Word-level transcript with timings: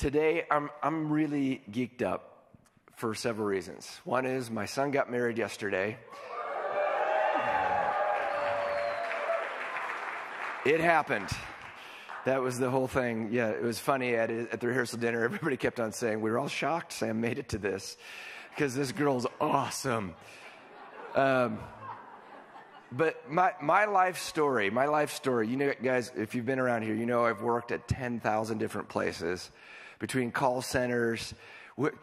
Today, 0.00 0.46
I'm, 0.50 0.70
I'm 0.82 1.12
really 1.12 1.60
geeked 1.70 2.00
up 2.00 2.54
for 2.96 3.14
several 3.14 3.46
reasons. 3.46 4.00
One 4.04 4.24
is 4.24 4.50
my 4.50 4.64
son 4.64 4.92
got 4.92 5.10
married 5.10 5.36
yesterday. 5.36 5.98
It 10.64 10.80
happened. 10.80 11.28
That 12.24 12.40
was 12.40 12.58
the 12.58 12.70
whole 12.70 12.86
thing. 12.88 13.28
Yeah, 13.30 13.50
it 13.50 13.62
was 13.62 13.78
funny 13.78 14.14
at, 14.14 14.30
at 14.30 14.58
the 14.60 14.68
rehearsal 14.68 14.98
dinner. 15.00 15.22
Everybody 15.22 15.58
kept 15.58 15.78
on 15.78 15.92
saying, 15.92 16.22
We 16.22 16.30
were 16.30 16.38
all 16.38 16.48
shocked 16.48 16.94
Sam 16.94 17.20
made 17.20 17.38
it 17.38 17.50
to 17.50 17.58
this 17.58 17.98
because 18.54 18.74
this 18.74 18.92
girl's 18.92 19.26
awesome. 19.38 20.14
Um, 21.14 21.58
but 22.90 23.30
my, 23.30 23.52
my 23.60 23.84
life 23.84 24.18
story, 24.18 24.70
my 24.70 24.86
life 24.86 25.12
story, 25.12 25.46
you 25.48 25.58
know, 25.58 25.74
guys, 25.82 26.10
if 26.16 26.34
you've 26.34 26.46
been 26.46 26.58
around 26.58 26.84
here, 26.84 26.94
you 26.94 27.04
know 27.04 27.26
I've 27.26 27.42
worked 27.42 27.70
at 27.70 27.86
10,000 27.86 28.56
different 28.56 28.88
places 28.88 29.50
between 30.00 30.32
call 30.32 30.62
centers, 30.62 31.32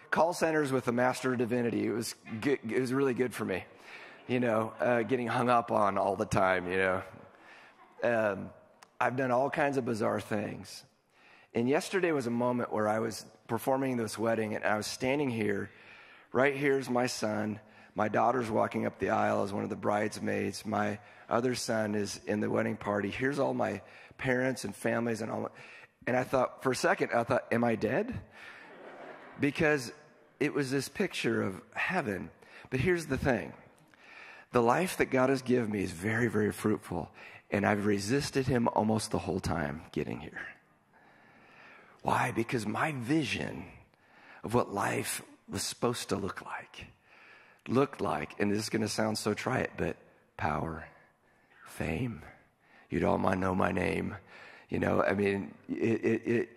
call 0.09 0.31
centers 0.31 0.71
with 0.71 0.87
a 0.87 0.93
master 0.93 1.33
of 1.33 1.39
divinity. 1.39 1.85
It 1.85 1.91
was, 1.91 2.15
good, 2.39 2.59
it 2.69 2.79
was 2.79 2.93
really 2.93 3.13
good 3.13 3.33
for 3.33 3.43
me, 3.43 3.65
you 4.27 4.39
know, 4.39 4.71
uh, 4.79 5.01
getting 5.01 5.27
hung 5.27 5.49
up 5.49 5.71
on 5.71 5.97
all 5.97 6.15
the 6.15 6.25
time, 6.25 6.71
you 6.71 6.77
know. 6.77 7.01
Um, 8.03 8.49
I've 9.01 9.17
done 9.17 9.31
all 9.31 9.49
kinds 9.49 9.75
of 9.77 9.83
bizarre 9.83 10.21
things. 10.21 10.83
And 11.53 11.67
yesterday 11.67 12.11
was 12.11 12.27
a 12.27 12.31
moment 12.31 12.71
where 12.71 12.87
I 12.87 12.99
was 12.99 13.25
performing 13.47 13.97
this 13.97 14.17
wedding 14.17 14.55
and 14.55 14.63
I 14.63 14.77
was 14.77 14.87
standing 14.87 15.29
here. 15.29 15.69
Right 16.31 16.55
here's 16.55 16.89
my 16.89 17.07
son. 17.07 17.59
My 17.95 18.09
daughter's 18.09 18.49
walking 18.49 18.85
up 18.85 18.99
the 18.99 19.09
aisle 19.09 19.43
as 19.43 19.51
one 19.51 19.63
of 19.63 19.69
the 19.69 19.75
bridesmaids. 19.75 20.65
My 20.65 20.99
other 21.29 21.55
son 21.55 21.95
is 21.95 22.19
in 22.27 22.41
the 22.41 22.49
wedding 22.49 22.75
party. 22.75 23.09
Here's 23.09 23.39
all 23.39 23.55
my 23.55 23.81
parents 24.19 24.65
and 24.65 24.75
families 24.75 25.21
and 25.21 25.31
all. 25.31 25.49
And 26.07 26.15
I 26.15 26.23
thought, 26.23 26.63
for 26.63 26.71
a 26.71 26.75
second, 26.75 27.11
I 27.13 27.23
thought, 27.23 27.45
am 27.51 27.63
I 27.63 27.75
dead? 27.75 28.17
Because 29.39 29.91
it 30.39 30.53
was 30.53 30.71
this 30.71 30.87
picture 30.87 31.43
of 31.43 31.61
heaven. 31.73 32.31
But 32.69 32.79
here's 32.79 33.05
the 33.05 33.17
thing 33.17 33.53
the 34.51 34.61
life 34.61 34.97
that 34.97 35.11
God 35.11 35.29
has 35.29 35.41
given 35.41 35.69
me 35.69 35.83
is 35.83 35.91
very, 35.91 36.27
very 36.27 36.51
fruitful. 36.51 37.11
And 37.51 37.65
I've 37.65 37.85
resisted 37.85 38.47
Him 38.47 38.67
almost 38.69 39.11
the 39.11 39.19
whole 39.19 39.39
time 39.39 39.81
getting 39.91 40.19
here. 40.19 40.47
Why? 42.01 42.31
Because 42.31 42.65
my 42.65 42.93
vision 42.93 43.65
of 44.43 44.53
what 44.53 44.73
life 44.73 45.21
was 45.49 45.63
supposed 45.63 46.09
to 46.09 46.15
look 46.15 46.41
like 46.41 46.87
looked 47.67 48.01
like, 48.01 48.39
and 48.39 48.51
this 48.51 48.59
is 48.59 48.69
going 48.69 48.81
to 48.81 48.87
sound 48.87 49.17
so 49.17 49.33
trite, 49.33 49.71
but 49.77 49.97
power, 50.37 50.85
fame. 51.65 52.21
You'd 52.89 53.03
all 53.03 53.17
know 53.17 53.53
my 53.53 53.71
name. 53.71 54.15
You 54.69 54.79
know, 54.79 55.01
I 55.01 55.13
mean, 55.13 55.53
it, 55.69 56.21
it, 56.25 56.49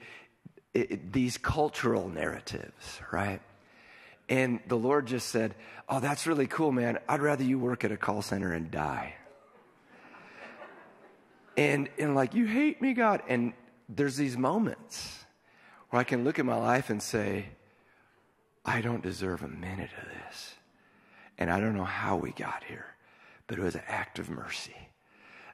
it, 0.75 1.13
these 1.13 1.39
cultural 1.39 2.09
narratives, 2.09 3.01
right? 3.13 3.41
And 4.29 4.61
the 4.67 4.77
Lord 4.77 5.07
just 5.07 5.29
said, 5.29 5.55
Oh, 5.89 6.01
that's 6.01 6.27
really 6.27 6.47
cool, 6.47 6.73
man. 6.73 6.99
I'd 7.09 7.21
rather 7.21 7.45
you 7.45 7.59
work 7.59 7.85
at 7.85 7.93
a 7.93 7.97
call 7.97 8.23
center 8.23 8.53
and 8.53 8.71
die. 8.71 9.15
and, 11.57 11.89
and 11.99 12.15
like, 12.15 12.35
you 12.35 12.47
hate 12.47 12.81
me, 12.81 12.95
God. 12.95 13.23
And 13.29 13.53
there's 13.89 14.17
these 14.17 14.37
moments 14.37 15.25
where 15.91 16.01
I 16.01 16.05
can 16.05 16.23
look 16.23 16.39
at 16.39 16.45
my 16.45 16.57
life 16.57 16.91
and 16.91 17.03
say, 17.03 17.47
I 18.65 18.81
don't 18.81 19.03
deserve 19.03 19.43
a 19.43 19.49
minute 19.49 19.91
of 20.01 20.05
this. 20.05 20.55
And 21.39 21.51
I 21.51 21.59
don't 21.59 21.75
know 21.75 21.85
how 21.85 22.17
we 22.17 22.31
got 22.33 22.63
here, 22.65 22.87
but 23.47 23.59
it 23.59 23.63
was 23.63 23.75
an 23.75 23.83
act 23.89 24.19
of 24.21 24.31
mercy 24.31 24.90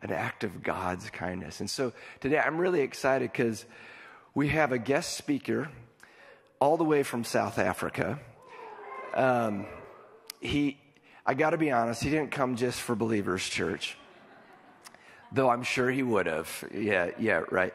an 0.02 0.12
act 0.12 0.44
of 0.44 0.62
God's 0.62 1.10
kindness. 1.10 1.60
And 1.60 1.70
so 1.70 1.92
today 2.20 2.38
I'm 2.38 2.58
really 2.58 2.80
excited 2.80 3.32
because 3.32 3.64
we 4.34 4.48
have 4.48 4.72
a 4.72 4.78
guest 4.78 5.16
speaker 5.16 5.68
all 6.60 6.76
the 6.76 6.84
way 6.84 7.02
from 7.02 7.24
South 7.24 7.58
Africa. 7.58 8.18
Um, 9.14 9.66
he, 10.40 10.78
I 11.24 11.34
got 11.34 11.50
to 11.50 11.58
be 11.58 11.70
honest, 11.70 12.02
he 12.02 12.10
didn't 12.10 12.30
come 12.30 12.56
just 12.56 12.80
for 12.80 12.94
Believers 12.94 13.46
Church, 13.48 13.96
though 15.32 15.48
I'm 15.48 15.62
sure 15.62 15.90
he 15.90 16.02
would 16.02 16.26
have. 16.26 16.68
Yeah, 16.74 17.10
yeah, 17.18 17.42
right. 17.50 17.72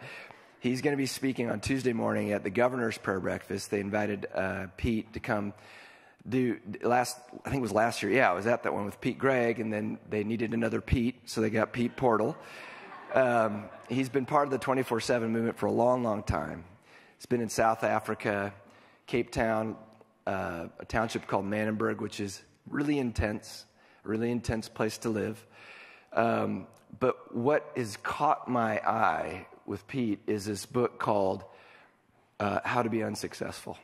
He's 0.59 0.81
going 0.81 0.94
to 0.94 0.97
be 0.97 1.07
speaking 1.07 1.50
on 1.50 1.59
Tuesday 1.59 1.94
morning 1.94 2.34
at 2.34 2.44
the 2.44 2.51
governor's 2.51 2.97
prayer 2.97 3.19
breakfast. 3.19 3.72
They 3.72 3.79
invited 3.79 4.28
uh, 4.34 4.68
Pete 4.78 5.12
to 5.13 5.19
come 5.19 5.53
do 6.27 6.59
last 6.81 7.17
I 7.45 7.49
think 7.49 7.59
it 7.59 7.63
was 7.63 7.71
last 7.71 8.03
year. 8.03 8.11
Yeah, 8.11 8.29
I 8.29 8.33
was 8.33 8.47
at 8.47 8.63
that 8.63 8.73
one 8.73 8.85
with 8.85 9.01
Pete 9.01 9.17
Greig, 9.17 9.59
and 9.59 9.71
then 9.71 9.97
they 10.09 10.23
needed 10.23 10.53
another 10.53 10.81
Pete, 10.81 11.29
so 11.29 11.41
they 11.41 11.49
got 11.49 11.73
Pete 11.73 11.95
Portal. 11.95 12.35
Um, 13.13 13.65
he's 13.89 14.09
been 14.09 14.25
part 14.25 14.45
of 14.45 14.51
the 14.51 14.59
24/7 14.59 15.31
movement 15.31 15.57
for 15.57 15.65
a 15.65 15.71
long, 15.71 16.03
long 16.03 16.23
time. 16.23 16.63
He's 17.17 17.25
been 17.25 17.41
in 17.41 17.49
South 17.49 17.83
Africa, 17.83 18.53
Cape 19.07 19.31
Town, 19.31 19.75
uh, 20.27 20.67
a 20.79 20.85
township 20.85 21.27
called 21.27 21.45
Manenberg, 21.45 21.97
which 21.97 22.19
is 22.19 22.41
really 22.69 22.99
intense, 22.99 23.65
really 24.03 24.31
intense 24.31 24.69
place 24.69 24.97
to 24.99 25.09
live. 25.09 25.45
Um, 26.13 26.67
but 26.99 27.35
what 27.35 27.71
has 27.75 27.97
caught 27.97 28.47
my 28.47 28.77
eye 28.79 29.47
with 29.65 29.88
Pete 29.88 30.19
is 30.27 30.45
this 30.45 30.65
book 30.65 30.99
called 30.99 31.43
uh, 32.39 32.59
How 32.63 32.83
to 32.83 32.89
Be 32.89 33.03
Unsuccessful. 33.03 33.77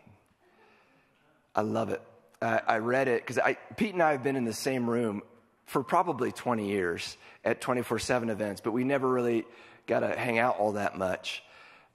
I 1.55 1.61
love 1.61 1.89
it 1.89 2.01
uh, 2.41 2.59
I 2.67 2.77
read 2.77 3.07
it 3.07 3.25
because 3.25 3.41
Pete 3.75 3.93
and 3.93 4.03
I 4.03 4.11
have 4.11 4.23
been 4.23 4.35
in 4.35 4.45
the 4.45 4.53
same 4.53 4.89
room 4.89 5.21
for 5.65 5.83
probably 5.83 6.31
20 6.31 6.67
years 6.67 7.17
at 7.43 7.61
24 7.61 7.99
7 7.99 8.29
events, 8.29 8.61
but 8.61 8.71
we 8.71 8.83
never 8.83 9.07
really 9.07 9.45
got 9.85 9.99
to 10.01 10.15
hang 10.17 10.37
out 10.37 10.57
all 10.57 10.73
that 10.73 10.97
much. 10.97 11.43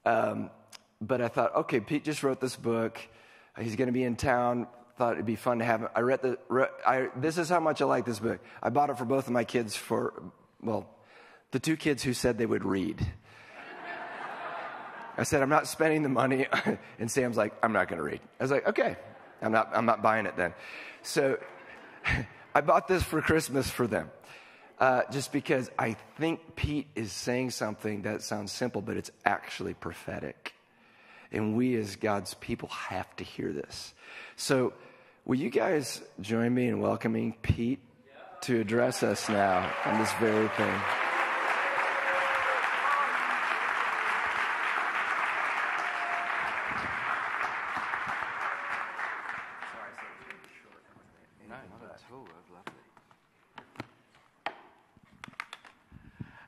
Um, 0.04 0.50
but 1.00 1.20
I 1.20 1.28
thought, 1.28 1.54
okay, 1.56 1.80
Pete 1.80 2.04
just 2.04 2.22
wrote 2.22 2.40
this 2.40 2.56
book. 2.56 2.98
He's 3.60 3.76
going 3.76 3.86
to 3.86 3.92
be 3.92 4.04
in 4.04 4.16
town. 4.16 4.66
Thought 4.96 5.14
it'd 5.14 5.26
be 5.26 5.36
fun 5.36 5.58
to 5.58 5.64
have 5.64 5.80
him. 5.80 5.88
I 5.94 6.00
read 6.00 6.22
the. 6.22 6.38
Re, 6.48 6.66
I, 6.86 7.08
this 7.16 7.38
is 7.38 7.48
how 7.48 7.60
much 7.60 7.80
I 7.80 7.86
like 7.86 8.04
this 8.04 8.18
book. 8.18 8.40
I 8.62 8.70
bought 8.70 8.90
it 8.90 8.98
for 8.98 9.04
both 9.04 9.26
of 9.26 9.32
my 9.32 9.44
kids 9.44 9.74
for, 9.74 10.22
well, 10.62 10.88
the 11.50 11.58
two 11.58 11.76
kids 11.76 12.02
who 12.02 12.12
said 12.12 12.38
they 12.38 12.46
would 12.46 12.64
read. 12.64 13.04
I 15.16 15.24
said, 15.24 15.42
I'm 15.42 15.50
not 15.50 15.66
spending 15.66 16.02
the 16.02 16.08
money. 16.08 16.46
and 16.98 17.10
Sam's 17.10 17.36
like, 17.36 17.52
I'm 17.62 17.72
not 17.72 17.88
going 17.88 17.98
to 17.98 18.04
read. 18.04 18.20
I 18.40 18.44
was 18.44 18.50
like, 18.50 18.66
okay, 18.68 18.96
I'm 19.42 19.52
not, 19.52 19.70
I'm 19.74 19.86
not 19.86 20.02
buying 20.02 20.26
it 20.26 20.36
then. 20.36 20.54
So 21.02 21.38
I 22.54 22.60
bought 22.60 22.88
this 22.88 23.02
for 23.02 23.20
Christmas 23.20 23.68
for 23.68 23.86
them. 23.86 24.10
Uh, 24.78 25.02
just 25.12 25.30
because 25.30 25.70
I 25.78 25.96
think 26.18 26.56
Pete 26.56 26.88
is 26.96 27.12
saying 27.12 27.50
something 27.50 28.02
that 28.02 28.22
sounds 28.22 28.50
simple, 28.50 28.82
but 28.82 28.96
it's 28.96 29.12
actually 29.24 29.74
prophetic. 29.74 30.54
And 31.30 31.56
we 31.56 31.76
as 31.76 31.96
God's 31.96 32.34
people 32.34 32.68
have 32.68 33.14
to 33.16 33.24
hear 33.24 33.52
this. 33.52 33.94
So, 34.34 34.72
will 35.24 35.38
you 35.38 35.50
guys 35.50 36.02
join 36.20 36.52
me 36.52 36.66
in 36.66 36.80
welcoming 36.80 37.36
Pete 37.42 37.78
to 38.42 38.60
address 38.60 39.04
us 39.04 39.28
now 39.28 39.70
on 39.84 40.00
this 40.00 40.12
very 40.14 40.48
thing? 40.48 41.01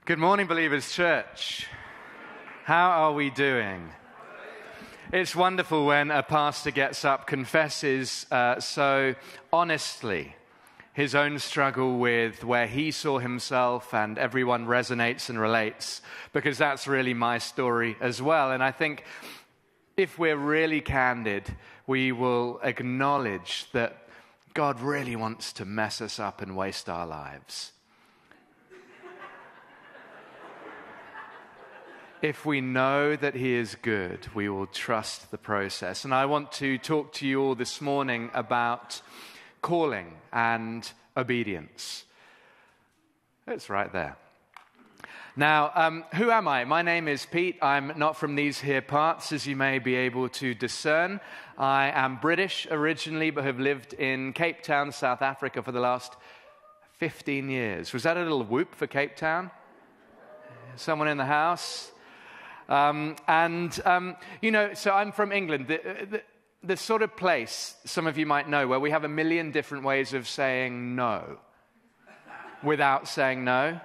Good 0.07 0.19
morning, 0.19 0.47
Believers 0.47 0.93
Church. 0.93 1.67
How 2.65 2.91
are 2.91 3.15
we 3.15 3.31
doing? 3.31 3.89
It's 5.11 5.35
wonderful 5.35 5.87
when 5.87 6.11
a 6.11 6.23
pastor 6.23 6.73
gets 6.73 7.07
up, 7.07 7.27
confesses 7.27 8.27
uh, 8.31 8.61
so 8.61 9.15
honestly 9.51 10.37
his 10.93 11.15
own 11.15 11.39
struggle 11.39 11.99
with 11.99 12.45
where 12.45 12.67
he 12.67 12.91
saw 12.91 13.19
himself, 13.19 13.95
and 13.95 14.19
everyone 14.19 14.67
resonates 14.67 15.31
and 15.31 15.41
relates, 15.41 16.03
because 16.35 16.59
that's 16.59 16.87
really 16.87 17.15
my 17.15 17.39
story 17.39 17.97
as 17.99 18.21
well. 18.21 18.53
And 18.53 18.63
I 18.63 18.73
think 18.73 19.05
if 19.97 20.19
we're 20.19 20.37
really 20.37 20.83
candid, 20.83 21.57
we 21.87 22.13
will 22.13 22.61
acknowledge 22.63 23.69
that 23.73 24.07
God 24.53 24.83
really 24.83 25.17
wants 25.17 25.55
to 25.55 25.65
mess 25.65 26.03
us 26.03 26.21
up 26.21 26.43
and 26.43 26.55
waste 26.55 26.91
our 26.91 27.07
lives. 27.07 27.73
If 32.25 32.47
we 32.47 32.63
know 32.63 33.15
that 33.15 33.35
He 33.35 33.53
is 33.53 33.77
good, 33.83 34.19
we 34.35 34.49
will 34.49 34.67
trust 34.67 35.31
the 35.31 35.37
process. 35.37 36.07
And 36.07 36.15
I 36.15 36.25
want 36.25 36.53
to 36.53 36.79
talk 36.79 37.13
to 37.15 37.27
you 37.27 37.43
all 37.43 37.55
this 37.55 37.83
morning 37.83 38.31
about 38.33 39.03
calling 39.61 40.15
and 40.33 40.91
obedience. 41.19 42.05
It's 43.47 43.69
right 43.69 43.93
there. 43.93 44.17
Now, 45.37 45.71
um, 45.75 46.03
who 46.15 46.31
am 46.31 46.49
I? 46.49 46.65
My 46.65 46.81
name 46.81 47.09
is 47.09 47.27
Pete. 47.27 47.59
I'm 47.61 47.93
not 47.99 48.17
from 48.17 48.37
these 48.37 48.59
here 48.59 48.81
parts, 48.81 49.31
as 49.31 49.47
you 49.47 49.55
may 49.55 49.79
be 49.79 49.95
able 49.95 50.31
to 50.31 50.55
discern. 50.55 51.21
I 51.59 51.93
am 51.95 52.17
British 52.23 52.67
originally, 52.71 53.33
but 53.33 53.45
have 53.45 53.61
lived 53.61 53.93
in 53.93 54.33
Cape 54.33 54.63
Town, 54.63 54.93
South 54.93 55.21
Africa 55.21 55.63
for 55.63 55.73
the 55.73 55.81
last 55.81 56.17
15 57.01 57.51
years. 57.51 57.93
Was 57.93 58.05
that 58.05 58.17
a 58.17 58.23
little 58.23 58.45
whoop 58.45 58.75
for 58.75 58.87
Cape 58.87 59.15
Town? 59.15 59.51
Someone 60.77 61.09
in 61.09 61.19
the 61.19 61.27
house? 61.27 61.91
Um, 62.69 63.17
and, 63.29 63.79
um, 63.85 64.17
you 64.41 64.51
know, 64.51 64.75
so 64.75 64.93
I'm 64.93 65.13
from 65.13 65.33
England. 65.33 65.69
The, 65.69 65.81
the, 66.11 66.23
the 66.63 66.77
sort 66.77 67.03
of 67.03 67.17
place, 67.17 67.77
some 67.85 68.07
of 68.07 68.17
you 68.17 68.27
might 68.27 68.49
know, 68.49 68.67
where 68.67 68.81
we 68.81 68.91
have 68.91 69.05
a 69.05 69.09
million 69.09 69.51
different 69.51 69.85
ways 69.85 70.15
of 70.15 70.27
saying 70.27 70.97
no 70.97 71.39
without 72.63 73.07
saying 73.07 73.45
no. 73.45 73.81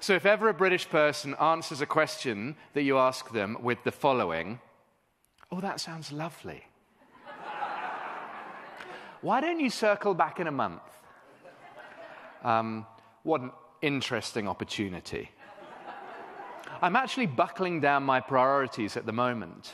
So 0.00 0.14
if 0.14 0.26
ever 0.26 0.48
a 0.48 0.54
British 0.54 0.88
person 0.88 1.34
answers 1.40 1.80
a 1.80 1.86
question 1.86 2.56
that 2.74 2.82
you 2.82 2.98
ask 2.98 3.30
them 3.32 3.58
with 3.60 3.84
the 3.84 3.92
following, 3.92 4.60
oh, 5.50 5.60
that 5.60 5.80
sounds 5.80 6.10
lovely. 6.10 6.62
Why 9.20 9.40
don't 9.40 9.60
you 9.60 9.70
circle 9.70 10.14
back 10.14 10.40
in 10.40 10.46
a 10.46 10.52
month? 10.52 10.82
Um, 12.42 12.86
what 13.22 13.40
an 13.40 13.52
interesting 13.80 14.48
opportunity. 14.48 15.30
I'm 16.82 16.96
actually 16.96 17.26
buckling 17.26 17.80
down 17.80 18.02
my 18.02 18.18
priorities 18.18 18.96
at 18.96 19.06
the 19.06 19.12
moment. 19.12 19.72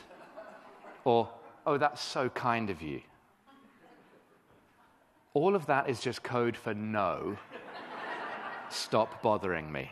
Or, 1.05 1.31
oh, 1.67 1.79
that's 1.79 2.03
so 2.03 2.29
kind 2.29 2.69
of 2.69 2.83
you. 2.83 3.01
All 5.33 5.55
of 5.55 5.65
that 5.67 5.89
is 5.89 6.01
just 6.01 6.23
code 6.23 6.55
for 6.55 6.75
no. 6.75 7.39
Stop 8.69 9.23
bothering 9.23 9.73
me. 9.73 9.91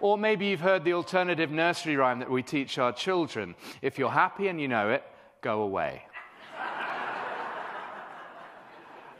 Or 0.00 0.18
maybe 0.18 0.46
you've 0.46 0.60
heard 0.60 0.84
the 0.84 0.94
alternative 0.94 1.52
nursery 1.52 1.94
rhyme 1.94 2.18
that 2.18 2.30
we 2.30 2.42
teach 2.42 2.78
our 2.78 2.92
children. 2.92 3.54
If 3.80 3.96
you're 3.96 4.10
happy 4.10 4.48
and 4.48 4.60
you 4.60 4.66
know 4.66 4.90
it, 4.90 5.04
go 5.40 5.62
away. 5.62 6.02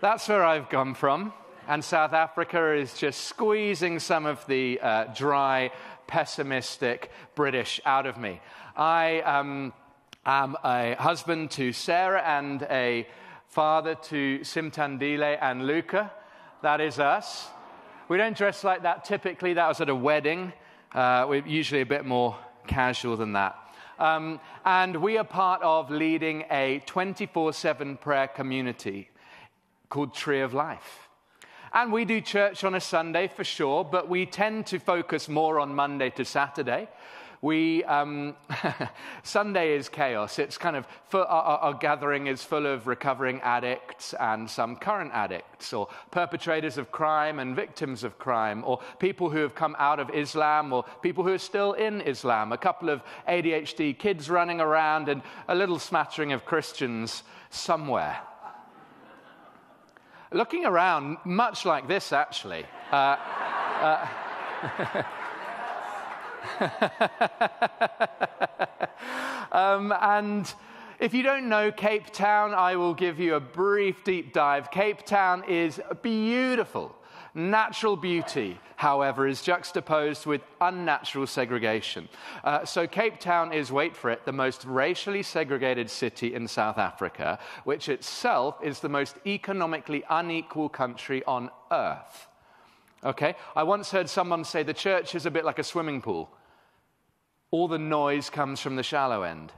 That's 0.01 0.29
where 0.29 0.45
I've 0.45 0.69
come 0.69 0.95
from. 0.95 1.33
And 1.69 1.85
South 1.85 2.15
Africa 2.15 2.75
is 2.75 2.95
just 2.95 3.21
squeezing 3.21 4.01
some 4.01 4.27
of 4.27 4.45
the 4.47 4.81
uh, 4.83 5.05
dry, 5.15 5.71
pessimistic 6.11 7.09
British 7.37 7.81
out 7.87 8.05
of 8.05 8.19
me. 8.19 8.41
I 8.77 9.21
um, 9.21 9.73
am 10.27 10.57
a 10.65 10.97
husband 10.99 11.53
to 11.53 11.73
Sarah 11.73 12.21
and 12.23 12.63
a 12.65 13.07
father 13.47 13.95
to 13.95 14.41
Simtandile 14.41 15.39
and 15.41 15.69
Luca. 15.69 16.11
That 16.63 16.81
is 16.81 16.99
us. 16.99 17.49
We 18.09 18.17
don't 18.17 18.37
dress 18.37 18.65
like 18.65 18.83
that 18.83 19.05
typically. 19.05 19.55
That 19.55 19.69
was 19.69 19.81
at 19.81 19.89
a 19.89 19.95
wedding. 19.95 20.53
Uh, 20.93 21.27
we're 21.29 21.47
usually 21.47 21.83
a 21.83 21.87
bit 21.87 22.05
more 22.05 22.37
casual 22.67 23.17
than 23.17 23.35
that. 23.35 23.57
Um, 24.01 24.41
and 24.65 24.97
we 24.97 25.17
are 25.17 25.25
part 25.25 25.63
of 25.63 25.93
leading 25.93 26.45
a 26.51 26.83
24 26.87 27.53
7 27.53 27.97
prayer 27.99 28.27
community 28.27 29.11
called 29.89 30.13
Tree 30.13 30.41
of 30.41 30.55
Life. 30.55 31.10
And 31.73 31.93
we 31.93 32.05
do 32.05 32.21
church 32.21 32.65
on 32.65 32.75
a 32.75 32.81
Sunday 32.81 33.29
for 33.29 33.45
sure, 33.45 33.85
but 33.85 34.09
we 34.09 34.27
tend 34.27 34.67
to 34.67 34.81
focus 34.81 35.29
more 35.29 35.61
on 35.61 35.73
Monday 35.73 36.11
to 36.11 36.25
Saturday. 36.25 36.89
We, 37.43 37.85
um, 37.85 38.35
Sunday 39.23 39.77
is 39.77 39.89
chaos. 39.89 40.41
It's 40.41 40.59
kind 40.59 40.75
of, 40.75 40.89
our, 41.15 41.25
our, 41.25 41.75
gathering 41.75 42.27
is 42.27 42.43
full 42.43 42.67
of 42.67 42.89
recovering 42.89 43.41
addicts 43.43 44.15
and 44.15 44.51
some 44.51 44.77
current 44.77 45.13
addicts, 45.15 45.73
or 45.73 45.89
perpetrators 46.11 46.77
of 46.77 46.91
crime 46.91 47.39
and 47.39 47.55
victims 47.55 48.03
of 48.03 48.19
crime, 48.19 48.65
or 48.67 48.81
people 48.99 49.31
who 49.31 49.39
have 49.39 49.55
come 49.55 49.77
out 49.79 50.01
of 50.01 50.11
Islam, 50.11 50.73
or 50.73 50.85
people 51.03 51.23
who 51.23 51.33
are 51.33 51.39
still 51.39 51.75
in 51.75 52.01
Islam, 52.01 52.53
a 52.53 52.59
couple 52.59 52.91
of 52.91 53.01
ADHD 53.29 53.97
kids 53.97 54.29
running 54.29 54.61
around, 54.61 55.09
and 55.09 55.23
a 55.47 55.55
little 55.55 55.79
smattering 55.79 56.33
of 56.33 56.45
Christians 56.45 57.23
somewhere 57.49 58.19
looking 60.33 60.65
around, 60.65 61.19
much 61.25 61.65
like 61.65 61.89
this 61.89 62.13
actually. 62.13 62.65
Uh, 62.93 63.17
uh, 63.81 64.07
um, 69.53 69.93
and 70.01 70.53
if 70.99 71.15
you 71.15 71.23
don't 71.23 71.49
know 71.49 71.73
Cape 71.73 72.11
Town, 72.11 72.55
I 72.55 72.77
will 72.77 72.95
give 72.95 73.19
you 73.19 73.35
a 73.35 73.41
brief 73.41 74.05
deep 74.05 74.33
dive. 74.33 74.71
Cape 74.71 75.05
Town 75.05 75.45
is 75.49 75.81
beautiful. 76.03 76.95
Natural 77.35 77.97
beauty, 77.97 78.59
however, 78.77 79.27
is 79.27 79.43
juxtaposed 79.43 80.27
with 80.27 80.41
unnatural 80.61 81.27
segregation. 81.27 82.09
Uh, 82.43 82.65
so, 82.65 82.87
Cape 82.87 83.21
Town 83.21 83.53
is, 83.53 83.71
wait 83.71 83.97
for 83.97 84.11
it, 84.11 84.25
the 84.25 84.33
most 84.33 84.65
racially 84.65 85.23
segregated 85.23 85.89
city 85.89 86.35
in 86.35 86.49
South 86.49 86.77
Africa, 86.77 87.39
which 87.65 87.89
itself 87.89 88.57
is 88.63 88.81
the 88.81 88.89
most 88.89 89.17
economically 89.27 90.03
unequal 90.11 90.69
country 90.69 91.23
on 91.25 91.51
earth. 91.71 92.27
Okay? 93.05 93.37
I 93.55 93.63
once 93.63 93.93
heard 93.93 94.09
someone 94.09 94.45
say 94.45 94.63
the 94.63 94.75
church 94.75 95.15
is 95.15 95.25
a 95.25 95.31
bit 95.31 95.45
like 95.45 95.59
a 95.59 95.65
swimming 95.65 96.01
pool. 96.01 96.31
All 97.53 97.69
the 97.69 97.79
noise 97.79 98.29
comes 98.29 98.61
from 98.61 98.77
the 98.77 98.83
shallow 98.83 99.23
end. 99.23 99.53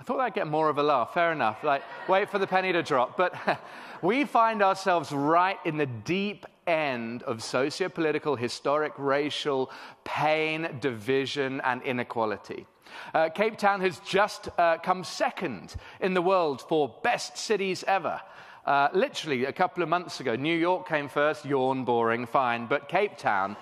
I 0.00 0.04
thought 0.04 0.20
I'd 0.20 0.34
get 0.34 0.46
more 0.46 0.68
of 0.68 0.78
a 0.78 0.82
laugh. 0.82 1.12
Fair 1.12 1.32
enough. 1.32 1.64
Like, 1.64 1.82
wait 2.08 2.30
for 2.30 2.38
the 2.38 2.46
penny 2.46 2.72
to 2.72 2.82
drop. 2.82 3.16
But 3.16 3.34
we 4.02 4.24
find 4.24 4.62
ourselves 4.62 5.10
right 5.10 5.58
in 5.64 5.76
the 5.76 5.86
deep 5.86 6.46
end 6.66 7.22
of 7.24 7.42
socio-political, 7.42 8.36
historic, 8.36 8.92
racial 8.96 9.70
pain, 10.04 10.78
division, 10.80 11.60
and 11.62 11.82
inequality. 11.82 12.66
Uh, 13.12 13.28
Cape 13.28 13.58
Town 13.58 13.80
has 13.80 13.98
just 14.00 14.48
uh, 14.58 14.78
come 14.78 15.02
second 15.02 15.74
in 16.00 16.14
the 16.14 16.22
world 16.22 16.62
for 16.62 16.94
best 17.02 17.36
cities 17.36 17.84
ever. 17.86 18.20
Uh, 18.64 18.88
literally, 18.92 19.46
a 19.46 19.52
couple 19.52 19.82
of 19.82 19.88
months 19.88 20.20
ago, 20.20 20.36
New 20.36 20.56
York 20.56 20.86
came 20.86 21.08
first, 21.08 21.44
yawn, 21.44 21.84
boring, 21.84 22.26
fine, 22.26 22.66
but 22.66 22.88
Cape 22.88 23.16
Town. 23.16 23.56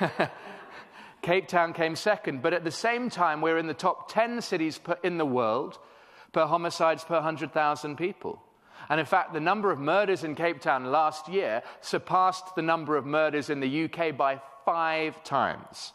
Cape 1.24 1.48
Town 1.48 1.72
came 1.72 1.96
second, 1.96 2.42
but 2.42 2.52
at 2.52 2.64
the 2.64 2.70
same 2.70 3.08
time, 3.08 3.40
we're 3.40 3.56
in 3.56 3.66
the 3.66 3.72
top 3.72 4.12
10 4.12 4.42
cities 4.42 4.76
per, 4.76 4.98
in 5.02 5.16
the 5.16 5.24
world 5.24 5.78
per 6.32 6.44
homicides 6.44 7.02
per 7.02 7.14
100,000 7.14 7.96
people. 7.96 8.42
And 8.90 9.00
in 9.00 9.06
fact, 9.06 9.32
the 9.32 9.40
number 9.40 9.70
of 9.70 9.78
murders 9.78 10.22
in 10.22 10.34
Cape 10.34 10.60
Town 10.60 10.92
last 10.92 11.26
year 11.26 11.62
surpassed 11.80 12.54
the 12.54 12.60
number 12.60 12.94
of 12.98 13.06
murders 13.06 13.48
in 13.48 13.60
the 13.60 13.84
UK 13.84 14.14
by 14.14 14.38
five 14.66 15.24
times. 15.24 15.94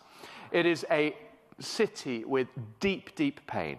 It 0.52 0.66
is 0.66 0.84
a 0.90 1.16
city 1.60 2.26
with 2.26 2.48
deep, 2.80 3.16
deep 3.16 3.46
pain. 3.46 3.78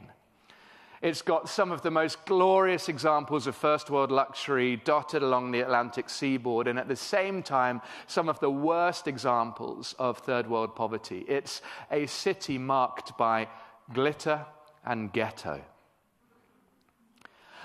It's 1.02 1.22
got 1.22 1.48
some 1.48 1.72
of 1.72 1.80
the 1.80 1.90
most 1.90 2.26
glorious 2.26 2.90
examples 2.90 3.46
of 3.46 3.56
first 3.56 3.88
world 3.88 4.10
luxury 4.10 4.76
dotted 4.76 5.22
along 5.22 5.50
the 5.50 5.60
Atlantic 5.60 6.10
seaboard, 6.10 6.66
and 6.66 6.78
at 6.78 6.88
the 6.88 6.96
same 6.96 7.42
time, 7.42 7.80
some 8.06 8.28
of 8.28 8.38
the 8.40 8.50
worst 8.50 9.08
examples 9.08 9.94
of 9.98 10.18
third 10.18 10.46
world 10.46 10.76
poverty. 10.76 11.24
It's 11.26 11.62
a 11.90 12.04
city 12.04 12.58
marked 12.58 13.16
by 13.16 13.48
glitter 13.94 14.44
and 14.84 15.10
ghetto. 15.10 15.62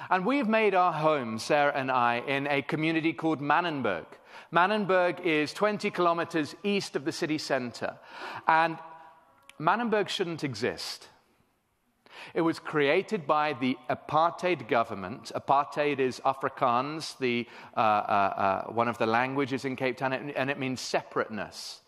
And 0.10 0.26
we've 0.26 0.48
made 0.48 0.74
our 0.74 0.94
home, 0.94 1.38
Sarah 1.38 1.74
and 1.76 1.92
I, 1.92 2.24
in 2.26 2.48
a 2.48 2.62
community 2.62 3.12
called 3.12 3.42
Manenberg. 3.42 4.06
Manenberg 4.54 5.20
is 5.26 5.52
20 5.52 5.90
kilometers 5.92 6.56
east 6.64 6.96
of 6.96 7.04
the 7.04 7.12
city 7.12 7.38
center. 7.38 7.98
And 8.48 8.78
Manenberg 9.60 10.08
shouldn't 10.08 10.44
exist. 10.44 11.10
It 12.34 12.42
was 12.42 12.60
created 12.60 13.26
by 13.26 13.54
the 13.54 13.78
apartheid 13.90 14.68
government. 14.68 15.32
Apartheid 15.36 16.00
is 16.00 16.20
Afrikaans, 16.26 17.18
the, 17.18 17.48
uh, 17.76 17.80
uh, 17.80 18.64
uh, 18.68 18.72
one 18.72 18.88
of 18.88 18.98
the 18.98 19.06
languages 19.06 19.66
in 19.66 19.76
Cape 19.76 19.98
Town, 19.98 20.14
and 20.14 20.50
it 20.50 20.60
means 20.60 20.82
separateness. 20.82 21.82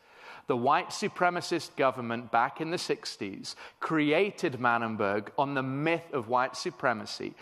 The 0.47 0.55
white 0.55 0.89
supremacist 0.91 1.75
government 1.75 2.31
back 2.31 2.61
in 2.61 2.71
the 2.71 2.77
60s 2.77 3.55
created 3.81 4.53
Manenberg 4.53 5.27
on 5.37 5.53
the 5.53 5.63
myth 5.63 6.13
of 6.13 6.29
white 6.29 6.55
supremacy, 6.55 7.33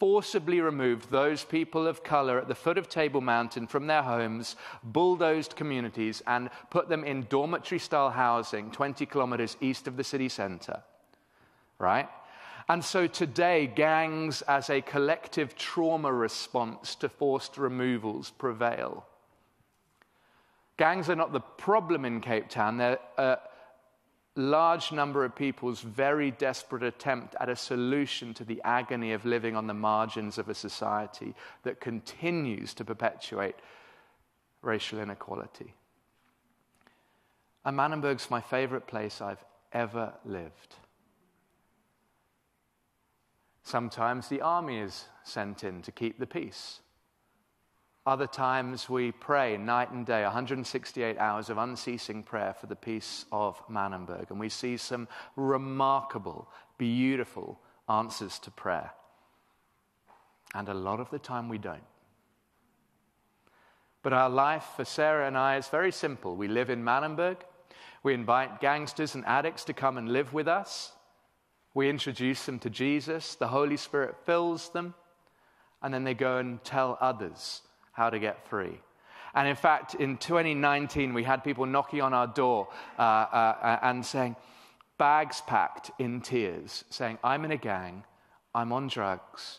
forcibly 0.00 0.60
removed 0.60 1.10
those 1.10 1.44
people 1.44 1.86
of 1.86 2.02
color 2.02 2.38
at 2.38 2.48
the 2.48 2.54
foot 2.54 2.78
of 2.78 2.88
Table 2.88 3.20
Mountain 3.20 3.66
from 3.66 3.86
their 3.86 4.02
homes, 4.02 4.56
bulldozed 4.82 5.56
communities, 5.56 6.22
and 6.26 6.50
put 6.70 6.88
them 6.88 7.04
in 7.04 7.26
dormitory 7.28 7.78
style 7.78 8.10
housing 8.10 8.70
20 8.70 9.06
kilometers 9.06 9.56
east 9.60 9.86
of 9.86 9.96
the 9.96 10.04
city 10.04 10.28
center. 10.28 10.82
Right? 11.78 12.08
And 12.68 12.82
so 12.82 13.06
today, 13.06 13.66
gangs 13.66 14.42
as 14.42 14.70
a 14.70 14.80
collective 14.80 15.54
trauma 15.54 16.12
response 16.12 16.94
to 16.96 17.08
forced 17.08 17.58
removals 17.58 18.30
prevail. 18.30 19.04
Gangs 20.76 21.10
are 21.10 21.16
not 21.16 21.32
the 21.32 21.40
problem 21.40 22.04
in 22.04 22.20
Cape 22.20 22.48
Town, 22.48 22.78
they're 22.78 22.98
a 23.18 23.38
large 24.36 24.90
number 24.90 25.24
of 25.24 25.36
people's 25.36 25.80
very 25.80 26.30
desperate 26.32 26.82
attempt 26.82 27.36
at 27.38 27.48
a 27.48 27.54
solution 27.54 28.34
to 28.34 28.44
the 28.44 28.60
agony 28.64 29.12
of 29.12 29.24
living 29.24 29.54
on 29.54 29.66
the 29.66 29.74
margins 29.74 30.38
of 30.38 30.48
a 30.48 30.54
society 30.54 31.34
that 31.62 31.80
continues 31.80 32.74
to 32.74 32.84
perpetuate 32.84 33.54
racial 34.62 34.98
inequality. 34.98 35.74
And 37.64 37.76
Manenberg's 37.76 38.30
my 38.30 38.40
favorite 38.40 38.86
place 38.86 39.20
I've 39.20 39.44
ever 39.72 40.12
lived. 40.24 40.76
Sometimes 43.64 44.28
the 44.28 44.42
army 44.42 44.78
is 44.78 45.06
sent 45.24 45.64
in 45.64 45.80
to 45.82 45.90
keep 45.90 46.18
the 46.18 46.26
peace. 46.26 46.80
Other 48.06 48.26
times 48.26 48.90
we 48.90 49.12
pray 49.12 49.56
night 49.56 49.90
and 49.90 50.04
day, 50.04 50.22
168 50.24 51.16
hours 51.16 51.48
of 51.48 51.56
unceasing 51.56 52.22
prayer 52.22 52.52
for 52.52 52.66
the 52.66 52.76
peace 52.76 53.24
of 53.32 53.66
Manenberg. 53.66 54.28
And 54.30 54.38
we 54.38 54.50
see 54.50 54.76
some 54.76 55.08
remarkable, 55.36 56.46
beautiful 56.76 57.58
answers 57.88 58.38
to 58.40 58.50
prayer. 58.50 58.92
And 60.54 60.68
a 60.68 60.74
lot 60.74 61.00
of 61.00 61.08
the 61.10 61.18
time 61.18 61.48
we 61.48 61.56
don't. 61.56 61.82
But 64.02 64.12
our 64.12 64.28
life 64.28 64.66
for 64.76 64.84
Sarah 64.84 65.26
and 65.26 65.38
I 65.38 65.56
is 65.56 65.68
very 65.68 65.90
simple. 65.90 66.36
We 66.36 66.48
live 66.48 66.68
in 66.68 66.84
Manenberg. 66.84 67.38
We 68.02 68.12
invite 68.12 68.60
gangsters 68.60 69.14
and 69.14 69.24
addicts 69.24 69.64
to 69.64 69.72
come 69.72 69.96
and 69.96 70.10
live 70.10 70.34
with 70.34 70.46
us. 70.46 70.92
We 71.74 71.90
introduce 71.90 72.46
them 72.46 72.60
to 72.60 72.70
Jesus. 72.70 73.34
The 73.34 73.48
Holy 73.48 73.76
Spirit 73.76 74.16
fills 74.24 74.70
them. 74.70 74.94
And 75.82 75.92
then 75.92 76.04
they 76.04 76.14
go 76.14 76.38
and 76.38 76.62
tell 76.64 76.96
others 77.00 77.62
how 77.92 78.10
to 78.10 78.18
get 78.18 78.48
free. 78.48 78.80
And 79.34 79.48
in 79.48 79.56
fact, 79.56 79.96
in 79.96 80.16
2019, 80.16 81.12
we 81.12 81.24
had 81.24 81.42
people 81.42 81.66
knocking 81.66 82.00
on 82.00 82.14
our 82.14 82.28
door 82.28 82.68
uh, 82.98 83.02
uh, 83.02 83.78
and 83.82 84.06
saying, 84.06 84.36
bags 84.96 85.42
packed 85.46 85.90
in 85.98 86.20
tears, 86.20 86.84
saying, 86.88 87.18
I'm 87.24 87.44
in 87.44 87.50
a 87.50 87.56
gang, 87.56 88.04
I'm 88.54 88.72
on 88.72 88.86
drugs, 88.86 89.58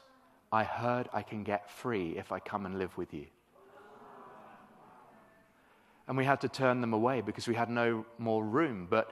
I 0.51 0.63
heard 0.63 1.09
I 1.13 1.21
can 1.21 1.43
get 1.43 1.69
free 1.69 2.17
if 2.17 2.31
I 2.31 2.39
come 2.39 2.65
and 2.65 2.79
live 2.79 2.97
with 2.97 3.13
you. 3.13 3.25
And 6.07 6.15
we 6.15 6.23
had 6.23 6.41
to 6.41 6.47
turn 6.47 6.81
them 6.81 6.93
away 6.93 7.21
because 7.21 7.47
we 7.47 7.55
had 7.55 7.69
no 7.69 8.05
more 8.17 8.45
room. 8.45 8.87
But 8.89 9.11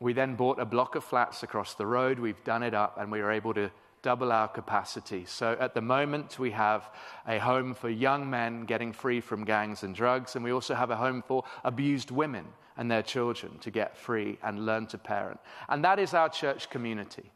we 0.00 0.12
then 0.12 0.34
bought 0.34 0.60
a 0.60 0.64
block 0.64 0.94
of 0.94 1.04
flats 1.04 1.42
across 1.42 1.74
the 1.74 1.86
road, 1.86 2.18
we've 2.18 2.42
done 2.44 2.62
it 2.62 2.74
up, 2.74 2.98
and 2.98 3.10
we 3.10 3.20
were 3.20 3.32
able 3.32 3.54
to 3.54 3.70
double 4.02 4.30
our 4.30 4.46
capacity. 4.46 5.24
So 5.26 5.56
at 5.58 5.74
the 5.74 5.80
moment, 5.80 6.38
we 6.38 6.52
have 6.52 6.88
a 7.26 7.38
home 7.38 7.74
for 7.74 7.88
young 7.88 8.30
men 8.30 8.64
getting 8.64 8.92
free 8.92 9.20
from 9.20 9.44
gangs 9.44 9.82
and 9.82 9.94
drugs, 9.94 10.36
and 10.36 10.44
we 10.44 10.52
also 10.52 10.74
have 10.74 10.90
a 10.90 10.96
home 10.96 11.22
for 11.26 11.44
abused 11.64 12.10
women 12.10 12.46
and 12.76 12.90
their 12.90 13.02
children 13.02 13.58
to 13.58 13.70
get 13.70 13.96
free 13.96 14.38
and 14.42 14.64
learn 14.64 14.86
to 14.86 14.98
parent. 14.98 15.40
And 15.68 15.84
that 15.84 15.98
is 15.98 16.14
our 16.14 16.28
church 16.28 16.70
community. 16.70 17.32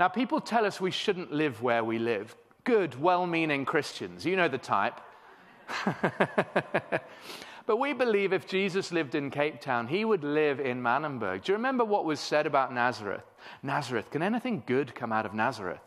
Now, 0.00 0.08
people 0.08 0.40
tell 0.40 0.64
us 0.64 0.80
we 0.80 0.90
shouldn't 0.90 1.32
live 1.32 1.62
where 1.62 1.84
we 1.84 1.98
live. 1.98 2.34
Good, 2.64 2.98
well 3.00 3.26
meaning 3.26 3.66
Christians. 3.66 4.24
You 4.24 4.36
know 4.36 4.48
the 4.48 4.58
type. 4.58 5.00
But 7.66 7.78
we 7.78 7.94
believe 7.94 8.32
if 8.32 8.46
Jesus 8.46 8.92
lived 8.92 9.14
in 9.14 9.30
Cape 9.30 9.60
Town, 9.60 9.86
he 9.86 10.04
would 10.04 10.22
live 10.22 10.60
in 10.60 10.82
Manenberg. 10.82 11.44
Do 11.44 11.52
you 11.52 11.56
remember 11.56 11.84
what 11.84 12.04
was 12.04 12.20
said 12.20 12.46
about 12.46 12.74
Nazareth? 12.74 13.24
Nazareth, 13.62 14.10
can 14.10 14.22
anything 14.22 14.62
good 14.66 14.94
come 14.94 15.12
out 15.12 15.24
of 15.24 15.32
Nazareth? 15.32 15.80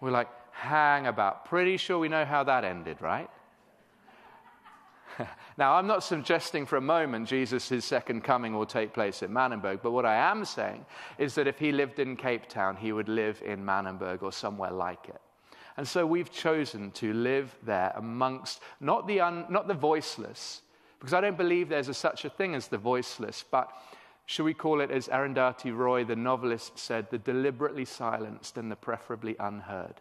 We're 0.00 0.10
like, 0.10 0.28
hang 0.50 1.06
about. 1.06 1.44
Pretty 1.44 1.76
sure 1.76 1.98
we 1.98 2.08
know 2.08 2.24
how 2.24 2.42
that 2.44 2.64
ended, 2.64 3.00
right? 3.00 3.30
now, 5.56 5.74
I'm 5.74 5.86
not 5.86 6.02
suggesting 6.02 6.66
for 6.66 6.76
a 6.76 6.80
moment 6.80 7.28
Jesus' 7.28 7.84
second 7.84 8.22
coming 8.22 8.52
will 8.52 8.66
take 8.66 8.92
place 8.92 9.22
in 9.22 9.30
Manenberg, 9.30 9.80
but 9.80 9.92
what 9.92 10.04
I 10.04 10.16
am 10.16 10.44
saying 10.44 10.84
is 11.18 11.36
that 11.36 11.46
if 11.46 11.58
he 11.58 11.70
lived 11.70 12.00
in 12.00 12.16
Cape 12.16 12.48
Town, 12.48 12.76
he 12.76 12.90
would 12.90 13.08
live 13.08 13.40
in 13.44 13.64
Manenberg 13.64 14.22
or 14.22 14.32
somewhere 14.32 14.72
like 14.72 15.08
it. 15.08 15.20
And 15.76 15.86
so 15.86 16.06
we've 16.06 16.30
chosen 16.30 16.90
to 16.92 17.12
live 17.12 17.56
there 17.62 17.92
amongst 17.96 18.60
not 18.80 19.06
the, 19.06 19.20
un, 19.20 19.46
not 19.48 19.66
the 19.66 19.74
voiceless, 19.74 20.62
because 21.04 21.12
I 21.12 21.20
don't 21.20 21.36
believe 21.36 21.68
there's 21.68 21.88
a, 21.88 21.94
such 21.94 22.24
a 22.24 22.30
thing 22.30 22.54
as 22.54 22.68
the 22.68 22.78
voiceless, 22.78 23.44
but 23.50 23.70
should 24.24 24.44
we 24.44 24.54
call 24.54 24.80
it, 24.80 24.90
as 24.90 25.06
Arundhati 25.08 25.76
Roy, 25.76 26.02
the 26.02 26.16
novelist, 26.16 26.78
said, 26.78 27.10
the 27.10 27.18
deliberately 27.18 27.84
silenced 27.84 28.56
and 28.56 28.72
the 28.72 28.76
preferably 28.76 29.36
unheard? 29.38 30.00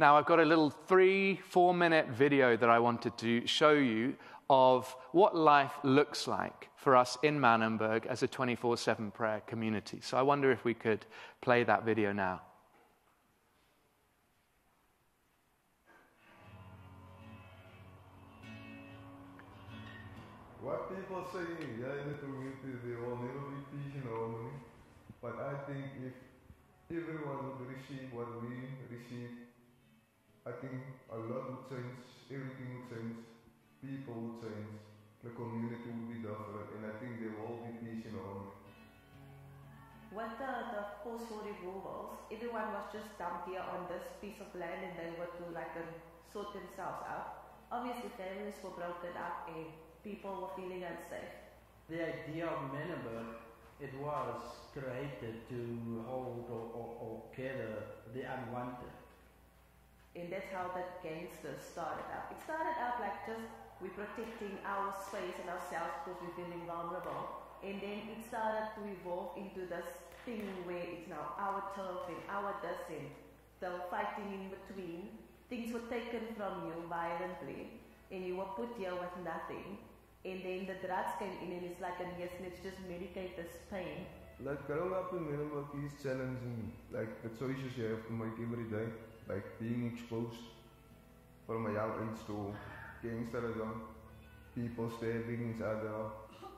Now, 0.00 0.16
I've 0.16 0.26
got 0.26 0.40
a 0.40 0.44
little 0.44 0.68
three, 0.68 1.36
four 1.36 1.72
minute 1.72 2.08
video 2.08 2.56
that 2.56 2.68
I 2.68 2.80
wanted 2.80 3.16
to 3.18 3.46
show 3.46 3.70
you 3.70 4.16
of 4.50 4.96
what 5.12 5.36
life 5.36 5.74
looks 5.84 6.26
like 6.26 6.70
for 6.74 6.96
us 6.96 7.16
in 7.22 7.38
Manenberg 7.38 8.06
as 8.06 8.24
a 8.24 8.26
24 8.26 8.78
7 8.78 9.12
prayer 9.12 9.42
community. 9.46 10.00
So 10.00 10.16
I 10.16 10.22
wonder 10.22 10.50
if 10.50 10.64
we 10.64 10.74
could 10.74 11.06
play 11.40 11.62
that 11.62 11.84
video 11.84 12.12
now. 12.12 12.40
Saying, 21.32 21.80
yeah, 21.80 22.04
in 22.04 22.12
the 22.12 22.18
community 22.20 22.76
there 22.84 23.00
will 23.00 23.16
never 23.16 23.44
be 23.48 23.60
peace 23.72 23.96
and 23.96 24.08
harmony. 24.08 24.52
But 25.20 25.40
I 25.40 25.64
think 25.64 25.96
if 26.00 26.16
everyone 26.92 27.56
would 27.56 27.72
receive 27.72 28.12
what 28.12 28.28
we 28.44 28.68
receive, 28.92 29.48
I 30.44 30.52
think 30.60 30.76
a 31.08 31.16
lot 31.16 31.48
would 31.48 31.64
change, 31.72 32.04
everything 32.28 32.68
would 32.76 32.88
change, 32.92 33.16
people 33.80 34.12
would 34.12 34.38
change, 34.44 34.76
the 35.24 35.32
community 35.32 35.88
would 35.88 36.08
be 36.12 36.20
different, 36.20 36.68
and 36.76 36.82
I 36.84 36.92
think 37.00 37.16
there 37.16 37.32
will 37.32 37.64
be 37.64 37.72
peace 37.80 38.04
and 38.12 38.20
harmony. 38.20 38.52
With 40.12 40.36
the, 40.36 40.52
the 40.76 40.82
forceful 41.00 41.40
removals, 41.48 42.20
everyone 42.28 42.76
was 42.76 42.92
just 42.92 43.08
dumped 43.16 43.48
here 43.48 43.64
on 43.64 43.88
this 43.88 44.04
piece 44.20 44.36
of 44.44 44.52
land 44.52 44.84
and 44.84 44.92
they 45.00 45.08
were 45.16 45.32
to 45.40 45.44
like 45.56 45.72
um, 45.80 45.88
sort 46.28 46.52
themselves 46.52 47.00
out. 47.08 47.48
Obviously 47.72 48.12
families 48.20 48.60
were 48.60 48.76
broken 48.76 49.16
up 49.16 49.48
and 49.48 49.72
people 50.04 50.34
were 50.42 50.52
feeling 50.58 50.82
unsafe. 50.82 51.34
The 51.88 52.02
idea 52.02 52.46
of 52.46 52.74
Manenberg, 52.74 53.38
it 53.80 53.94
was 54.02 54.40
created 54.74 55.46
to 55.48 55.60
hold 56.06 56.46
or, 56.50 56.66
or, 56.74 56.88
or 56.98 57.22
gather 57.36 57.86
the 58.14 58.22
unwanted. 58.26 58.94
And 60.14 60.30
that's 60.30 60.50
how 60.52 60.70
the 60.74 60.84
gangsters 61.02 61.62
started 61.62 62.04
out. 62.12 62.34
It 62.34 62.42
started 62.44 62.76
out 62.82 63.00
like 63.00 63.26
just 63.26 63.46
we're 63.80 63.94
protecting 63.94 64.58
our 64.66 64.94
space 65.06 65.34
and 65.42 65.50
ourselves 65.50 65.94
because 66.04 66.18
we're 66.22 66.36
feeling 66.38 66.62
vulnerable. 66.66 67.42
And 67.62 67.80
then 67.80 68.10
it 68.10 68.20
started 68.26 68.74
to 68.78 68.82
evolve 68.86 69.38
into 69.38 69.66
this 69.66 69.86
thing 70.26 70.46
where 70.66 70.82
it's 70.82 71.08
now 71.08 71.34
our 71.38 71.62
turf 71.74 72.10
and 72.10 72.22
our 72.30 72.54
and 72.90 73.06
the 73.58 73.82
fighting 73.90 74.30
in 74.34 74.44
between. 74.50 75.08
Things 75.48 75.72
were 75.72 75.86
taken 75.90 76.34
from 76.36 76.66
you 76.66 76.74
violently 76.88 77.82
and 78.10 78.26
you 78.26 78.36
were 78.36 78.50
put 78.56 78.68
here 78.78 78.94
with 78.94 79.12
nothing 79.24 79.78
and 80.24 80.40
then 80.44 80.66
the 80.66 80.86
drugs 80.86 81.12
came 81.18 81.34
in 81.42 81.52
and 81.58 81.64
it's 81.66 81.80
like, 81.80 81.98
and 82.00 82.10
yes, 82.18 82.30
let's 82.42 82.62
just 82.62 82.78
medicate 82.86 83.36
this 83.36 83.58
pain. 83.70 84.06
Like 84.44 84.66
growing 84.66 84.92
up 84.92 85.12
in 85.12 85.26
Manenberg 85.26 85.66
is 85.84 85.92
challenging, 86.02 86.72
like 86.92 87.22
the 87.22 87.30
choices 87.30 87.76
you 87.76 87.84
have 87.84 88.06
to 88.06 88.12
make 88.12 88.34
every 88.40 88.64
day, 88.70 88.90
like 89.28 89.58
being 89.58 89.92
exposed 89.92 90.38
from 91.46 91.66
a 91.66 91.72
young 91.72 91.92
age 92.02 92.26
to 92.28 92.54
gangsterism, 93.04 93.72
people 94.54 94.90
stabbing 94.96 95.54
each 95.54 95.62
other, 95.62 96.10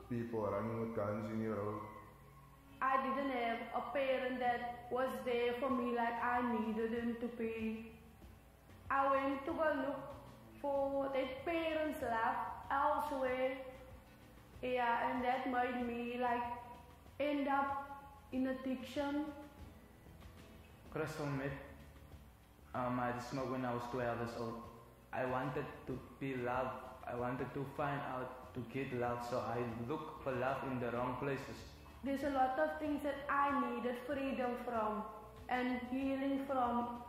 people 0.09 0.41
running 0.41 0.81
with 0.81 0.95
guns 0.95 1.31
in 1.33 1.41
your 1.41 1.55
road. 1.55 1.81
I 2.81 3.01
didn't 3.01 3.31
have 3.31 3.59
a 3.75 3.81
parent 3.97 4.39
that 4.39 4.87
was 4.91 5.09
there 5.25 5.53
for 5.59 5.69
me 5.69 5.95
like 5.95 6.21
I 6.21 6.41
needed 6.53 6.91
them 6.91 7.17
to 7.19 7.27
be. 7.37 7.91
I 8.91 9.09
went 9.09 9.45
to 9.45 9.53
go 9.53 9.71
look 9.87 10.01
for 10.61 11.09
their 11.13 11.29
parents' 11.43 12.01
love 12.03 12.54
elsewhere. 12.71 13.57
Yeah, 14.61 15.11
and 15.11 15.23
that 15.23 15.45
made 15.51 15.85
me 15.87 16.17
like 16.19 16.43
end 17.19 17.47
up 17.47 18.01
in 18.31 18.47
addiction. 18.47 19.25
Crystal 20.91 21.25
meth 21.25 21.51
um, 22.75 22.99
I 22.99 23.13
smoked 23.29 23.51
when 23.51 23.63
I 23.63 23.73
was 23.73 23.83
12 23.91 24.19
years 24.19 24.35
old. 24.37 24.61
I 25.13 25.25
wanted 25.25 25.65
to 25.87 25.97
be 26.19 26.35
loved. 26.35 26.75
I 27.07 27.15
wanted 27.15 27.53
to 27.53 27.65
find 27.77 28.01
out 28.13 28.53
to 28.53 28.59
get 28.73 28.93
love, 28.99 29.25
so 29.29 29.37
I 29.39 29.59
looked 29.89 30.23
for 30.23 30.33
love 30.33 30.57
in 30.69 30.79
the 30.81 30.91
wrong 30.91 31.15
places. 31.21 31.57
There's 32.03 32.23
a 32.23 32.31
lot 32.31 32.59
of 32.59 32.77
things 32.79 33.01
that 33.03 33.15
I 33.29 33.47
needed 33.65 33.95
freedom 34.05 34.51
from 34.65 35.03
and 35.47 35.79
healing 35.89 36.41
from. 36.47 37.01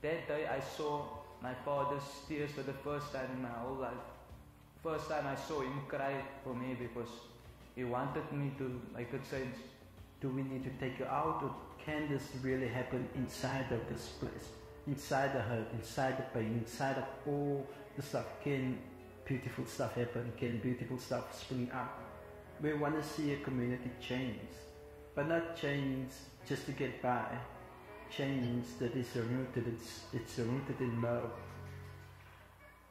That 0.00 0.26
day 0.26 0.46
I 0.46 0.60
saw 0.60 1.04
my 1.42 1.54
father's 1.66 2.02
tears 2.26 2.50
for 2.52 2.62
the 2.62 2.72
first 2.72 3.12
time 3.12 3.28
in 3.36 3.42
my 3.42 3.48
whole 3.50 3.76
life 3.76 4.11
first 4.82 5.08
time 5.08 5.26
I 5.26 5.36
saw 5.36 5.60
him 5.60 5.80
cry 5.88 6.14
for 6.42 6.54
me 6.54 6.76
because 6.78 7.08
he 7.76 7.84
wanted 7.84 8.30
me 8.32 8.52
to, 8.58 8.80
I 8.96 9.04
could 9.04 9.24
say, 9.24 9.42
do 10.20 10.28
we 10.28 10.42
need 10.42 10.64
to 10.64 10.70
take 10.80 10.98
you 10.98 11.06
out 11.06 11.40
or 11.42 11.54
can 11.84 12.08
this 12.10 12.22
really 12.42 12.68
happen 12.68 13.08
inside 13.14 13.70
of 13.70 13.80
this 13.88 14.08
place? 14.20 14.48
Inside 14.86 15.34
the 15.34 15.40
hurt, 15.40 15.72
inside 15.72 16.18
the 16.18 16.22
pain, 16.38 16.64
inside 16.64 16.98
of 16.98 17.04
all 17.26 17.66
the 17.96 18.02
stuff. 18.02 18.26
Can 18.42 18.78
beautiful 19.24 19.64
stuff 19.66 19.94
happen? 19.94 20.32
Can 20.36 20.58
beautiful 20.58 20.98
stuff 20.98 21.40
spring 21.40 21.70
up? 21.72 22.00
We 22.60 22.72
want 22.74 23.00
to 23.00 23.08
see 23.08 23.32
a 23.32 23.36
community 23.36 23.90
change, 24.00 24.50
but 25.14 25.28
not 25.28 25.56
change 25.56 26.10
just 26.48 26.66
to 26.66 26.72
get 26.72 27.00
by. 27.00 27.26
Change 28.10 28.66
that 28.78 28.94
is 28.94 29.14
rooted, 29.14 29.66
it's, 29.68 30.02
it's 30.12 30.38
rooted 30.38 30.80
in 30.80 31.00
love 31.00 31.30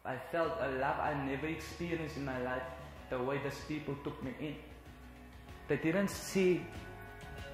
I 0.04 0.18
felt 0.32 0.54
a 0.60 0.68
love 0.80 1.00
I 1.00 1.14
never 1.14 1.46
experienced 1.46 2.18
in 2.18 2.26
my 2.26 2.42
life, 2.42 2.64
the 3.12 3.22
way 3.22 3.40
these 3.44 3.62
people 3.68 3.96
took 4.04 4.18
me 4.24 4.34
in. 4.40 4.56
They 5.68 5.78
didn't 5.78 6.10
see 6.10 6.66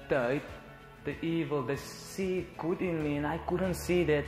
the 0.08 0.28
hate, 0.28 0.42
the 1.04 1.14
evil. 1.22 1.62
They 1.62 1.76
see 1.76 2.46
good 2.56 2.80
in 2.80 3.04
me, 3.04 3.16
and 3.18 3.26
I 3.26 3.36
couldn't 3.46 3.74
see 3.74 4.02
that. 4.04 4.24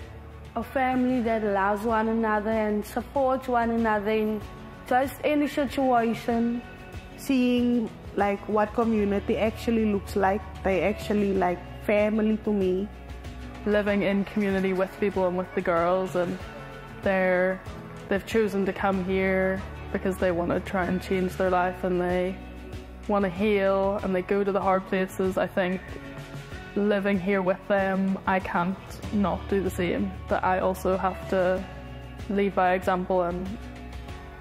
A 0.55 0.63
family 0.63 1.23
that 1.23 1.43
loves 1.43 1.85
one 1.85 2.09
another 2.09 2.51
and 2.51 2.85
supports 2.85 3.49
one 3.49 3.71
another 3.71 4.11
in 4.11 4.43
just 4.87 5.15
any 5.25 5.49
situation. 5.49 6.61
Seeing 7.17 7.89
like 8.17 8.47
what 8.49 8.75
community 8.75 9.39
actually 9.39 9.93
looks 9.93 10.15
like. 10.15 10.43
They 10.63 10.83
actually 10.83 11.33
like 11.33 11.59
family 11.87 12.37
to 12.45 12.53
me. 12.53 12.89
living 13.67 14.03
in 14.03 14.25
community 14.25 14.73
with 14.73 14.91
people 15.01 15.27
and 15.27 15.37
with 15.37 15.55
the 15.55 15.61
girls 15.61 16.17
and 16.17 16.39
they're 17.03 17.61
they've 18.11 18.27
chosen 18.27 18.67
to 18.67 18.73
come 18.73 19.05
here 19.05 19.63
because 19.93 20.19
they 20.19 20.33
want 20.33 20.51
to 20.51 20.59
try 20.61 20.85
and 20.85 21.01
change 21.01 21.33
their 21.37 21.49
life 21.49 21.85
and 21.85 22.01
they 22.01 22.37
want 23.07 23.25
to 23.25 23.31
heal 23.31 24.01
and 24.03 24.15
they 24.15 24.21
go 24.21 24.43
to 24.45 24.53
the 24.53 24.61
hard 24.61 24.85
places 24.87 25.39
i 25.39 25.47
think 25.47 25.81
living 26.75 27.19
here 27.19 27.41
with 27.41 27.63
them 27.69 28.19
i 28.27 28.39
can't 28.41 28.77
not 29.15 29.41
do 29.49 29.63
the 29.63 29.71
same 29.71 30.11
that 30.29 30.45
i 30.45 30.59
also 30.59 30.97
have 30.97 31.19
to 31.31 31.65
lead 32.29 32.53
by 32.55 32.75
example 32.75 33.23
and 33.23 33.47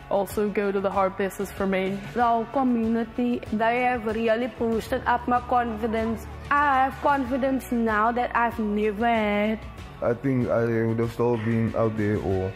also 0.10 0.50
go 0.50 0.72
to 0.72 0.82
the 0.82 0.90
hard 0.90 1.16
places 1.16 1.52
for 1.52 1.68
me 1.68 2.00
The 2.16 2.24
whole 2.24 2.46
community, 2.46 3.42
they 3.54 3.82
have 3.84 4.08
really 4.08 4.48
boosted 4.48 5.04
up 5.06 5.28
my 5.28 5.40
confidence. 5.42 6.26
I 6.50 6.86
have 6.86 6.96
confidence 7.02 7.72
now 7.72 8.12
that 8.14 8.36
I've 8.36 8.58
never 8.58 9.06
had. 9.06 9.60
I 10.02 10.16
think 10.16 10.50
I 10.50 10.66
would 10.88 10.98
have 10.98 11.12
still 11.12 11.38
been 11.38 11.76
out 11.76 11.96
there 11.96 12.18
or 12.18 12.52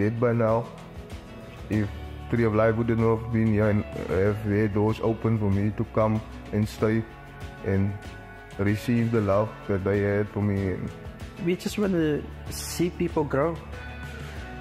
dead 0.00 0.18
by 0.18 0.32
now 0.32 0.66
if 1.68 1.88
Tree 2.30 2.44
of 2.44 2.54
Life 2.54 2.76
wouldn't 2.76 3.00
have 3.00 3.32
been 3.32 3.52
here 3.52 3.68
and 3.70 3.84
have 4.08 4.36
had 4.36 4.72
doors 4.74 5.00
open 5.02 5.38
for 5.38 5.50
me 5.50 5.72
to 5.76 5.84
come 5.96 6.20
and 6.52 6.66
stay 6.66 7.04
and 7.66 7.92
receive 8.58 9.12
the 9.12 9.20
love 9.20 9.48
that 9.68 9.84
they 9.84 10.00
had 10.00 10.28
for 10.30 10.40
me. 10.40 10.76
We 11.44 11.56
just 11.56 11.78
want 11.78 11.92
to 11.92 12.22
see 12.50 12.90
people 12.90 13.24
grow, 13.24 13.56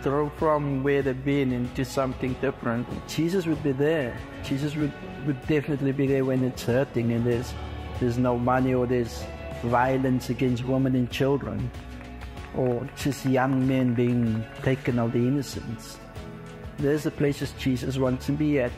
grow 0.04 0.30
from 0.38 0.84
where 0.84 1.02
they've 1.02 1.26
been 1.26 1.52
into 1.54 1.86
something 1.86 2.36
different. 2.42 2.88
Jesus 3.08 3.46
would 3.46 3.64
be 3.64 3.72
there. 3.72 4.18
Jesus 4.44 4.76
would, 4.76 4.92
would 5.26 5.40
definitely 5.48 5.92
be 5.92 6.08
there 6.08 6.26
when 6.26 6.44
it's 6.44 6.64
hurting 6.64 7.12
and 7.12 7.26
there's 7.26 7.54
there's 8.00 8.18
no 8.18 8.38
money 8.38 8.74
or 8.74 8.88
there's 8.88 9.24
violence 9.64 10.30
against 10.30 10.64
women 10.64 10.96
and 10.96 11.12
children, 11.12 11.70
or 12.56 12.88
just 12.96 13.26
young 13.26 13.68
men 13.68 13.94
being 13.94 14.44
taken 14.64 15.00
of 15.00 15.12
the 15.14 15.20
innocence. 15.20 15.98
There's 16.78 17.04
the 17.04 17.12
places 17.12 17.52
Jesus 17.60 17.98
wants 17.98 18.26
to 18.28 18.32
be 18.32 18.60
at. 18.60 18.72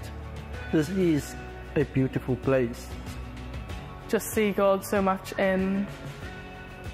This 0.72 0.90
is 0.90 1.36
a 1.75 1.84
beautiful 1.84 2.36
place. 2.38 2.88
just 4.10 4.32
see 4.32 4.51
God 4.51 4.84
so 4.84 5.01
much 5.01 5.32
in 5.40 5.88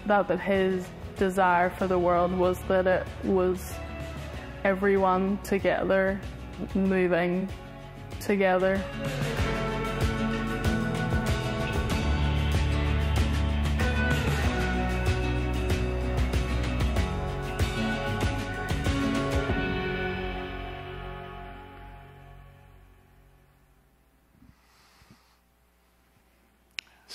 that 0.06 0.28
that 0.28 0.40
his 0.40 0.86
desire 1.16 1.70
for 1.72 1.88
the 1.88 1.98
world 1.98 2.32
was 2.32 2.60
that 2.68 2.86
it 2.86 3.08
was 3.24 3.74
everyone 4.64 5.40
together 5.44 6.20
moving 6.76 7.48
together. 8.20 8.82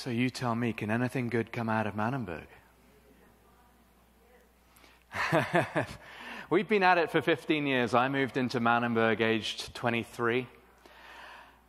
So 0.02 0.10
you 0.10 0.30
tell 0.30 0.56
me, 0.56 0.72
can 0.72 0.90
anything 0.90 1.28
good 1.28 1.52
come 1.52 1.68
out 1.68 1.86
of 1.86 1.94
Manenberg? 1.94 2.48
We've 6.50 6.68
been 6.68 6.82
at 6.82 6.98
it 6.98 7.12
for 7.12 7.22
15 7.22 7.68
years. 7.68 7.94
I 7.94 8.08
moved 8.08 8.36
into 8.36 8.58
Manenberg 8.58 9.20
aged 9.20 9.72
23. 9.76 10.48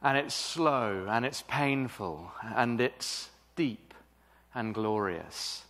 And 0.01 0.17
it's 0.17 0.33
slow, 0.33 1.05
and 1.07 1.27
it's 1.27 1.43
painful, 1.47 2.31
and 2.55 2.81
it's 2.81 3.29
deep 3.55 3.93
and 4.55 4.73
glorious. 4.73 5.61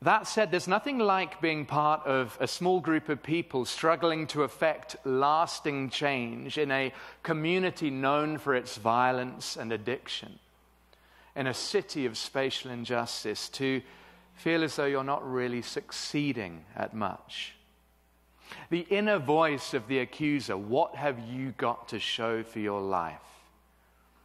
That 0.00 0.28
said, 0.28 0.52
there's 0.52 0.68
nothing 0.68 1.00
like 1.00 1.40
being 1.40 1.66
part 1.66 2.06
of 2.06 2.38
a 2.38 2.46
small 2.46 2.78
group 2.78 3.08
of 3.08 3.24
people 3.24 3.64
struggling 3.64 4.28
to 4.28 4.44
effect 4.44 4.94
lasting 5.04 5.90
change 5.90 6.58
in 6.58 6.70
a 6.70 6.92
community 7.24 7.90
known 7.90 8.38
for 8.38 8.54
its 8.54 8.76
violence 8.76 9.56
and 9.56 9.72
addiction 9.72 10.38
in 11.38 11.46
a 11.46 11.54
city 11.54 12.04
of 12.04 12.18
spatial 12.18 12.72
injustice 12.72 13.48
to 13.48 13.80
feel 14.34 14.64
as 14.64 14.74
though 14.74 14.86
you're 14.86 15.04
not 15.04 15.24
really 15.24 15.62
succeeding 15.62 16.64
at 16.74 16.92
much. 16.92 17.54
The 18.70 18.80
inner 18.90 19.20
voice 19.20 19.72
of 19.72 19.86
the 19.86 20.00
accuser 20.00 20.56
what 20.56 20.96
have 20.96 21.20
you 21.20 21.52
got 21.52 21.88
to 21.90 22.00
show 22.00 22.42
for 22.42 22.58
your 22.58 22.80
life? 22.80 23.20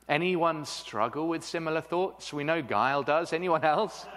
Anyone 0.10 0.65
struggle 0.65 1.28
with 1.28 1.43
similar 1.43 1.82
thoughts? 1.82 2.34
We 2.34 2.43
know 2.43 2.63
Guile 2.63 3.04
does. 3.04 3.32
Anyone 3.32 3.63
else? 3.63 4.08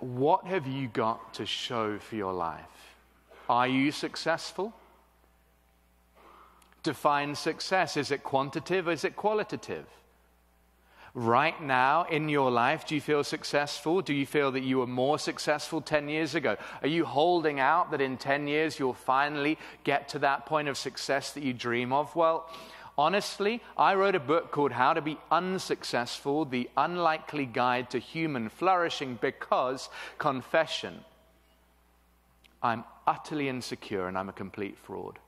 what 0.00 0.46
have 0.46 0.66
you 0.66 0.88
got 0.88 1.34
to 1.34 1.44
show 1.44 1.98
for 1.98 2.16
your 2.16 2.32
life? 2.32 2.96
Are 3.50 3.68
you 3.68 3.92
successful? 3.92 4.72
Define 6.82 7.34
success. 7.34 7.98
Is 7.98 8.10
it 8.10 8.24
quantitative? 8.24 8.88
Is 8.88 9.04
it 9.04 9.14
qualitative? 9.14 9.84
Right 11.14 11.60
now 11.62 12.04
in 12.04 12.28
your 12.28 12.50
life? 12.50 12.86
Do 12.86 12.94
you 12.94 13.00
feel 13.00 13.24
successful? 13.24 14.00
Do 14.00 14.14
you 14.14 14.26
feel 14.26 14.52
that 14.52 14.62
you 14.62 14.78
were 14.78 14.86
more 14.86 15.18
successful 15.18 15.80
10 15.80 16.08
years 16.08 16.34
ago? 16.34 16.56
Are 16.80 16.88
you 16.88 17.04
holding 17.04 17.60
out 17.60 17.90
that 17.90 18.00
in 18.00 18.16
10 18.16 18.48
years 18.48 18.78
you'll 18.78 18.94
finally 18.94 19.58
get 19.84 20.08
to 20.10 20.18
that 20.20 20.46
point 20.46 20.68
of 20.68 20.78
success 20.78 21.32
that 21.32 21.42
you 21.42 21.52
dream 21.52 21.92
of? 21.92 22.14
Well, 22.16 22.48
honestly, 22.96 23.62
I 23.76 23.94
wrote 23.94 24.14
a 24.14 24.20
book 24.20 24.50
called 24.50 24.72
How 24.72 24.94
to 24.94 25.02
Be 25.02 25.18
Unsuccessful 25.30 26.44
The 26.46 26.70
Unlikely 26.76 27.46
Guide 27.46 27.90
to 27.90 27.98
Human 27.98 28.48
Flourishing 28.48 29.18
because, 29.20 29.88
confession, 30.18 31.04
I'm 32.62 32.84
utterly 33.06 33.48
insecure 33.48 34.06
and 34.06 34.16
I'm 34.16 34.28
a 34.28 34.32
complete 34.32 34.78
fraud. 34.78 35.18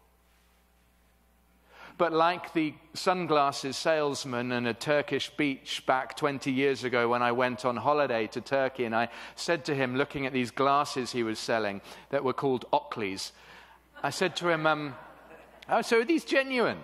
But 1.96 2.12
like 2.12 2.52
the 2.54 2.74
sunglasses 2.94 3.76
salesman 3.76 4.50
in 4.50 4.66
a 4.66 4.74
Turkish 4.74 5.30
beach 5.30 5.85
back 5.87 6.16
20 6.16 6.50
years 6.50 6.83
ago 6.83 7.09
when 7.09 7.22
I 7.22 7.30
went 7.30 7.64
on 7.64 7.76
holiday 7.76 8.26
to 8.28 8.40
Turkey, 8.40 8.85
and 8.85 8.94
I 8.94 9.09
said 9.37 9.64
to 9.66 9.74
him, 9.74 9.96
looking 9.96 10.26
at 10.26 10.33
these 10.33 10.50
glasses 10.50 11.12
he 11.12 11.22
was 11.22 11.38
selling 11.38 11.80
that 12.11 12.24
were 12.24 12.33
called 12.33 12.64
Oakleys, 12.72 13.30
I 14.02 14.11
said 14.11 14.35
to 14.37 14.48
him, 14.48 14.66
um, 14.66 14.94
Oh, 15.68 15.83
so 15.83 16.00
are 16.00 16.04
these 16.04 16.24
genuine? 16.24 16.78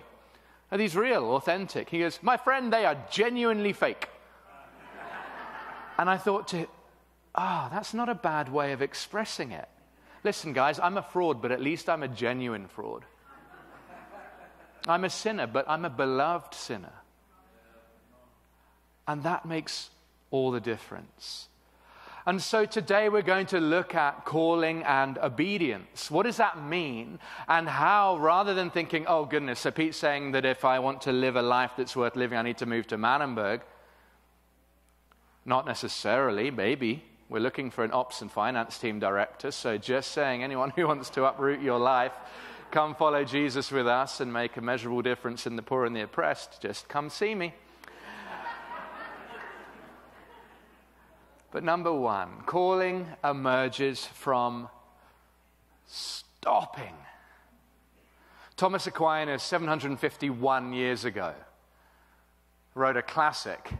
Are 0.71 0.77
these 0.77 0.95
real, 0.95 1.35
authentic? 1.35 1.89
He 1.89 1.99
goes, 1.99 2.19
My 2.21 2.37
friend, 2.37 2.71
they 2.71 2.85
are 2.85 2.97
genuinely 3.11 3.73
fake. 3.73 4.07
And 5.97 6.09
I 6.09 6.17
thought 6.17 6.47
to, 6.49 6.67
ah, 7.35 7.67
oh, 7.67 7.73
that's 7.73 7.93
not 7.93 8.09
a 8.09 8.15
bad 8.15 8.49
way 8.49 8.71
of 8.71 8.81
expressing 8.81 9.51
it. 9.51 9.67
Listen, 10.23 10.53
guys, 10.53 10.79
I'm 10.79 10.97
a 10.97 11.03
fraud, 11.03 11.41
but 11.41 11.51
at 11.51 11.61
least 11.61 11.89
I'm 11.89 12.01
a 12.01 12.07
genuine 12.07 12.67
fraud. 12.67 13.05
I'm 14.87 15.03
a 15.03 15.09
sinner, 15.09 15.47
but 15.47 15.65
I'm 15.67 15.85
a 15.85 15.89
beloved 15.89 16.53
sinner. 16.53 16.93
And 19.07 19.23
that 19.23 19.45
makes 19.45 19.89
all 20.31 20.51
the 20.51 20.59
difference. 20.59 21.47
And 22.25 22.41
so 22.41 22.65
today 22.65 23.09
we're 23.09 23.23
going 23.23 23.47
to 23.47 23.59
look 23.59 23.95
at 23.95 24.25
calling 24.25 24.83
and 24.83 25.17
obedience. 25.17 26.11
What 26.11 26.23
does 26.23 26.37
that 26.37 26.63
mean? 26.63 27.19
And 27.47 27.67
how, 27.67 28.17
rather 28.17 28.53
than 28.53 28.69
thinking, 28.69 29.05
oh 29.07 29.25
goodness, 29.25 29.61
so 29.61 29.71
Pete's 29.71 29.97
saying 29.97 30.33
that 30.33 30.45
if 30.45 30.63
I 30.63 30.79
want 30.79 31.01
to 31.01 31.11
live 31.11 31.35
a 31.35 31.41
life 31.41 31.71
that's 31.75 31.95
worth 31.95 32.15
living, 32.15 32.37
I 32.37 32.43
need 32.43 32.59
to 32.59 32.67
move 32.67 32.85
to 32.87 32.97
Manenberg. 32.97 33.61
Not 35.45 35.65
necessarily, 35.65 36.51
maybe. 36.51 37.03
We're 37.27 37.39
looking 37.39 37.71
for 37.71 37.83
an 37.83 37.91
ops 37.91 38.21
and 38.21 38.31
finance 38.31 38.77
team 38.77 38.99
director, 38.99 39.49
so 39.49 39.77
just 39.77 40.11
saying 40.11 40.43
anyone 40.43 40.69
who 40.75 40.87
wants 40.87 41.09
to 41.11 41.25
uproot 41.25 41.61
your 41.61 41.79
life 41.79 42.13
come 42.71 42.95
follow 42.95 43.23
Jesus 43.25 43.71
with 43.71 43.87
us 43.87 44.21
and 44.21 44.31
make 44.31 44.55
a 44.55 44.61
measurable 44.61 45.01
difference 45.01 45.45
in 45.45 45.55
the 45.55 45.61
poor 45.61 45.85
and 45.85 45.95
the 45.95 46.01
oppressed, 46.01 46.61
just 46.61 46.87
come 46.87 47.09
see 47.09 47.35
me. 47.35 47.53
but 51.51 51.63
number 51.63 51.91
one, 51.91 52.29
calling 52.45 53.07
emerges 53.23 54.05
from 54.05 54.69
stopping. 55.85 56.95
Thomas 58.55 58.87
Aquinas, 58.87 59.43
751 59.43 60.71
years 60.71 61.03
ago, 61.03 61.33
wrote 62.73 62.95
a 62.95 63.01
classic 63.01 63.71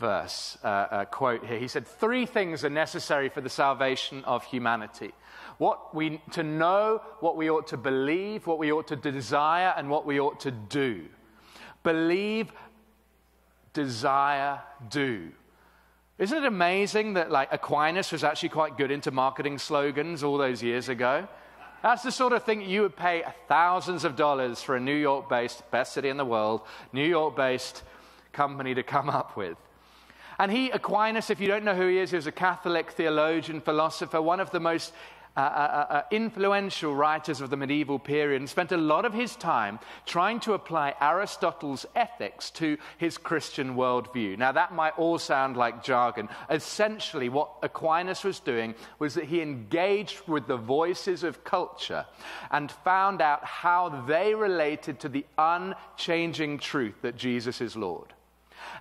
verse, 0.00 0.58
uh, 0.64 0.86
a 0.90 1.06
quote 1.06 1.46
here. 1.46 1.58
He 1.58 1.68
said, 1.68 1.86
Three 1.86 2.26
things 2.26 2.64
are 2.64 2.70
necessary 2.70 3.28
for 3.28 3.40
the 3.40 3.50
salvation 3.50 4.24
of 4.24 4.44
humanity 4.44 5.12
what 5.60 5.94
we, 5.94 6.22
to 6.30 6.42
know 6.42 7.02
what 7.20 7.36
we 7.36 7.50
ought 7.50 7.66
to 7.66 7.76
believe, 7.76 8.46
what 8.46 8.58
we 8.58 8.72
ought 8.72 8.86
to 8.86 8.96
desire, 8.96 9.74
and 9.76 9.90
what 9.90 10.06
we 10.06 10.18
ought 10.18 10.40
to 10.40 10.50
do. 10.50 11.04
Believe 11.82 12.50
desire, 13.74 14.60
do. 14.88 15.30
Isn't 16.18 16.38
it 16.38 16.46
amazing 16.46 17.12
that 17.14 17.30
like 17.30 17.52
Aquinas 17.52 18.10
was 18.10 18.24
actually 18.24 18.48
quite 18.48 18.78
good 18.78 18.90
into 18.90 19.10
marketing 19.10 19.58
slogans 19.58 20.22
all 20.22 20.38
those 20.38 20.62
years 20.62 20.88
ago? 20.88 21.28
That's 21.82 22.02
the 22.02 22.12
sort 22.12 22.32
of 22.32 22.42
thing 22.44 22.62
you 22.62 22.80
would 22.80 22.96
pay 22.96 23.24
thousands 23.46 24.04
of 24.04 24.16
dollars 24.16 24.62
for 24.62 24.76
a 24.76 24.80
New 24.80 24.94
York 24.94 25.28
based, 25.28 25.70
best 25.70 25.92
city 25.92 26.08
in 26.08 26.16
the 26.16 26.24
world, 26.24 26.62
New 26.94 27.06
York 27.06 27.36
based 27.36 27.82
company 28.32 28.74
to 28.74 28.82
come 28.82 29.10
up 29.10 29.36
with. 29.36 29.58
And 30.40 30.50
he, 30.50 30.70
Aquinas, 30.70 31.28
if 31.28 31.38
you 31.38 31.48
don't 31.48 31.64
know 31.64 31.74
who 31.74 31.86
he 31.86 31.98
is, 31.98 32.12
he 32.12 32.16
was 32.16 32.26
a 32.26 32.32
Catholic 32.32 32.92
theologian, 32.92 33.60
philosopher, 33.60 34.22
one 34.22 34.40
of 34.40 34.50
the 34.50 34.58
most 34.58 34.94
uh, 35.36 35.40
uh, 35.40 35.44
uh, 35.44 35.92
uh, 35.92 36.02
influential 36.10 36.94
writers 36.94 37.42
of 37.42 37.50
the 37.50 37.58
medieval 37.58 37.98
period, 37.98 38.40
and 38.40 38.48
spent 38.48 38.72
a 38.72 38.76
lot 38.78 39.04
of 39.04 39.12
his 39.12 39.36
time 39.36 39.78
trying 40.06 40.40
to 40.40 40.54
apply 40.54 40.94
Aristotle's 40.98 41.84
ethics 41.94 42.50
to 42.52 42.78
his 42.96 43.18
Christian 43.18 43.74
worldview. 43.74 44.38
Now, 44.38 44.50
that 44.52 44.72
might 44.72 44.98
all 44.98 45.18
sound 45.18 45.58
like 45.58 45.84
jargon. 45.84 46.30
Essentially, 46.48 47.28
what 47.28 47.50
Aquinas 47.62 48.24
was 48.24 48.40
doing 48.40 48.74
was 48.98 49.12
that 49.16 49.26
he 49.26 49.42
engaged 49.42 50.26
with 50.26 50.46
the 50.46 50.56
voices 50.56 51.22
of 51.22 51.44
culture 51.44 52.06
and 52.50 52.72
found 52.72 53.20
out 53.20 53.44
how 53.44 54.04
they 54.08 54.34
related 54.34 55.00
to 55.00 55.10
the 55.10 55.26
unchanging 55.36 56.56
truth 56.56 56.94
that 57.02 57.18
Jesus 57.18 57.60
is 57.60 57.76
Lord. 57.76 58.14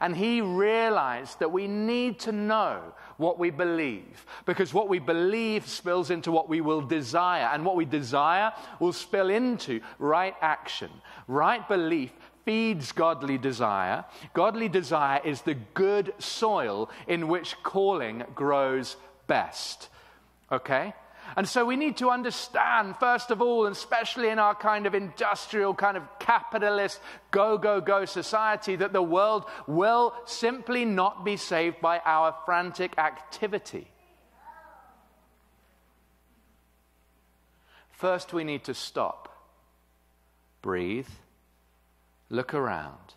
And 0.01 0.15
he 0.15 0.41
realized 0.41 1.39
that 1.39 1.51
we 1.51 1.67
need 1.67 2.19
to 2.19 2.31
know 2.31 2.81
what 3.17 3.37
we 3.37 3.49
believe 3.49 4.25
because 4.45 4.73
what 4.73 4.89
we 4.89 4.99
believe 4.99 5.67
spills 5.67 6.09
into 6.09 6.31
what 6.31 6.47
we 6.47 6.61
will 6.61 6.81
desire, 6.81 7.49
and 7.53 7.65
what 7.65 7.75
we 7.75 7.85
desire 7.85 8.53
will 8.79 8.93
spill 8.93 9.29
into 9.29 9.81
right 9.99 10.35
action. 10.41 10.89
Right 11.27 11.67
belief 11.67 12.11
feeds 12.45 12.91
godly 12.91 13.37
desire. 13.37 14.05
Godly 14.33 14.69
desire 14.69 15.21
is 15.23 15.41
the 15.41 15.55
good 15.73 16.13
soil 16.17 16.89
in 17.07 17.27
which 17.27 17.61
calling 17.61 18.23
grows 18.33 18.95
best. 19.27 19.89
Okay? 20.51 20.93
And 21.35 21.47
so 21.47 21.65
we 21.65 21.75
need 21.75 21.97
to 21.97 22.09
understand, 22.09 22.95
first 22.99 23.31
of 23.31 23.41
all, 23.41 23.65
and 23.65 23.75
especially 23.75 24.29
in 24.29 24.39
our 24.39 24.55
kind 24.55 24.85
of 24.85 24.95
industrial, 24.95 25.73
kind 25.73 25.97
of 25.97 26.03
capitalist, 26.19 26.99
go, 27.31 27.57
go, 27.57 27.81
go 27.81 28.05
society, 28.05 28.75
that 28.75 28.93
the 28.93 29.01
world 29.01 29.45
will 29.67 30.13
simply 30.25 30.85
not 30.85 31.23
be 31.23 31.37
saved 31.37 31.81
by 31.81 31.99
our 31.99 32.35
frantic 32.45 32.97
activity. 32.97 33.87
First, 37.91 38.33
we 38.33 38.43
need 38.43 38.63
to 38.63 38.73
stop, 38.73 39.45
breathe, 40.61 41.09
look 42.29 42.53
around. 42.53 43.13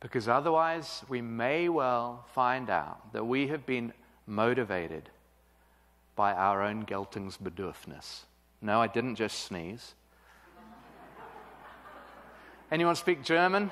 Because 0.00 0.28
otherwise, 0.28 1.02
we 1.08 1.22
may 1.22 1.68
well 1.68 2.26
find 2.34 2.68
out 2.68 3.12
that 3.14 3.26
we 3.26 3.48
have 3.48 3.64
been 3.64 3.92
motivated 4.26 5.08
by 6.16 6.32
our 6.32 6.62
own 6.62 6.84
Geltungsbedürfnis. 6.86 8.22
No, 8.62 8.80
I 8.80 8.86
didn't 8.88 9.16
just 9.16 9.44
sneeze. 9.44 9.94
Anyone 12.72 12.96
speak 12.96 13.22
German? 13.22 13.70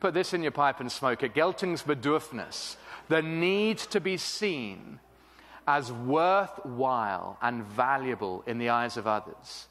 Put 0.00 0.14
this 0.14 0.34
in 0.34 0.42
your 0.42 0.52
pipe 0.52 0.80
and 0.80 0.90
smoke 0.90 1.22
it. 1.22 1.34
Geltungsbedürfnis, 1.34 2.76
the 3.08 3.22
need 3.22 3.78
to 3.78 4.00
be 4.00 4.16
seen 4.16 4.98
as 5.66 5.92
worthwhile 5.92 7.36
and 7.42 7.62
valuable 7.62 8.42
in 8.46 8.58
the 8.58 8.70
eyes 8.70 8.96
of 8.96 9.06
others. 9.06 9.68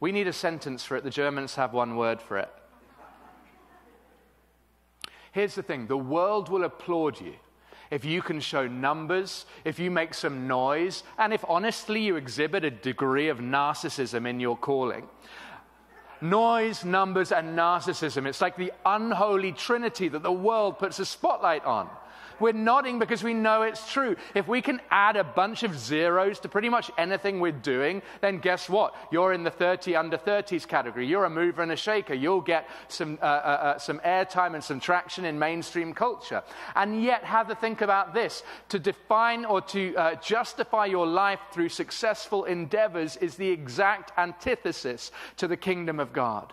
We 0.00 0.12
need 0.12 0.26
a 0.26 0.32
sentence 0.32 0.84
for 0.84 0.96
it. 0.96 1.04
The 1.04 1.10
Germans 1.10 1.54
have 1.54 1.72
one 1.72 1.96
word 1.96 2.20
for 2.20 2.38
it. 2.38 2.50
Here's 5.32 5.54
the 5.54 5.62
thing 5.62 5.86
the 5.86 5.96
world 5.96 6.48
will 6.48 6.64
applaud 6.64 7.20
you 7.20 7.34
if 7.90 8.04
you 8.04 8.22
can 8.22 8.40
show 8.40 8.66
numbers, 8.66 9.46
if 9.64 9.78
you 9.78 9.90
make 9.90 10.14
some 10.14 10.46
noise, 10.46 11.02
and 11.18 11.32
if 11.32 11.44
honestly 11.48 12.00
you 12.02 12.16
exhibit 12.16 12.64
a 12.64 12.70
degree 12.70 13.28
of 13.28 13.38
narcissism 13.38 14.28
in 14.28 14.40
your 14.40 14.56
calling. 14.56 15.08
Noise, 16.20 16.84
numbers, 16.84 17.30
and 17.30 17.56
narcissism. 17.56 18.26
It's 18.26 18.40
like 18.40 18.56
the 18.56 18.72
unholy 18.84 19.52
trinity 19.52 20.08
that 20.08 20.22
the 20.22 20.32
world 20.32 20.78
puts 20.78 20.98
a 20.98 21.04
spotlight 21.04 21.64
on. 21.64 21.88
We're 22.40 22.52
nodding 22.52 22.98
because 22.98 23.22
we 23.22 23.34
know 23.34 23.62
it's 23.62 23.92
true. 23.92 24.16
If 24.34 24.48
we 24.48 24.62
can 24.62 24.80
add 24.90 25.16
a 25.16 25.24
bunch 25.24 25.62
of 25.62 25.78
zeros 25.78 26.40
to 26.40 26.48
pretty 26.48 26.68
much 26.68 26.90
anything 26.98 27.40
we're 27.40 27.52
doing, 27.52 28.02
then 28.20 28.38
guess 28.38 28.68
what? 28.68 28.94
You're 29.10 29.32
in 29.32 29.42
the 29.42 29.50
30 29.50 29.96
under 29.96 30.18
30s 30.18 30.66
category. 30.66 31.06
You're 31.06 31.24
a 31.24 31.30
mover 31.30 31.62
and 31.62 31.72
a 31.72 31.76
shaker. 31.76 32.14
You'll 32.14 32.40
get 32.40 32.68
some, 32.88 33.18
uh, 33.22 33.24
uh, 33.24 33.28
uh, 33.28 33.78
some 33.78 33.98
airtime 34.00 34.54
and 34.54 34.62
some 34.62 34.80
traction 34.80 35.24
in 35.24 35.38
mainstream 35.38 35.92
culture. 35.92 36.42
And 36.74 37.02
yet, 37.02 37.24
have 37.24 37.48
to 37.48 37.54
think 37.54 37.80
about 37.80 38.14
this. 38.14 38.42
To 38.70 38.78
define 38.78 39.44
or 39.44 39.60
to 39.62 39.94
uh, 39.96 40.14
justify 40.16 40.86
your 40.86 41.06
life 41.06 41.40
through 41.52 41.68
successful 41.70 42.44
endeavors 42.44 43.16
is 43.16 43.36
the 43.36 43.48
exact 43.48 44.12
antithesis 44.18 45.10
to 45.36 45.48
the 45.48 45.56
kingdom 45.56 46.00
of 46.00 46.12
God. 46.12 46.52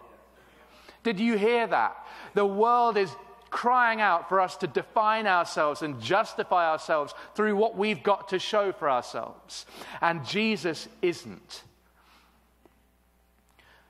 Did 1.04 1.20
you 1.20 1.38
hear 1.38 1.68
that? 1.68 2.08
The 2.34 2.46
world 2.46 2.98
is 2.98 3.14
crying 3.54 4.02
out 4.02 4.28
for 4.28 4.42
us 4.42 4.58
to 4.58 4.68
define 4.68 5.28
ourselves 5.28 5.84
and 5.84 6.02
justify 6.02 6.70
ourselves 6.70 7.14
through 7.36 7.56
what 7.56 7.78
we've 7.78 8.02
got 8.04 8.30
to 8.30 8.40
show 8.40 8.74
for 8.74 8.90
ourselves. 8.90 9.66
And 10.02 10.26
Jesus 10.26 10.90
isn't. 11.02 11.64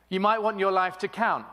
You 0.10 0.20
might 0.20 0.44
want 0.44 0.60
your 0.60 0.72
life 0.72 1.00
to 1.00 1.08
count. 1.08 1.46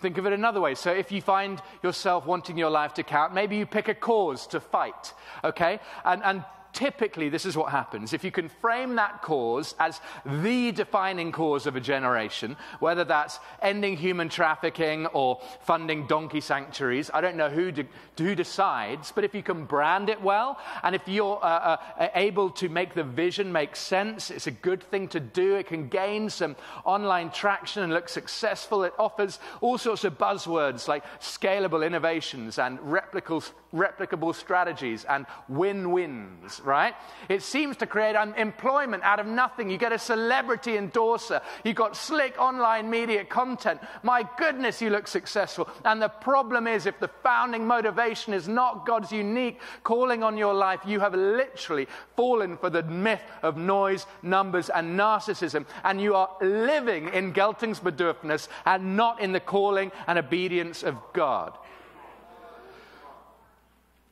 Think 0.00 0.18
of 0.18 0.26
it 0.26 0.34
another 0.34 0.60
way. 0.60 0.74
So, 0.74 0.92
if 0.92 1.10
you 1.10 1.22
find 1.22 1.60
yourself 1.82 2.26
wanting 2.26 2.58
your 2.58 2.70
life 2.70 2.92
to 2.94 3.02
count, 3.02 3.32
maybe 3.32 3.56
you 3.56 3.64
pick 3.64 3.88
a 3.88 3.94
cause 3.94 4.46
to 4.48 4.60
fight, 4.60 5.14
okay? 5.42 5.80
And, 6.04 6.22
and 6.22 6.44
typically 6.76 7.30
this 7.30 7.46
is 7.46 7.56
what 7.56 7.72
happens. 7.72 8.12
If 8.12 8.22
you 8.22 8.30
can 8.30 8.50
frame 8.50 8.96
that 8.96 9.22
cause 9.22 9.74
as 9.78 10.02
the 10.26 10.72
defining 10.72 11.32
cause 11.32 11.66
of 11.66 11.74
a 11.74 11.80
generation, 11.80 12.54
whether 12.80 13.02
that's 13.02 13.40
ending 13.62 13.96
human 13.96 14.28
trafficking 14.28 15.06
or 15.06 15.40
funding 15.62 16.06
donkey 16.06 16.42
sanctuaries, 16.42 17.10
I 17.14 17.22
don't 17.22 17.36
know 17.36 17.48
who, 17.48 17.72
de- 17.72 17.88
who 18.18 18.34
decides, 18.34 19.10
but 19.10 19.24
if 19.24 19.34
you 19.34 19.42
can 19.42 19.64
brand 19.64 20.10
it 20.10 20.20
well, 20.20 20.58
and 20.82 20.94
if 20.94 21.08
you're 21.08 21.42
uh, 21.42 21.78
uh, 21.98 22.08
able 22.14 22.50
to 22.50 22.68
make 22.68 22.92
the 22.92 23.04
vision 23.04 23.50
make 23.50 23.74
sense, 23.74 24.30
it's 24.30 24.46
a 24.46 24.50
good 24.50 24.82
thing 24.82 25.08
to 25.08 25.18
do. 25.18 25.54
It 25.54 25.68
can 25.68 25.88
gain 25.88 26.28
some 26.28 26.56
online 26.84 27.30
traction 27.30 27.84
and 27.84 27.92
look 27.94 28.10
successful. 28.10 28.84
It 28.84 28.92
offers 28.98 29.38
all 29.62 29.78
sorts 29.78 30.04
of 30.04 30.18
buzzwords 30.18 30.88
like 30.88 31.04
scalable 31.20 31.86
innovations 31.86 32.58
and 32.58 32.78
replicable, 32.80 33.50
replicable 33.72 34.34
strategies 34.34 35.06
and 35.06 35.24
win 35.48 35.90
wins, 35.90 36.60
right? 36.66 36.94
It 37.28 37.42
seems 37.42 37.76
to 37.78 37.86
create 37.86 38.16
employment 38.36 39.02
out 39.04 39.20
of 39.20 39.26
nothing. 39.26 39.70
You 39.70 39.78
get 39.78 39.92
a 39.92 39.98
celebrity 39.98 40.76
endorser. 40.76 41.40
You've 41.64 41.76
got 41.76 41.96
slick 41.96 42.38
online 42.38 42.90
media 42.90 43.24
content. 43.24 43.80
My 44.02 44.28
goodness, 44.36 44.82
you 44.82 44.90
look 44.90 45.06
successful. 45.06 45.68
And 45.84 46.02
the 46.02 46.08
problem 46.08 46.66
is, 46.66 46.86
if 46.86 46.98
the 46.98 47.10
founding 47.22 47.66
motivation 47.66 48.34
is 48.34 48.48
not 48.48 48.84
God's 48.86 49.12
unique 49.12 49.60
calling 49.84 50.22
on 50.22 50.36
your 50.36 50.54
life, 50.54 50.80
you 50.84 51.00
have 51.00 51.14
literally 51.14 51.86
fallen 52.16 52.56
for 52.56 52.68
the 52.68 52.82
myth 52.82 53.22
of 53.42 53.56
noise, 53.56 54.06
numbers, 54.22 54.68
and 54.68 54.98
narcissism. 54.98 55.64
And 55.84 56.00
you 56.00 56.14
are 56.14 56.30
living 56.40 57.08
in 57.10 57.32
Geltungsbedürfnis 57.32 58.48
and 58.64 58.96
not 58.96 59.20
in 59.20 59.32
the 59.32 59.40
calling 59.40 59.92
and 60.06 60.18
obedience 60.18 60.82
of 60.82 60.96
God. 61.12 61.56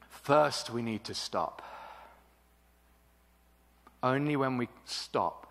First, 0.08 0.70
we 0.70 0.80
need 0.80 1.04
to 1.04 1.14
stop. 1.14 1.60
Only 4.04 4.36
when 4.36 4.58
we 4.58 4.68
stop 4.84 5.50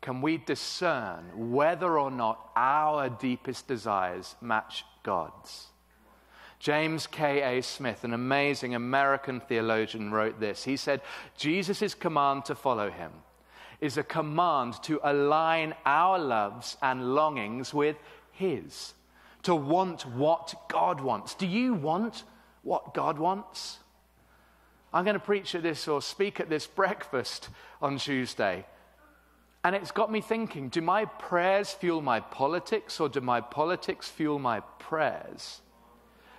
can 0.00 0.22
we 0.22 0.38
discern 0.38 1.52
whether 1.52 1.98
or 1.98 2.10
not 2.10 2.50
our 2.56 3.10
deepest 3.10 3.68
desires 3.68 4.36
match 4.40 4.86
God's. 5.02 5.66
James 6.58 7.06
K.A. 7.06 7.62
Smith, 7.62 8.02
an 8.02 8.14
amazing 8.14 8.74
American 8.74 9.38
theologian, 9.38 10.12
wrote 10.12 10.40
this. 10.40 10.64
He 10.64 10.78
said, 10.78 11.02
Jesus' 11.36 11.94
command 11.94 12.46
to 12.46 12.54
follow 12.54 12.90
him 12.90 13.12
is 13.82 13.98
a 13.98 14.02
command 14.02 14.82
to 14.84 14.98
align 15.04 15.74
our 15.84 16.18
loves 16.18 16.78
and 16.80 17.14
longings 17.14 17.74
with 17.74 17.96
his, 18.32 18.94
to 19.42 19.54
want 19.54 20.06
what 20.06 20.54
God 20.70 21.02
wants. 21.02 21.34
Do 21.34 21.46
you 21.46 21.74
want 21.74 22.24
what 22.62 22.94
God 22.94 23.18
wants? 23.18 23.80
I'm 24.94 25.04
going 25.04 25.14
to 25.14 25.20
preach 25.20 25.54
at 25.54 25.62
this 25.62 25.88
or 25.88 26.00
speak 26.00 26.40
at 26.40 26.48
this 26.48 26.66
breakfast 26.66 27.50
on 27.82 27.98
Tuesday. 27.98 28.64
And 29.64 29.74
it's 29.74 29.90
got 29.90 30.10
me 30.10 30.20
thinking 30.20 30.68
do 30.68 30.80
my 30.80 31.04
prayers 31.04 31.72
fuel 31.72 32.00
my 32.00 32.20
politics 32.20 33.00
or 33.00 33.08
do 33.08 33.20
my 33.20 33.40
politics 33.40 34.08
fuel 34.08 34.38
my 34.38 34.60
prayers? 34.78 35.60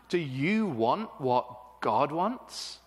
Do 0.10 0.18
you 0.18 0.66
want 0.66 1.10
what 1.20 1.82
God 1.82 2.12
wants? 2.12 2.80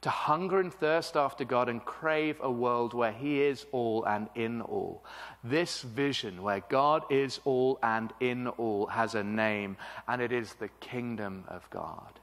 to 0.00 0.10
hunger 0.10 0.60
and 0.60 0.72
thirst 0.72 1.16
after 1.16 1.44
God 1.44 1.68
and 1.68 1.84
crave 1.84 2.38
a 2.40 2.50
world 2.50 2.94
where 2.94 3.12
He 3.12 3.42
is 3.42 3.66
all 3.72 4.04
and 4.04 4.28
in 4.34 4.60
all. 4.60 5.04
This 5.42 5.82
vision, 5.82 6.42
where 6.42 6.62
God 6.68 7.02
is 7.10 7.40
all 7.44 7.78
and 7.82 8.12
in 8.20 8.46
all, 8.46 8.86
has 8.86 9.14
a 9.14 9.24
name, 9.24 9.76
and 10.06 10.22
it 10.22 10.32
is 10.32 10.54
the 10.54 10.68
kingdom 10.80 11.44
of 11.48 11.68
God. 11.70 12.20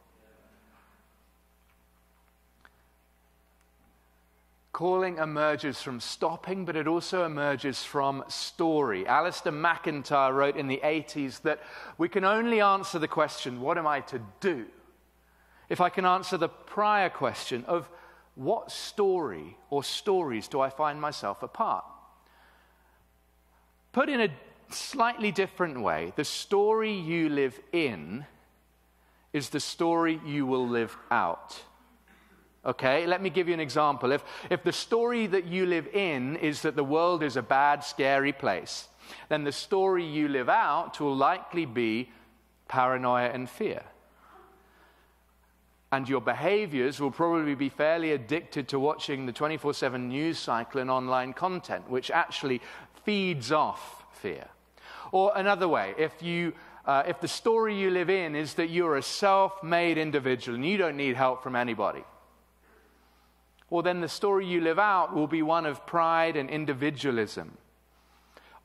Calling 4.76 5.20
emerges 5.20 5.82
from 5.82 6.02
stopping, 6.02 6.66
but 6.66 6.76
it 6.76 6.86
also 6.86 7.26
emerges 7.26 7.82
from 7.82 8.26
story. 8.28 9.06
Alasdair 9.06 9.54
MacIntyre 9.54 10.34
wrote 10.34 10.58
in 10.58 10.68
the 10.68 10.82
80s 10.84 11.42
that 11.44 11.62
we 11.98 12.10
can 12.10 12.26
only 12.26 12.60
answer 12.60 13.00
the 13.00 13.08
question, 13.08 13.62
What 13.62 13.78
am 13.78 13.88
I 13.88 14.02
to 14.02 14.20
do? 14.42 14.66
if 15.70 15.80
I 15.80 15.88
can 15.88 16.06
answer 16.06 16.36
the 16.36 16.50
prior 16.50 17.10
question 17.10 17.64
of 17.70 17.90
what 18.36 18.70
story 18.70 19.56
or 19.70 19.82
stories 19.82 20.50
do 20.50 20.60
I 20.60 20.70
find 20.70 21.00
myself 21.00 21.42
a 21.42 21.48
part? 21.48 21.86
Put 23.94 24.10
in 24.10 24.20
a 24.20 24.30
slightly 24.70 25.32
different 25.32 25.80
way, 25.80 26.12
the 26.18 26.26
story 26.26 26.92
you 26.92 27.30
live 27.30 27.58
in 27.72 28.26
is 29.32 29.52
the 29.52 29.62
story 29.62 30.20
you 30.26 30.46
will 30.46 30.68
live 30.68 30.98
out. 31.10 31.62
Okay, 32.66 33.06
let 33.06 33.22
me 33.22 33.30
give 33.30 33.48
you 33.48 33.54
an 33.54 33.60
example. 33.60 34.12
If, 34.12 34.24
if 34.50 34.64
the 34.64 34.72
story 34.72 35.28
that 35.28 35.46
you 35.46 35.68
live 35.68 35.88
in 35.94 36.36
is 36.38 36.64
that 36.64 36.76
the 36.76 36.84
world 36.84 37.22
is 37.22 37.38
a 37.38 37.44
bad, 37.44 37.84
scary 37.84 38.34
place, 38.34 38.88
then 39.30 39.44
the 39.44 39.52
story 39.52 40.04
you 40.04 40.28
live 40.28 40.50
out 40.50 41.00
will 41.00 41.16
likely 41.16 41.66
be 41.66 42.10
paranoia 42.68 43.30
and 43.30 43.48
fear. 43.48 43.84
And 45.92 46.10
your 46.10 46.22
behaviors 46.22 47.00
will 47.00 47.12
probably 47.12 47.54
be 47.54 47.70
fairly 47.70 48.12
addicted 48.14 48.68
to 48.70 48.80
watching 48.80 49.28
the 49.28 49.32
24 49.32 49.76
7 49.76 50.10
news 50.10 50.40
cycle 50.40 50.82
and 50.82 50.90
online 50.90 51.34
content, 51.34 51.88
which 51.90 52.10
actually 52.10 52.62
feeds 53.04 53.52
off 53.52 54.04
fear. 54.12 54.48
Or 55.12 55.32
another 55.36 55.68
way, 55.68 55.94
if 55.98 56.24
you 56.24 56.54
uh, 56.86 57.04
if 57.08 57.20
the 57.22 57.28
story 57.28 57.80
you 57.80 57.90
live 57.90 58.10
in 58.10 58.36
is 58.36 58.56
that 58.56 58.70
you're 58.70 58.98
a 58.98 59.02
self 59.02 59.64
made 59.64 59.98
individual 59.98 60.56
and 60.56 60.66
you 60.66 60.78
don't 60.78 60.98
need 60.98 61.16
help 61.16 61.42
from 61.44 61.56
anybody, 61.56 62.04
well, 63.70 63.82
then 63.82 64.02
the 64.02 64.08
story 64.08 64.46
you 64.46 64.62
live 64.62 64.80
out 64.80 65.16
will 65.16 65.28
be 65.28 65.42
one 65.42 65.66
of 65.66 65.86
pride 65.86 66.36
and 66.36 66.50
individualism. 66.50 67.58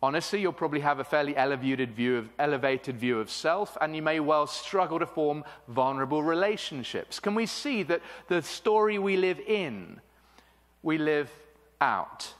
Honestly, 0.02 0.40
you'll 0.40 0.52
probably 0.52 0.80
have 0.80 0.98
a 0.98 1.04
fairly 1.04 1.36
elevated 1.36 1.94
view, 1.94 2.16
of, 2.16 2.28
elevated 2.38 2.96
view 2.96 3.20
of 3.20 3.30
self, 3.30 3.76
and 3.80 3.94
you 3.94 4.00
may 4.00 4.18
well 4.18 4.46
struggle 4.46 4.98
to 4.98 5.06
form 5.06 5.44
vulnerable 5.68 6.22
relationships. 6.22 7.20
Can 7.20 7.34
we 7.34 7.44
see 7.44 7.82
that 7.82 8.00
the 8.28 8.40
story 8.40 8.98
we 8.98 9.16
live 9.16 9.38
in, 9.40 10.00
we 10.82 10.96
live 10.96 11.30
out? 11.82 12.32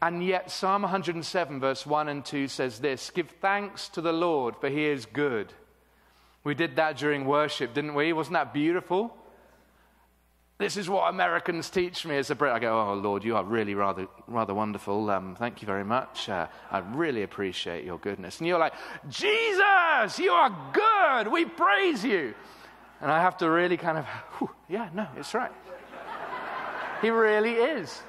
And 0.00 0.24
yet, 0.24 0.50
Psalm 0.50 0.82
107, 0.82 1.60
verse 1.60 1.86
1 1.86 2.08
and 2.08 2.24
2 2.24 2.48
says 2.48 2.78
this 2.78 3.10
Give 3.10 3.28
thanks 3.40 3.88
to 3.90 4.00
the 4.00 4.12
Lord, 4.12 4.56
for 4.56 4.70
he 4.70 4.86
is 4.86 5.06
good. 5.06 5.52
We 6.44 6.54
did 6.54 6.76
that 6.76 6.96
during 6.96 7.24
worship, 7.26 7.74
didn't 7.74 7.94
we? 7.94 8.12
Wasn't 8.12 8.34
that 8.34 8.52
beautiful? 8.54 9.16
This 10.56 10.76
is 10.76 10.88
what 10.88 11.08
Americans 11.10 11.68
teach 11.68 12.06
me 12.06 12.16
as 12.16 12.30
a 12.30 12.36
Brit. 12.36 12.52
I 12.52 12.60
go, 12.60 12.78
oh, 12.80 12.94
Lord, 12.94 13.24
you 13.24 13.34
are 13.34 13.42
really 13.42 13.74
rather, 13.74 14.06
rather 14.28 14.54
wonderful. 14.54 15.10
Um, 15.10 15.34
thank 15.34 15.60
you 15.60 15.66
very 15.66 15.84
much. 15.84 16.28
Uh, 16.28 16.46
I 16.70 16.78
really 16.78 17.24
appreciate 17.24 17.84
your 17.84 17.98
goodness. 17.98 18.38
And 18.38 18.46
you're 18.46 18.60
like, 18.60 18.74
Jesus, 19.08 20.18
you 20.18 20.30
are 20.30 20.56
good. 20.72 21.32
We 21.32 21.44
praise 21.44 22.04
you. 22.04 22.34
And 23.00 23.10
I 23.10 23.20
have 23.20 23.36
to 23.38 23.50
really 23.50 23.76
kind 23.76 23.98
of, 23.98 24.06
yeah, 24.68 24.90
no, 24.94 25.08
it's 25.16 25.34
right. 25.34 25.50
he 27.02 27.10
really 27.10 27.54
is. 27.54 28.00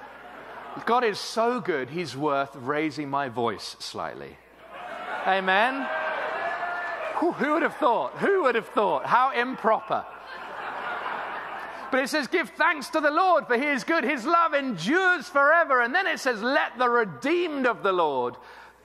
God 0.85 1.03
is 1.03 1.17
so 1.17 1.59
good, 1.59 1.89
He's 1.89 2.15
worth 2.15 2.55
raising 2.55 3.09
my 3.09 3.29
voice 3.29 3.75
slightly. 3.79 4.37
Amen? 5.25 5.87
who 7.15 7.53
would 7.53 7.63
have 7.63 7.77
thought? 7.77 8.11
Who 8.17 8.43
would 8.43 8.55
have 8.55 8.67
thought? 8.67 9.05
How 9.05 9.31
improper. 9.31 10.05
But 11.91 12.01
it 12.01 12.09
says, 12.09 12.27
Give 12.27 12.49
thanks 12.49 12.89
to 12.89 12.99
the 12.99 13.11
Lord, 13.11 13.47
for 13.47 13.57
he 13.57 13.67
is 13.67 13.83
good. 13.83 14.03
His 14.03 14.25
love 14.25 14.53
endures 14.53 15.27
forever. 15.27 15.81
And 15.81 15.93
then 15.93 16.07
it 16.07 16.19
says, 16.19 16.41
Let 16.41 16.77
the 16.77 16.89
redeemed 16.89 17.65
of 17.65 17.83
the 17.83 17.93
Lord 17.93 18.35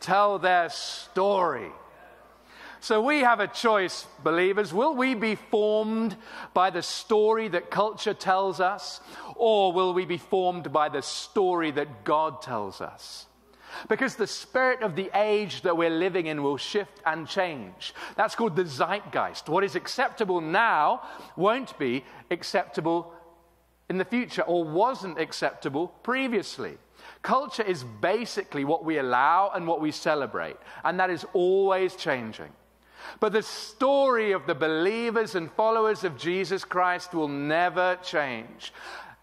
tell 0.00 0.38
their 0.38 0.68
story. 0.70 1.70
So 2.80 3.02
we 3.02 3.20
have 3.20 3.40
a 3.40 3.46
choice, 3.46 4.06
believers. 4.24 4.72
Will 4.72 4.94
we 4.94 5.14
be 5.14 5.34
formed 5.34 6.16
by 6.54 6.70
the 6.70 6.82
story 6.82 7.48
that 7.48 7.70
culture 7.70 8.14
tells 8.14 8.58
us, 8.58 9.02
or 9.36 9.72
will 9.72 9.92
we 9.92 10.06
be 10.06 10.16
formed 10.16 10.72
by 10.72 10.88
the 10.88 11.02
story 11.02 11.70
that 11.72 12.04
God 12.04 12.40
tells 12.40 12.80
us? 12.80 13.26
Because 13.88 14.16
the 14.16 14.26
spirit 14.26 14.82
of 14.82 14.96
the 14.96 15.10
age 15.14 15.62
that 15.62 15.76
we're 15.76 15.90
living 15.90 16.26
in 16.26 16.42
will 16.42 16.56
shift 16.56 17.00
and 17.06 17.28
change. 17.28 17.94
That's 18.16 18.34
called 18.34 18.56
the 18.56 18.64
zeitgeist. 18.64 19.48
What 19.48 19.64
is 19.64 19.74
acceptable 19.74 20.40
now 20.40 21.02
won't 21.36 21.78
be 21.78 22.04
acceptable 22.30 23.12
in 23.88 23.98
the 23.98 24.04
future 24.04 24.42
or 24.42 24.64
wasn't 24.64 25.18
acceptable 25.18 25.88
previously. 26.02 26.78
Culture 27.22 27.62
is 27.62 27.84
basically 28.00 28.64
what 28.64 28.84
we 28.84 28.98
allow 28.98 29.50
and 29.54 29.66
what 29.66 29.80
we 29.80 29.90
celebrate, 29.90 30.56
and 30.84 30.98
that 31.00 31.10
is 31.10 31.26
always 31.32 31.96
changing. 31.96 32.50
But 33.18 33.32
the 33.32 33.42
story 33.42 34.32
of 34.32 34.46
the 34.46 34.54
believers 34.54 35.34
and 35.34 35.50
followers 35.52 36.04
of 36.04 36.16
Jesus 36.16 36.64
Christ 36.64 37.14
will 37.14 37.28
never 37.28 37.98
change. 38.02 38.72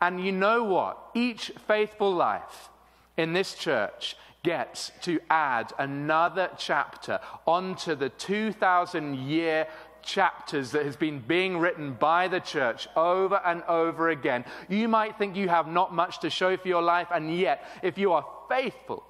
And 0.01 0.23
you 0.23 0.31
know 0.31 0.63
what? 0.63 0.97
Each 1.15 1.51
faithful 1.67 2.13
life 2.13 2.69
in 3.15 3.33
this 3.33 3.55
church 3.55 4.15
gets 4.47 4.93
to 5.01 5.19
add 5.29 5.73
another 5.77 6.49
chapter 6.57 7.19
onto 7.45 7.95
the 7.95 8.07
2,000 8.07 9.13
year 9.15 9.67
chapters 10.01 10.71
that 10.71 10.85
has 10.85 10.95
been 10.95 11.19
being 11.19 11.57
written 11.57 11.91
by 11.91 12.29
the 12.29 12.39
church 12.39 12.87
over 12.95 13.41
and 13.43 13.61
over 13.63 14.07
again. 14.07 14.45
You 14.69 14.87
might 14.87 15.17
think 15.17 15.35
you 15.35 15.49
have 15.49 15.67
not 15.67 15.93
much 15.93 16.21
to 16.21 16.29
show 16.29 16.55
for 16.55 16.69
your 16.69 16.81
life, 16.81 17.09
and 17.13 17.37
yet, 17.37 17.61
if 17.83 17.97
you 17.97 18.13
are 18.13 18.25
faithful 18.47 19.03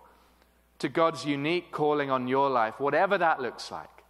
to 0.79 0.89
God's 0.89 1.23
unique 1.23 1.71
calling 1.71 2.09
on 2.09 2.27
your 2.27 2.49
life, 2.49 2.79
whatever 2.79 3.19
that 3.19 3.39
looks 3.39 3.69
like, 3.69 4.03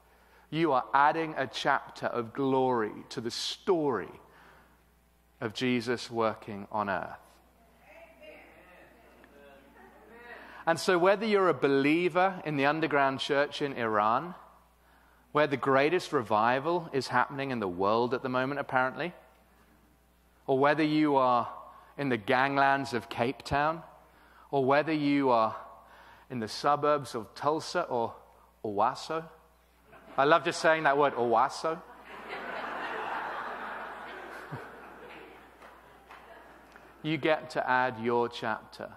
you 0.50 0.72
are 0.72 0.86
adding 0.94 1.36
a 1.36 1.46
chapter 1.46 2.06
of 2.06 2.32
glory 2.32 2.94
to 3.10 3.20
the 3.20 3.32
story 3.32 4.22
of 5.42 5.54
Jesus 5.54 6.10
working 6.10 6.68
on 6.72 6.90
earth. 6.90 7.27
And 10.68 10.78
so, 10.78 10.98
whether 10.98 11.26
you're 11.26 11.48
a 11.48 11.54
believer 11.54 12.42
in 12.46 12.58
the 12.58 12.66
underground 12.66 13.22
church 13.22 13.62
in 13.62 13.72
Iran, 13.72 14.36
where 15.32 15.48
the 15.48 15.56
greatest 15.56 16.12
revival 16.12 16.90
is 16.92 17.08
happening 17.08 17.52
in 17.52 17.62
the 17.62 17.70
world 17.70 18.14
at 18.14 18.22
the 18.22 18.28
moment, 18.28 18.60
apparently, 18.60 19.14
or 20.46 20.60
whether 20.60 20.84
you 20.84 21.16
are 21.16 21.48
in 21.98 22.10
the 22.10 22.18
ganglands 22.18 22.94
of 22.94 23.08
Cape 23.08 23.44
Town, 23.44 23.82
or 24.52 24.66
whether 24.66 24.92
you 24.92 25.30
are 25.30 25.56
in 26.30 26.42
the 26.42 26.50
suburbs 26.50 27.16
of 27.16 27.34
Tulsa 27.34 27.84
or 27.84 28.14
Owasso. 28.66 29.24
I 30.18 30.26
love 30.26 30.44
just 30.44 30.60
saying 30.60 30.84
that 30.84 30.98
word, 30.98 31.16
Owasso. 31.16 31.82
you 37.04 37.16
get 37.16 37.52
to 37.52 37.70
add 37.70 38.00
your 38.02 38.28
chapter 38.28 38.90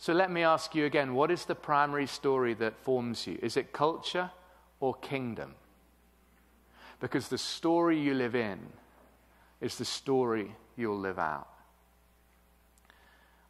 so 0.00 0.14
let 0.14 0.30
me 0.30 0.42
ask 0.42 0.74
you 0.74 0.86
again 0.86 1.14
what 1.14 1.30
is 1.30 1.44
the 1.44 1.54
primary 1.54 2.06
story 2.06 2.54
that 2.54 2.78
forms 2.78 3.26
you? 3.26 3.38
Is 3.42 3.58
it 3.58 3.74
culture 3.74 4.30
or 4.80 4.94
kingdom? 4.94 5.54
Because 7.00 7.28
the 7.28 7.36
story 7.36 8.00
you 8.00 8.14
live 8.14 8.34
in 8.34 8.58
is 9.60 9.76
the 9.76 9.84
story 9.84 10.56
you'll 10.74 10.98
live 10.98 11.18
out. 11.18 11.48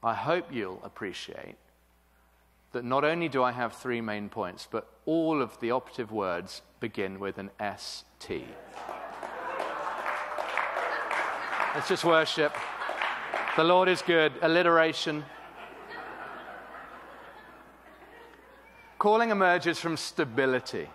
I 0.03 0.13
hope 0.13 0.53
you'll 0.53 0.81
appreciate 0.83 1.55
that 2.73 2.85
not 2.85 3.05
only 3.05 3.29
do 3.29 3.45
I 3.45 3.53
have 3.53 3.75
three 3.75 4.01
main 4.01 4.29
points, 4.29 4.67
but 4.69 4.89
all 5.07 5.41
of 5.41 5.59
the 5.61 5.71
operative 5.71 6.11
words 6.11 6.63
begin 6.81 7.21
with 7.21 7.39
an 7.39 7.51
ST. 7.77 8.45
Let's 11.77 11.89
just 11.89 12.05
worship. 12.05 12.57
The 13.57 13.63
Lord 13.63 13.89
is 13.89 14.03
good. 14.03 14.33
Alliteration. 14.43 15.25
Calling 19.01 19.31
emerges 19.31 19.81
from 19.81 19.97
stability. 19.97 20.87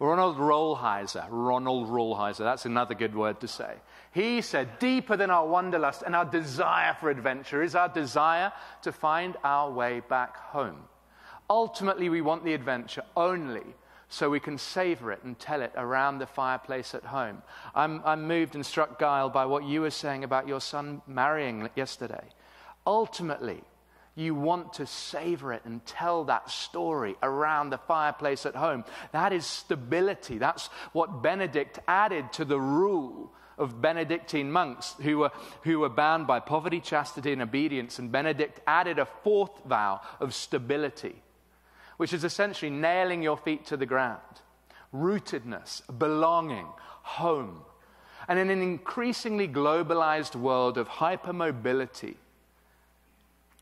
Ronald 0.00 0.36
Rolheiser, 0.36 1.24
Ronald 1.30 1.88
Rolheiser, 1.88 2.38
that's 2.38 2.66
another 2.66 2.92
good 2.92 3.14
word 3.14 3.40
to 3.40 3.46
say. 3.46 3.74
He 4.10 4.40
said, 4.40 4.80
Deeper 4.80 5.16
than 5.16 5.30
our 5.30 5.46
wanderlust 5.46 6.02
and 6.02 6.16
our 6.16 6.24
desire 6.24 6.96
for 6.98 7.08
adventure 7.08 7.62
is 7.62 7.76
our 7.76 7.88
desire 7.88 8.52
to 8.82 8.90
find 8.90 9.36
our 9.44 9.70
way 9.70 10.00
back 10.00 10.36
home. 10.36 10.80
Ultimately, 11.48 12.08
we 12.08 12.20
want 12.20 12.44
the 12.44 12.52
adventure 12.52 13.04
only 13.16 13.76
so 14.08 14.28
we 14.28 14.40
can 14.40 14.58
savor 14.58 15.12
it 15.12 15.22
and 15.22 15.38
tell 15.38 15.62
it 15.62 15.72
around 15.76 16.18
the 16.18 16.26
fireplace 16.26 16.96
at 16.96 17.04
home. 17.04 17.44
I'm, 17.76 18.02
I'm 18.04 18.26
moved 18.26 18.56
and 18.56 18.66
struck, 18.66 18.98
Guile, 18.98 19.30
by 19.30 19.46
what 19.46 19.62
you 19.62 19.82
were 19.82 19.90
saying 19.90 20.24
about 20.24 20.48
your 20.48 20.60
son 20.60 21.00
marrying 21.06 21.70
yesterday. 21.76 22.24
Ultimately, 22.84 23.62
you 24.14 24.34
want 24.34 24.74
to 24.74 24.86
savor 24.86 25.52
it 25.52 25.62
and 25.64 25.84
tell 25.86 26.24
that 26.24 26.50
story 26.50 27.16
around 27.22 27.70
the 27.70 27.78
fireplace 27.78 28.44
at 28.44 28.54
home. 28.54 28.84
That 29.12 29.32
is 29.32 29.46
stability. 29.46 30.38
That's 30.38 30.66
what 30.92 31.22
Benedict 31.22 31.78
added 31.88 32.32
to 32.34 32.44
the 32.44 32.60
rule 32.60 33.32
of 33.58 33.80
Benedictine 33.80 34.50
monks 34.50 34.94
who 35.02 35.18
were, 35.18 35.30
who 35.62 35.78
were 35.78 35.88
bound 35.88 36.26
by 36.26 36.40
poverty, 36.40 36.80
chastity, 36.80 37.32
and 37.32 37.42
obedience. 37.42 37.98
And 37.98 38.12
Benedict 38.12 38.60
added 38.66 38.98
a 38.98 39.06
fourth 39.22 39.52
vow 39.64 40.00
of 40.20 40.34
stability 40.34 41.16
which 42.02 42.12
is 42.12 42.24
essentially 42.24 42.68
nailing 42.68 43.22
your 43.22 43.36
feet 43.36 43.64
to 43.66 43.76
the 43.76 43.86
ground, 43.86 44.20
rootedness, 44.92 45.82
belonging, 45.98 46.66
home. 47.02 47.62
And 48.26 48.40
in 48.40 48.50
an 48.50 48.60
increasingly 48.60 49.46
globalized 49.46 50.34
world 50.34 50.78
of 50.78 50.88
hypermobility, 50.88 52.16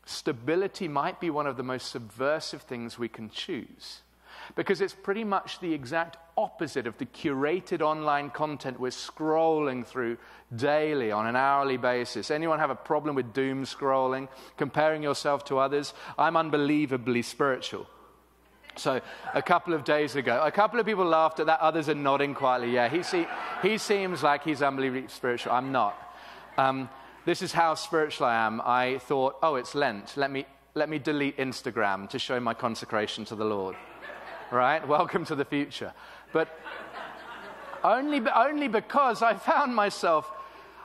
stability 0.05 0.87
might 0.87 1.19
be 1.19 1.29
one 1.29 1.47
of 1.47 1.57
the 1.57 1.63
most 1.63 1.91
subversive 1.91 2.61
things 2.63 2.97
we 2.97 3.07
can 3.07 3.29
choose 3.29 4.01
because 4.55 4.81
it's 4.81 4.93
pretty 4.93 5.23
much 5.23 5.59
the 5.59 5.73
exact 5.73 6.17
opposite 6.37 6.87
of 6.87 6.97
the 6.97 7.05
curated 7.05 7.81
online 7.81 8.29
content 8.29 8.79
we're 8.79 8.89
scrolling 8.89 9.85
through 9.85 10.17
daily 10.55 11.11
on 11.11 11.27
an 11.27 11.35
hourly 11.35 11.77
basis. 11.77 12.31
Anyone 12.31 12.59
have 12.59 12.69
a 12.69 12.75
problem 12.75 13.15
with 13.15 13.33
doom 13.33 13.65
scrolling, 13.65 14.27
comparing 14.57 15.03
yourself 15.03 15.45
to 15.45 15.59
others? 15.59 15.93
I'm 16.17 16.35
unbelievably 16.35 17.21
spiritual. 17.21 17.87
So 18.77 19.01
a 19.33 19.41
couple 19.41 19.73
of 19.73 19.83
days 19.83 20.15
ago, 20.15 20.41
a 20.43 20.51
couple 20.51 20.79
of 20.79 20.85
people 20.85 21.05
laughed 21.05 21.39
at 21.41 21.47
that. 21.47 21.59
Others 21.59 21.89
are 21.89 21.95
nodding 21.95 22.33
quietly. 22.33 22.71
Yeah, 22.71 22.87
he, 22.87 23.03
see, 23.03 23.27
he 23.61 23.77
seems 23.77 24.23
like 24.23 24.43
he's 24.43 24.61
unbelievably 24.61 25.09
spiritual. 25.09 25.51
I'm 25.51 25.71
not. 25.71 25.95
Um, 26.57 26.89
this 27.25 27.41
is 27.41 27.51
how 27.51 27.75
spiritual 27.75 28.27
I 28.27 28.45
am. 28.45 28.61
I 28.61 28.97
thought, 28.99 29.35
oh, 29.43 29.55
it's 29.55 29.75
Lent. 29.75 30.17
Let 30.17 30.31
me, 30.31 30.45
let 30.73 30.89
me 30.89 30.97
delete 30.97 31.37
Instagram 31.37 32.09
to 32.09 32.19
show 32.19 32.39
my 32.39 32.53
consecration 32.53 33.25
to 33.25 33.35
the 33.35 33.45
Lord. 33.45 33.75
Right? 34.51 34.85
Welcome 34.87 35.25
to 35.25 35.35
the 35.35 35.45
future. 35.45 35.93
But 36.33 36.57
only, 37.83 38.21
only 38.29 38.67
because 38.67 39.21
I 39.21 39.35
found 39.35 39.75
myself, 39.75 40.31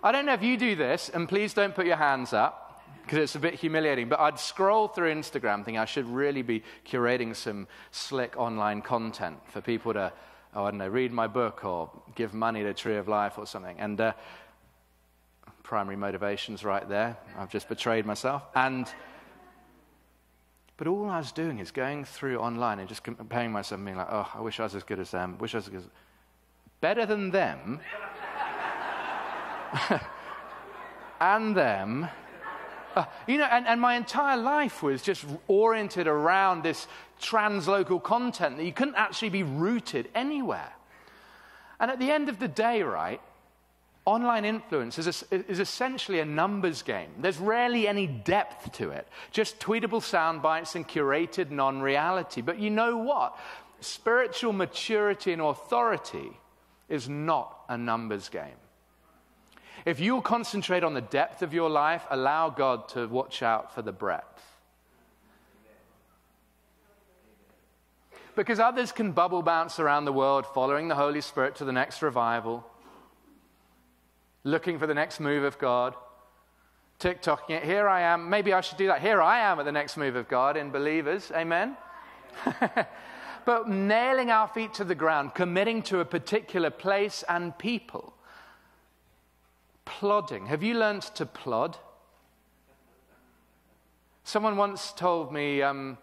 I 0.03 0.12
don't 0.12 0.27
know 0.27 0.35
if 0.35 0.42
you 0.42 0.57
do 0.57 0.77
this, 0.77 1.09
and 1.09 1.29
please 1.29 1.55
don't 1.55 1.75
put 1.75 1.87
your 1.87 1.96
hands 1.96 2.33
up 2.33 2.85
because 3.03 3.18
it's 3.18 3.35
a 3.35 3.40
bit 3.40 3.55
humiliating. 3.55 4.09
But 4.09 4.20
I'd 4.20 4.38
scroll 4.38 4.88
through 4.88 5.14
Instagram 5.14 5.64
thinking 5.64 5.79
I 5.79 5.85
should 5.87 6.07
really 6.07 6.42
be 6.42 6.62
curating 6.87 7.35
some 7.35 7.66
slick 7.92 8.37
online 8.37 8.83
content 8.83 9.38
for 9.49 9.61
people 9.61 9.94
to, 9.94 10.12
oh, 10.55 10.64
I 10.64 10.70
don't 10.70 10.79
know, 10.79 10.88
read 10.88 11.12
my 11.12 11.27
book 11.27 11.64
or 11.64 11.90
give 12.14 12.35
money 12.35 12.62
to 12.62 12.75
Tree 12.75 12.96
of 12.96 13.09
Life 13.09 13.38
or 13.38 13.46
something. 13.46 13.79
And 13.81 14.01
uh, 14.01 14.12
primary 15.66 15.96
motivations 15.96 16.64
right 16.64 16.88
there. 16.88 17.16
I've 17.37 17.50
just 17.50 17.68
betrayed 17.68 18.07
myself. 18.07 18.44
And 18.55 18.88
but 20.76 20.87
all 20.87 21.09
I 21.11 21.18
was 21.18 21.33
doing 21.33 21.59
is 21.59 21.70
going 21.70 22.05
through 22.05 22.38
online 22.38 22.79
and 22.79 22.88
just 22.88 23.02
comparing 23.02 23.50
myself 23.50 23.79
and 23.79 23.87
being 23.87 23.96
like, 23.96 24.09
oh, 24.11 24.31
I 24.35 24.40
wish 24.42 24.61
I 24.61 24.64
was 24.64 24.74
as 24.74 24.83
good 24.85 25.00
as 25.00 25.11
them. 25.11 25.38
Wish 25.38 25.55
I 25.55 25.59
was 25.59 25.64
as 25.66 25.70
good 25.70 25.81
as... 25.81 25.88
Better 26.81 27.07
than 27.07 27.31
them. 27.31 27.81
and 31.20 31.57
them 31.57 32.09
uh, 32.96 33.05
you 33.26 33.37
know, 33.37 33.44
and, 33.44 33.66
and 33.66 33.79
my 33.79 33.94
entire 33.94 34.38
life 34.38 34.83
was 34.83 35.02
just 35.02 35.26
oriented 35.48 36.07
around 36.07 36.62
this 36.62 36.88
translocal 37.20 38.02
content 38.02 38.57
that 38.57 38.64
you 38.64 38.72
couldn't 38.72 38.94
actually 38.94 39.29
be 39.29 39.42
rooted 39.42 40.09
anywhere. 40.14 40.72
And 41.79 41.90
at 41.90 41.98
the 41.98 42.11
end 42.11 42.31
of 42.31 42.38
the 42.38 42.48
day, 42.48 42.83
right, 42.83 43.20
online 44.07 44.45
influence 44.45 44.99
is, 44.99 45.25
a, 45.31 45.51
is 45.51 45.59
essentially 45.59 46.21
a 46.21 46.25
numbers 46.25 46.83
game. 46.83 47.11
There's 47.19 47.38
rarely 47.38 47.87
any 47.87 48.07
depth 48.07 48.73
to 48.79 48.90
it, 48.90 49.07
just 49.33 49.59
tweetable 49.59 50.03
sound 50.03 50.40
bites 50.40 50.77
and 50.77 50.88
curated 50.88 51.51
non 51.51 51.83
reality. 51.83 52.40
But 52.40 52.59
you 52.59 52.71
know 52.71 52.97
what? 52.97 53.37
Spiritual 53.81 54.53
maturity 54.53 55.33
and 55.33 55.42
authority 55.42 56.31
is 56.88 57.09
not 57.09 57.64
a 57.69 57.77
numbers 57.77 58.29
game. 58.29 58.57
If 59.85 60.01
you'll 60.01 60.23
concentrate 60.23 60.85
on 60.85 60.95
the 60.95 61.01
depth 61.01 61.42
of 61.42 61.53
your 61.53 61.69
life, 61.69 62.05
allow 62.09 62.49
God 62.49 62.88
to 62.90 63.07
watch 63.07 63.42
out 63.42 63.75
for 63.75 63.83
the 63.83 63.92
breadth. 63.92 64.42
Because 68.37 68.61
others 68.61 68.92
can 68.92 69.12
bubble 69.12 69.42
bounce 69.42 69.81
around 69.81 70.05
the 70.05 70.12
world 70.12 70.47
following 70.47 70.88
the 70.88 70.95
Holy 70.95 71.21
Spirit 71.21 71.57
to 71.57 71.64
the 71.64 71.73
next 71.73 72.03
revival, 72.03 72.66
looking 74.46 74.78
for 74.78 74.87
the 74.87 74.94
next 74.94 75.18
move 75.18 75.42
of 75.42 75.59
God, 75.59 75.94
TikToking 77.00 77.50
it. 77.50 77.64
Here 77.64 77.88
I 77.88 78.02
am. 78.02 78.30
Maybe 78.30 78.52
I 78.52 78.61
should 78.61 78.78
do 78.78 78.87
that. 78.87 79.02
Here 79.02 79.20
I 79.20 79.40
am 79.40 79.59
at 79.59 79.64
the 79.64 79.72
next 79.72 79.96
move 79.96 80.14
of 80.14 80.28
God 80.28 80.56
in 80.56 80.70
believers. 80.70 81.32
Amen. 81.35 81.76
but 83.44 83.68
nailing 83.68 84.30
our 84.30 84.46
feet 84.46 84.72
to 84.74 84.85
the 84.85 84.94
ground, 84.94 85.35
committing 85.35 85.82
to 85.82 85.98
a 85.98 86.04
particular 86.04 86.70
place 86.70 87.24
and 87.28 87.59
people 87.59 88.14
plodding. 89.85 90.46
Have 90.46 90.62
you 90.62 90.74
learnt 90.74 91.02
to 91.16 91.26
plod? 91.26 91.76
Someone 94.22 94.56
once 94.56 94.92
told 94.92 95.32
me, 95.32 95.61
um, 95.61 95.98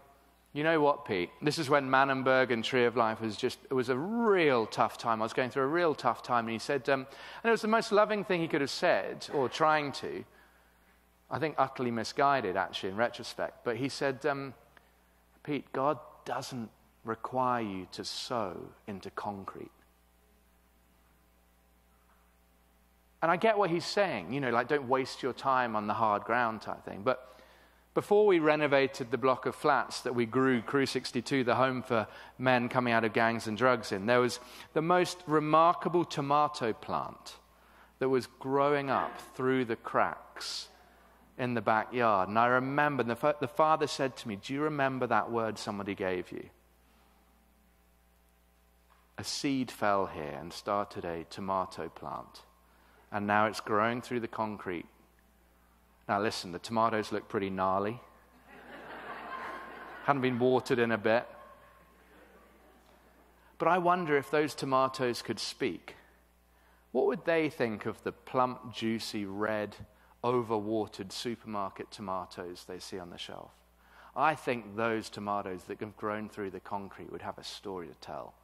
you 0.54 0.62
know 0.62 0.80
what, 0.80 1.04
Pete? 1.04 1.30
This 1.42 1.58
is 1.58 1.68
when 1.68 1.90
Manenberg 1.90 2.52
and 2.52 2.62
Tree 2.62 2.84
of 2.84 2.96
Life 2.96 3.20
was 3.20 3.36
just, 3.36 3.58
it 3.68 3.74
was 3.74 3.88
a 3.88 3.98
real 3.98 4.66
tough 4.66 4.96
time. 4.96 5.20
I 5.20 5.24
was 5.24 5.32
going 5.32 5.50
through 5.50 5.64
a 5.64 5.66
real 5.66 5.96
tough 5.96 6.22
time. 6.22 6.44
And 6.44 6.52
he 6.52 6.60
said, 6.60 6.88
um, 6.88 7.00
and 7.42 7.48
it 7.48 7.50
was 7.50 7.62
the 7.62 7.68
most 7.68 7.90
loving 7.90 8.22
thing 8.22 8.40
he 8.40 8.46
could 8.46 8.60
have 8.60 8.70
said, 8.70 9.26
or 9.34 9.48
trying 9.48 9.90
to. 9.92 10.24
I 11.28 11.40
think 11.40 11.56
utterly 11.58 11.90
misguided, 11.90 12.56
actually, 12.56 12.90
in 12.90 12.96
retrospect. 12.96 13.64
But 13.64 13.78
he 13.78 13.88
said, 13.88 14.24
um, 14.26 14.54
Pete, 15.42 15.72
God 15.72 15.98
doesn't 16.24 16.70
require 17.04 17.62
you 17.62 17.88
to 17.90 18.04
sow 18.04 18.56
into 18.86 19.10
concrete. 19.10 19.72
And 23.22 23.30
I 23.30 23.36
get 23.36 23.58
what 23.58 23.70
he's 23.70 23.86
saying, 23.86 24.32
you 24.32 24.40
know, 24.40 24.50
like 24.50 24.68
don't 24.68 24.88
waste 24.88 25.20
your 25.20 25.32
time 25.32 25.74
on 25.74 25.88
the 25.88 25.94
hard 25.94 26.22
ground 26.22 26.62
type 26.62 26.84
thing. 26.84 27.02
But 27.02 27.33
before 27.94 28.26
we 28.26 28.40
renovated 28.40 29.10
the 29.10 29.18
block 29.18 29.46
of 29.46 29.54
flats 29.54 30.00
that 30.00 30.14
we 30.14 30.26
grew 30.26 30.60
Crew 30.60 30.86
62, 30.86 31.44
the 31.44 31.54
home 31.54 31.82
for 31.82 32.06
men 32.38 32.68
coming 32.68 32.92
out 32.92 33.04
of 33.04 33.12
gangs 33.12 33.46
and 33.46 33.56
drugs 33.56 33.92
in, 33.92 34.06
there 34.06 34.20
was 34.20 34.40
the 34.72 34.82
most 34.82 35.22
remarkable 35.26 36.04
tomato 36.04 36.72
plant 36.72 37.36
that 38.00 38.08
was 38.08 38.26
growing 38.26 38.90
up 38.90 39.20
through 39.34 39.64
the 39.64 39.76
cracks 39.76 40.68
in 41.38 41.54
the 41.54 41.62
backyard. 41.62 42.28
And 42.28 42.38
I 42.38 42.46
remember 42.46 43.02
the, 43.04 43.16
fa- 43.16 43.36
the 43.40 43.48
father 43.48 43.86
said 43.86 44.16
to 44.18 44.28
me, 44.28 44.36
Do 44.36 44.52
you 44.52 44.62
remember 44.62 45.06
that 45.06 45.30
word 45.30 45.58
somebody 45.58 45.94
gave 45.94 46.32
you? 46.32 46.50
A 49.16 49.24
seed 49.24 49.70
fell 49.70 50.06
here 50.06 50.36
and 50.40 50.52
started 50.52 51.04
a 51.04 51.24
tomato 51.30 51.88
plant 51.88 52.42
and 53.14 53.28
now 53.28 53.46
it's 53.46 53.60
growing 53.60 54.02
through 54.02 54.18
the 54.18 54.28
concrete. 54.28 54.86
Now, 56.08 56.20
listen, 56.20 56.52
the 56.52 56.58
tomatoes 56.58 57.12
look 57.12 57.28
pretty 57.28 57.50
gnarly. 57.50 58.00
Hadn't 60.04 60.22
been 60.22 60.38
watered 60.38 60.78
in 60.78 60.92
a 60.92 60.98
bit. 60.98 61.26
But 63.58 63.68
I 63.68 63.78
wonder 63.78 64.16
if 64.16 64.30
those 64.30 64.54
tomatoes 64.54 65.22
could 65.22 65.38
speak. 65.38 65.94
What 66.92 67.06
would 67.06 67.24
they 67.24 67.48
think 67.48 67.86
of 67.86 68.02
the 68.02 68.12
plump, 68.12 68.72
juicy, 68.72 69.24
red, 69.24 69.76
overwatered 70.22 71.10
supermarket 71.10 71.90
tomatoes 71.90 72.64
they 72.68 72.78
see 72.78 72.98
on 72.98 73.10
the 73.10 73.18
shelf? 73.18 73.52
I 74.14 74.34
think 74.34 74.76
those 74.76 75.08
tomatoes 75.08 75.64
that 75.64 75.80
have 75.80 75.96
grown 75.96 76.28
through 76.28 76.50
the 76.50 76.60
concrete 76.60 77.10
would 77.10 77.22
have 77.22 77.38
a 77.38 77.44
story 77.44 77.88
to 77.88 77.94
tell. 77.94 78.34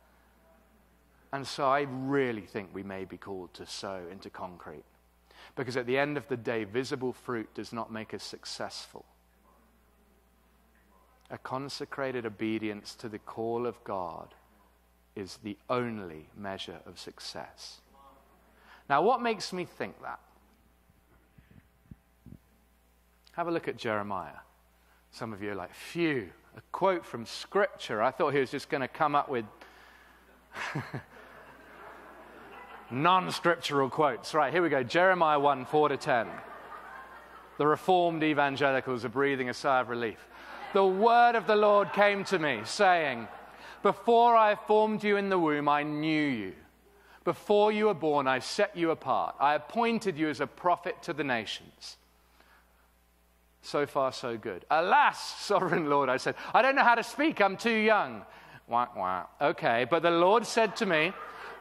And 1.33 1.46
so 1.46 1.68
I 1.68 1.83
really 1.83 2.42
think 2.42 2.70
we 2.73 2.83
may 2.83 3.05
be 3.05 3.16
called 3.16 3.55
to 3.55 3.66
sow 3.66 4.03
into 4.11 4.31
concrete. 4.31 4.85
Because 5.57 5.76
at 5.76 5.87
the 5.87 5.98
end 5.98 6.16
of 6.16 6.26
the 6.29 6.37
day, 6.37 6.64
visible 6.64 7.12
fruit 7.12 7.53
does 7.55 7.72
not 7.72 7.92
make 7.92 8.14
us 8.14 8.22
successful. 8.22 9.05
A 11.31 11.38
consecrated 11.38 12.26
obedience 12.26 12.94
to 12.96 13.09
the 13.09 13.18
call 13.18 13.66
of 13.66 13.83
God 13.85 14.35
is 15.14 15.38
the 15.42 15.57
only 15.68 16.29
measure 16.37 16.81
of 16.87 16.98
success. 16.98 17.81
Now, 18.88 19.03
what 19.03 19.22
makes 19.22 19.53
me 19.53 19.64
think 19.64 20.00
that? 20.03 20.18
Have 23.33 23.46
a 23.46 23.50
look 23.50 23.69
at 23.69 23.77
Jeremiah. 23.77 24.40
Some 25.12 25.33
of 25.33 25.42
you 25.42 25.52
are 25.52 25.54
like, 25.54 25.75
phew, 25.75 26.31
a 26.56 26.60
quote 26.73 27.04
from 27.04 27.25
Scripture. 27.25 28.02
I 28.02 28.10
thought 28.10 28.35
he 28.35 28.40
was 28.40 28.50
just 28.50 28.69
going 28.69 28.81
to 28.81 28.88
come 28.88 29.14
up 29.14 29.29
with 29.29 29.44
non 32.90 33.30
scriptural 33.30 33.88
quotes. 33.88 34.34
Right, 34.34 34.52
here 34.52 34.62
we 34.62 34.68
go 34.68 34.82
Jeremiah 34.82 35.38
1 35.38 35.64
4 35.66 35.88
to 35.90 35.96
10. 35.96 36.26
The 37.58 37.66
reformed 37.66 38.22
evangelicals 38.22 39.04
are 39.04 39.10
breathing 39.10 39.50
a 39.50 39.54
sigh 39.54 39.80
of 39.80 39.88
relief. 39.88 40.26
The 40.72 40.86
word 40.86 41.34
of 41.34 41.46
the 41.46 41.56
Lord 41.56 41.92
came 41.92 42.24
to 42.24 42.38
me, 42.38 42.60
saying, 42.64 43.28
Before 43.82 44.36
I 44.36 44.54
formed 44.54 45.04
you 45.04 45.16
in 45.16 45.28
the 45.28 45.38
womb, 45.38 45.68
I 45.68 45.82
knew 45.82 46.26
you. 46.28 46.52
Before 47.24 47.70
you 47.70 47.86
were 47.86 47.94
born, 47.94 48.26
I 48.26 48.38
set 48.38 48.76
you 48.76 48.90
apart. 48.90 49.34
I 49.38 49.54
appointed 49.54 50.16
you 50.16 50.30
as 50.30 50.40
a 50.40 50.46
prophet 50.46 51.02
to 51.02 51.12
the 51.12 51.24
nations. 51.24 51.96
So 53.62 53.84
far, 53.84 54.12
so 54.12 54.38
good. 54.38 54.64
Alas, 54.70 55.20
sovereign 55.40 55.90
Lord, 55.90 56.08
I 56.08 56.16
said, 56.16 56.34
I 56.54 56.62
don't 56.62 56.76
know 56.76 56.84
how 56.84 56.94
to 56.94 57.02
speak. 57.02 57.40
I'm 57.40 57.56
too 57.56 57.76
young. 57.76 58.22
Wah, 58.68 58.88
wah. 58.96 59.24
Okay, 59.40 59.86
but 59.90 60.02
the 60.02 60.10
Lord 60.10 60.46
said 60.46 60.76
to 60.76 60.86
me, 60.86 61.12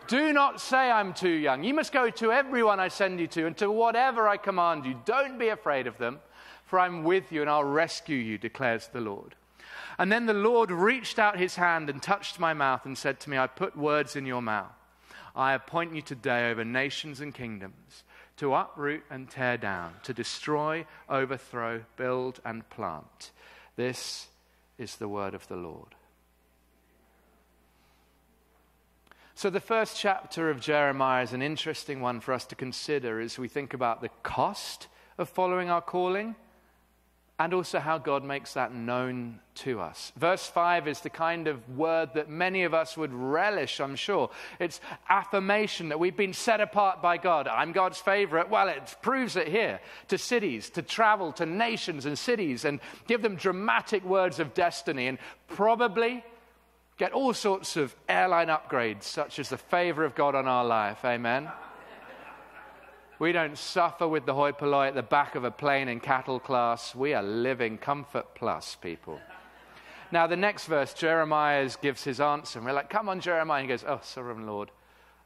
Do 0.10 0.34
not 0.34 0.60
say 0.60 0.89
I'm 0.89 1.14
too 1.14 1.30
young. 1.30 1.64
You 1.64 1.76
must 1.76 1.91
go 1.91 2.10
to 2.10 2.32
everyone 2.32 2.80
I 2.80 2.88
send 2.88 3.20
you 3.20 3.28
to 3.28 3.45
and 3.45 3.55
to 3.57 3.70
whatever 3.70 4.28
I 4.28 4.38
command 4.38 4.86
you. 4.86 4.99
Don't 5.05 5.38
be 5.38 5.49
afraid 5.49 5.86
of 5.86 5.99
them, 5.99 6.20
for 6.66 6.80
I'm 6.80 7.03
with 7.03 7.32
you 7.32 7.41
and 7.41 7.49
I'll 7.49 7.64
rescue 7.64 8.18
you, 8.18 8.39
declares 8.39 8.88
the 8.88 9.01
Lord. 9.01 9.36
And 9.99 10.12
then 10.12 10.26
the 10.26 10.34
Lord 10.34 10.72
reached 10.72 11.20
out 11.20 11.38
his 11.38 11.57
hand 11.57 11.91
and 11.91 12.01
touched 12.01 12.39
my 12.39 12.55
mouth 12.55 12.88
and 12.88 12.97
said 12.97 13.20
to 13.20 13.30
me, 13.30 13.38
I 13.38 13.45
put 13.45 13.78
words 13.78 14.16
in 14.16 14.26
your 14.26 14.41
mouth. 14.41 14.74
I 15.36 15.53
appoint 15.53 15.93
you 15.93 16.01
today 16.01 16.49
over 16.49 16.66
nations 16.66 17.22
and 17.22 17.32
kingdoms 17.32 18.03
to 18.38 18.55
uproot 18.55 19.03
and 19.12 19.30
tear 19.30 19.57
down, 19.57 19.93
to 20.03 20.14
destroy, 20.14 20.88
overthrow, 21.07 21.84
build, 21.97 22.39
and 22.43 22.68
plant. 22.72 23.30
This 23.76 24.28
is 24.80 24.95
the 24.95 25.07
word 25.07 25.36
of 25.36 25.47
the 25.49 25.55
Lord. 25.55 25.93
So, 29.40 29.50
the 29.50 29.62
first 29.62 29.98
chapter 29.98 30.50
of 30.50 30.60
Jeremiah 30.60 31.24
is 31.24 31.32
an 31.32 31.42
interesting 31.42 32.02
one 32.02 32.20
for 32.20 32.34
us 32.34 32.44
to 32.48 32.56
consider 32.56 33.22
as 33.22 33.40
we 33.40 33.48
think 33.48 33.74
about 33.74 34.02
the 34.02 34.10
cost 34.22 34.90
of 35.18 35.30
following 35.30 35.70
our 35.70 35.80
calling 35.80 36.36
and 37.40 37.54
also 37.54 37.80
how 37.80 38.00
God 38.00 38.26
makes 38.26 38.56
that 38.56 38.74
known 38.74 39.40
to 39.56 39.80
us. 39.80 40.12
Verse 40.18 40.46
5 40.46 40.90
is 40.90 41.00
the 41.00 41.10
kind 41.10 41.48
of 41.48 41.78
word 41.78 42.10
that 42.16 42.30
many 42.30 42.64
of 42.64 42.74
us 42.74 42.98
would 42.98 43.14
relish, 43.14 43.80
I'm 43.80 43.96
sure. 43.96 44.30
It's 44.60 44.82
affirmation 45.08 45.88
that 45.88 46.02
we've 46.02 46.18
been 46.18 46.34
set 46.34 46.60
apart 46.60 47.02
by 47.02 47.16
God. 47.16 47.48
I'm 47.48 47.72
God's 47.72 48.00
favorite. 48.00 48.50
Well, 48.50 48.68
it 48.68 48.94
proves 49.02 49.38
it 49.38 49.48
here 49.48 49.80
to 50.10 50.18
cities, 50.18 50.70
to 50.72 50.82
travel 50.82 51.32
to 51.32 51.46
nations 51.46 52.06
and 52.06 52.20
cities 52.20 52.66
and 52.66 52.82
give 53.08 53.22
them 53.22 53.38
dramatic 53.38 54.04
words 54.04 54.42
of 54.42 54.54
destiny 54.54 55.08
and 55.08 55.18
probably 55.48 56.26
get 57.00 57.14
all 57.14 57.34
sorts 57.34 57.78
of 57.78 57.95
airline 58.08 58.50
upgrades, 58.50 59.04
such 59.04 59.39
as 59.39 59.50
the 59.50 59.58
favor 59.58 60.04
of 60.04 60.14
God 60.14 60.36
on 60.36 60.47
our 60.47 60.66
life. 60.66 61.04
Amen. 61.04 61.50
We 63.18 63.32
don't 63.32 63.58
suffer 63.58 64.08
with 64.08 64.26
the 64.26 64.34
hoi 64.34 64.52
polloi 64.52 64.88
at 64.88 64.95
the 64.95 65.02
back 65.02 65.36
of 65.36 65.45
a 65.45 65.52
plane 65.52 65.88
in 65.88 66.02
cattle 66.02 66.39
class. 66.39 66.93
We 66.93 67.14
are 67.14 67.24
living 67.24 67.78
comfort 67.78 68.36
plus, 68.36 68.76
people. 68.76 69.20
Now, 70.12 70.28
the 70.28 70.38
next 70.38 70.66
verse, 70.66 70.93
Jeremiah 70.93 71.70
gives 71.82 72.04
his 72.04 72.20
answer. 72.20 72.60
And 72.60 72.66
we're 72.66 72.74
like, 72.74 72.89
come 72.89 73.10
on, 73.10 73.22
Jeremiah. 73.22 73.62
He 73.62 73.68
goes, 73.68 73.86
oh, 73.88 74.00
sovereign 74.04 74.45
Lord. 74.45 74.70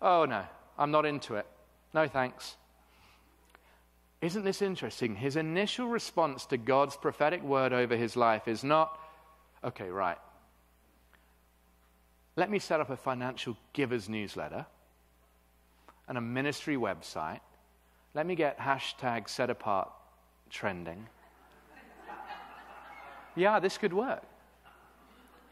Oh, 0.01 0.25
no, 0.25 0.43
I'm 0.77 0.91
not 0.91 1.05
into 1.05 1.35
it. 1.35 1.47
No 1.93 2.07
thanks. 2.07 2.55
Isn't 4.21 4.43
this 4.43 4.61
interesting? 4.61 5.15
His 5.15 5.35
initial 5.37 5.87
response 5.87 6.45
to 6.47 6.57
God's 6.57 6.97
prophetic 6.97 7.43
word 7.43 7.73
over 7.73 7.95
his 7.95 8.15
life 8.15 8.47
is 8.47 8.63
not, 8.63 8.99
okay, 9.63 9.89
right. 9.89 10.17
Let 12.35 12.49
me 12.49 12.59
set 12.59 12.79
up 12.79 12.89
a 12.89 12.97
financial 12.97 13.57
givers 13.73 14.09
newsletter 14.09 14.65
and 16.07 16.17
a 16.17 16.21
ministry 16.21 16.75
website 16.75 17.39
let 18.13 18.27
me 18.27 18.35
get 18.35 18.59
hashtag 18.59 19.27
set 19.27 19.49
apart 19.49 19.91
trending. 20.49 21.07
yeah, 23.35 23.59
this 23.59 23.77
could 23.77 23.93
work. 23.93 24.23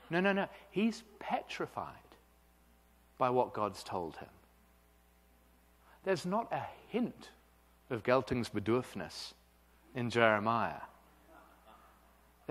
No, 0.09 0.19
no, 0.19 0.31
no. 0.33 0.47
He's 0.69 1.03
petrified 1.19 1.95
by 3.17 3.29
what 3.29 3.53
God's 3.53 3.83
told 3.83 4.17
him. 4.17 4.29
There's 6.03 6.25
not 6.25 6.51
a 6.51 6.61
hint 6.89 7.29
of 7.89 8.03
Geltungsbedürfnis 8.03 9.33
in 9.95 10.09
Jeremiah. 10.09 10.81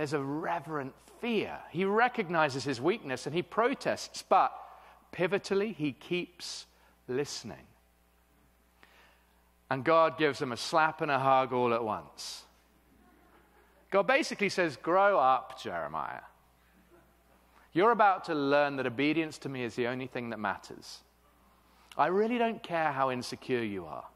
There's 0.00 0.14
a 0.14 0.18
reverent 0.18 0.94
fear. 1.20 1.58
He 1.68 1.84
recognizes 1.84 2.64
his 2.64 2.80
weakness 2.80 3.26
and 3.26 3.34
he 3.34 3.42
protests, 3.42 4.24
but 4.26 4.50
pivotally, 5.12 5.76
he 5.76 5.92
keeps 5.92 6.64
listening. 7.06 7.66
And 9.68 9.84
God 9.84 10.16
gives 10.16 10.40
him 10.40 10.52
a 10.52 10.56
slap 10.56 11.02
and 11.02 11.10
a 11.10 11.18
hug 11.18 11.52
all 11.52 11.74
at 11.74 11.84
once. 11.84 12.44
God 13.90 14.06
basically 14.06 14.48
says, 14.48 14.78
Grow 14.78 15.18
up, 15.18 15.62
Jeremiah. 15.62 16.22
You're 17.74 17.92
about 17.92 18.24
to 18.24 18.34
learn 18.34 18.76
that 18.76 18.86
obedience 18.86 19.36
to 19.40 19.50
me 19.50 19.64
is 19.64 19.74
the 19.74 19.88
only 19.88 20.06
thing 20.06 20.30
that 20.30 20.38
matters. 20.38 21.00
I 21.98 22.06
really 22.06 22.38
don't 22.38 22.62
care 22.62 22.90
how 22.90 23.10
insecure 23.10 23.62
you 23.62 23.84
are. 23.84 24.06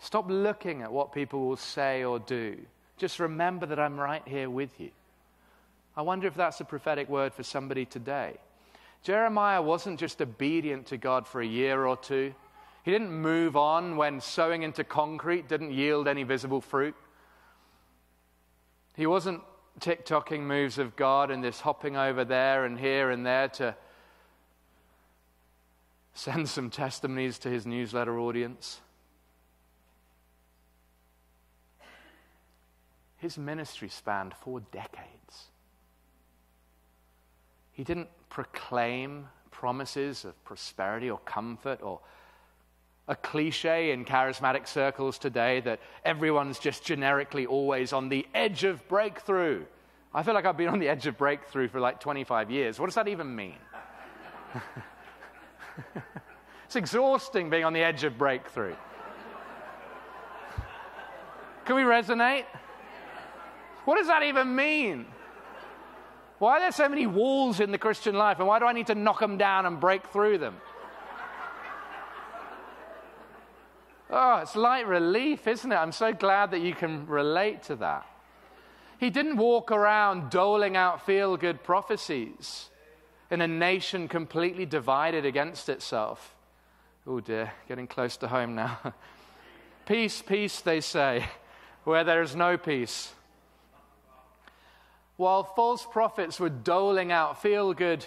Stop 0.00 0.26
looking 0.28 0.82
at 0.82 0.92
what 0.92 1.14
people 1.14 1.48
will 1.48 1.56
say 1.56 2.04
or 2.04 2.18
do. 2.18 2.58
Just 2.96 3.18
remember 3.18 3.66
that 3.66 3.78
I'm 3.78 3.98
right 3.98 4.22
here 4.26 4.48
with 4.48 4.80
you. 4.80 4.90
I 5.96 6.02
wonder 6.02 6.26
if 6.26 6.34
that's 6.34 6.60
a 6.60 6.64
prophetic 6.64 7.08
word 7.08 7.32
for 7.32 7.42
somebody 7.42 7.84
today. 7.84 8.36
Jeremiah 9.02 9.62
wasn't 9.62 10.00
just 10.00 10.20
obedient 10.20 10.86
to 10.86 10.96
God 10.96 11.26
for 11.26 11.40
a 11.40 11.46
year 11.46 11.86
or 11.86 11.96
two. 11.96 12.34
He 12.84 12.90
didn't 12.90 13.12
move 13.12 13.56
on 13.56 13.96
when 13.96 14.20
sowing 14.20 14.62
into 14.62 14.84
concrete 14.84 15.48
didn't 15.48 15.72
yield 15.72 16.08
any 16.08 16.22
visible 16.22 16.60
fruit. 16.60 16.94
He 18.94 19.06
wasn't 19.06 19.42
TikToking 19.80 20.40
moves 20.40 20.78
of 20.78 20.96
God 20.96 21.30
and 21.30 21.44
this 21.44 21.60
hopping 21.60 21.96
over 21.96 22.24
there 22.24 22.64
and 22.64 22.78
here 22.78 23.10
and 23.10 23.26
there 23.26 23.48
to 23.48 23.76
send 26.14 26.48
some 26.48 26.70
testimonies 26.70 27.38
to 27.40 27.50
his 27.50 27.66
newsletter 27.66 28.18
audience. 28.18 28.80
His 33.18 33.38
ministry 33.38 33.88
spanned 33.88 34.34
four 34.34 34.60
decades. 34.60 35.46
He 37.72 37.84
didn't 37.84 38.08
proclaim 38.28 39.28
promises 39.50 40.24
of 40.24 40.44
prosperity 40.44 41.10
or 41.10 41.18
comfort 41.20 41.80
or 41.82 42.00
a 43.08 43.14
cliche 43.14 43.92
in 43.92 44.04
charismatic 44.04 44.66
circles 44.66 45.18
today 45.18 45.60
that 45.60 45.80
everyone's 46.04 46.58
just 46.58 46.84
generically 46.84 47.46
always 47.46 47.92
on 47.92 48.08
the 48.08 48.26
edge 48.34 48.64
of 48.64 48.86
breakthrough. 48.88 49.64
I 50.12 50.22
feel 50.22 50.34
like 50.34 50.44
I've 50.44 50.56
been 50.56 50.68
on 50.68 50.78
the 50.78 50.88
edge 50.88 51.06
of 51.06 51.16
breakthrough 51.16 51.68
for 51.68 51.78
like 51.80 52.00
25 52.00 52.50
years. 52.50 52.80
What 52.80 52.86
does 52.86 52.96
that 52.96 53.08
even 53.08 53.34
mean? 53.34 53.56
it's 56.64 56.76
exhausting 56.76 57.48
being 57.48 57.64
on 57.64 57.72
the 57.72 57.82
edge 57.82 58.04
of 58.04 58.18
breakthrough. 58.18 58.74
Can 61.64 61.76
we 61.76 61.82
resonate? 61.82 62.44
What 63.86 63.96
does 63.96 64.08
that 64.08 64.24
even 64.24 64.54
mean? 64.54 65.06
Why 66.38 66.58
are 66.58 66.60
there 66.60 66.72
so 66.72 66.88
many 66.88 67.06
walls 67.06 67.60
in 67.60 67.70
the 67.70 67.78
Christian 67.78 68.16
life, 68.16 68.38
and 68.38 68.46
why 68.46 68.58
do 68.58 68.66
I 68.66 68.72
need 68.72 68.88
to 68.88 68.94
knock 68.94 69.20
them 69.20 69.38
down 69.38 69.64
and 69.64 69.80
break 69.80 70.06
through 70.08 70.38
them? 70.38 70.56
Oh, 74.10 74.38
it's 74.42 74.54
light 74.54 74.86
relief, 74.86 75.46
isn't 75.46 75.70
it? 75.70 75.76
I'm 75.76 75.92
so 75.92 76.12
glad 76.12 76.50
that 76.50 76.60
you 76.60 76.74
can 76.74 77.06
relate 77.06 77.62
to 77.64 77.76
that. 77.76 78.06
He 78.98 79.10
didn't 79.10 79.36
walk 79.36 79.70
around 79.70 80.30
doling 80.30 80.76
out 80.76 81.04
feel 81.04 81.36
good 81.36 81.62
prophecies 81.62 82.70
in 83.30 83.40
a 83.40 83.48
nation 83.48 84.08
completely 84.08 84.66
divided 84.66 85.24
against 85.24 85.68
itself. 85.68 86.34
Oh 87.06 87.20
dear, 87.20 87.52
getting 87.68 87.86
close 87.86 88.16
to 88.18 88.28
home 88.28 88.54
now. 88.54 88.94
peace, 89.86 90.22
peace, 90.22 90.60
they 90.60 90.80
say, 90.80 91.26
where 91.84 92.04
there 92.04 92.22
is 92.22 92.34
no 92.34 92.56
peace. 92.58 93.12
While 95.16 95.44
false 95.44 95.86
prophets 95.86 96.38
were 96.38 96.50
doling 96.50 97.10
out 97.10 97.40
feel 97.40 97.72
good, 97.72 98.04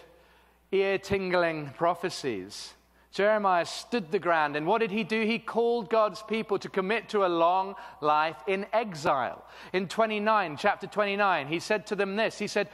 ear 0.72 0.98
tingling 0.98 1.72
prophecies, 1.76 2.74
Jeremiah 3.12 3.66
stood 3.66 4.12
the 4.12 4.20
ground, 4.20 4.56
and 4.56 4.68
what 4.68 4.82
did 4.82 4.92
he 4.92 5.04
do? 5.04 5.24
He 5.24 5.40
called 5.40 5.90
God's 5.90 6.22
people 6.22 6.60
to 6.60 6.70
commit 6.70 7.10
to 7.10 7.26
a 7.26 7.28
long 7.28 7.76
life 8.02 8.38
in 8.46 8.68
exile. 8.72 9.44
In 9.74 9.88
29, 9.88 10.58
chapter 10.58 10.86
29, 10.86 11.48
he 11.48 11.60
said 11.60 11.88
to 11.88 11.96
them 11.96 12.16
this 12.16 12.38
He 12.38 12.48
said, 12.48 12.70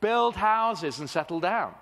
Build 0.00 0.36
houses 0.36 1.00
and 1.00 1.10
settle 1.10 1.40
down, 1.40 1.74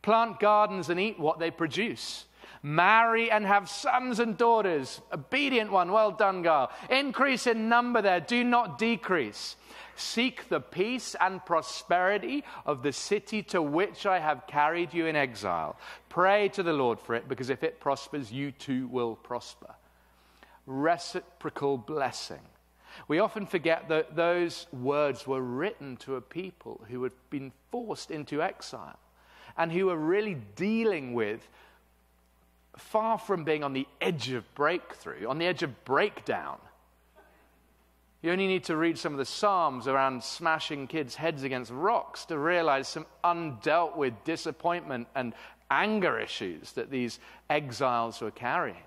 plant 0.00 0.40
gardens 0.40 0.88
and 0.88 0.98
eat 0.98 1.18
what 1.18 1.38
they 1.38 1.50
produce. 1.50 2.24
Marry 2.62 3.30
and 3.30 3.46
have 3.46 3.68
sons 3.68 4.18
and 4.18 4.36
daughters. 4.36 5.00
Obedient 5.12 5.70
one, 5.70 5.92
well 5.92 6.10
done, 6.10 6.42
girl. 6.42 6.70
Increase 6.90 7.46
in 7.46 7.68
number 7.68 8.02
there, 8.02 8.20
do 8.20 8.42
not 8.42 8.78
decrease. 8.78 9.54
Seek 9.98 10.48
the 10.48 10.60
peace 10.60 11.16
and 11.20 11.44
prosperity 11.44 12.44
of 12.64 12.82
the 12.82 12.92
city 12.92 13.42
to 13.44 13.60
which 13.60 14.06
I 14.06 14.20
have 14.20 14.46
carried 14.46 14.94
you 14.94 15.06
in 15.06 15.16
exile. 15.16 15.76
Pray 16.08 16.48
to 16.50 16.62
the 16.62 16.72
Lord 16.72 17.00
for 17.00 17.14
it, 17.14 17.28
because 17.28 17.50
if 17.50 17.64
it 17.64 17.80
prospers, 17.80 18.30
you 18.30 18.52
too 18.52 18.86
will 18.88 19.16
prosper. 19.16 19.74
Reciprocal 20.66 21.78
blessing. 21.78 22.42
We 23.08 23.18
often 23.18 23.46
forget 23.46 23.88
that 23.88 24.16
those 24.16 24.66
words 24.72 25.26
were 25.26 25.42
written 25.42 25.96
to 25.98 26.16
a 26.16 26.20
people 26.20 26.80
who 26.88 27.02
had 27.02 27.12
been 27.30 27.52
forced 27.70 28.10
into 28.10 28.42
exile 28.42 28.98
and 29.56 29.72
who 29.72 29.86
were 29.86 29.96
really 29.96 30.36
dealing 30.56 31.12
with, 31.12 31.48
far 32.76 33.18
from 33.18 33.42
being 33.42 33.64
on 33.64 33.72
the 33.72 33.88
edge 34.00 34.30
of 34.30 34.54
breakthrough, 34.54 35.26
on 35.26 35.38
the 35.38 35.46
edge 35.46 35.64
of 35.64 35.84
breakdown. 35.84 36.58
You 38.20 38.32
only 38.32 38.48
need 38.48 38.64
to 38.64 38.76
read 38.76 38.98
some 38.98 39.12
of 39.12 39.18
the 39.18 39.24
Psalms 39.24 39.86
around 39.86 40.24
smashing 40.24 40.88
kids' 40.88 41.14
heads 41.14 41.44
against 41.44 41.70
rocks 41.70 42.24
to 42.26 42.38
realize 42.38 42.88
some 42.88 43.06
undealt 43.22 43.96
with 43.96 44.12
disappointment 44.24 45.06
and 45.14 45.34
anger 45.70 46.18
issues 46.18 46.72
that 46.72 46.90
these 46.90 47.20
exiles 47.48 48.20
were 48.20 48.32
carrying. 48.32 48.82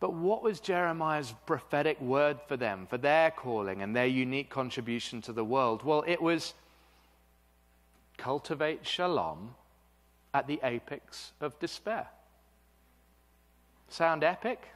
But 0.00 0.14
what 0.14 0.42
was 0.42 0.60
Jeremiah's 0.60 1.34
prophetic 1.46 2.00
word 2.00 2.38
for 2.48 2.56
them, 2.56 2.86
for 2.88 2.98
their 2.98 3.30
calling 3.30 3.82
and 3.82 3.94
their 3.94 4.06
unique 4.06 4.50
contribution 4.50 5.20
to 5.22 5.32
the 5.32 5.44
world? 5.44 5.82
Well, 5.82 6.04
it 6.06 6.20
was 6.20 6.54
cultivate 8.16 8.86
shalom 8.86 9.54
at 10.32 10.46
the 10.46 10.60
apex 10.62 11.32
of 11.40 11.58
despair. 11.58 12.08
Sound 13.88 14.24
epic? 14.24 14.68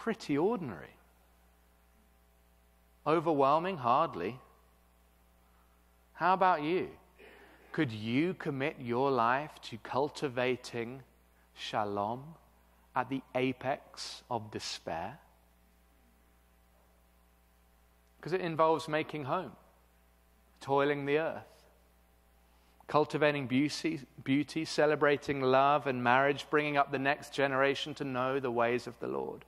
Pretty 0.00 0.38
ordinary. 0.38 0.94
Overwhelming? 3.06 3.76
Hardly. 3.76 4.40
How 6.14 6.32
about 6.32 6.62
you? 6.62 6.88
Could 7.72 7.92
you 7.92 8.32
commit 8.32 8.76
your 8.80 9.10
life 9.10 9.50
to 9.64 9.76
cultivating 9.82 11.02
shalom 11.54 12.24
at 12.96 13.10
the 13.10 13.20
apex 13.34 14.22
of 14.30 14.50
despair? 14.50 15.18
Because 18.16 18.32
it 18.32 18.40
involves 18.40 18.88
making 18.88 19.24
home, 19.24 19.52
toiling 20.62 21.04
the 21.04 21.18
earth, 21.18 21.44
cultivating 22.86 23.46
beauty, 23.46 24.00
beauty, 24.24 24.64
celebrating 24.64 25.42
love 25.42 25.86
and 25.86 26.02
marriage, 26.02 26.46
bringing 26.48 26.78
up 26.78 26.90
the 26.90 26.98
next 26.98 27.34
generation 27.34 27.92
to 27.94 28.04
know 28.04 28.40
the 28.40 28.50
ways 28.50 28.86
of 28.86 28.98
the 28.98 29.06
Lord, 29.06 29.44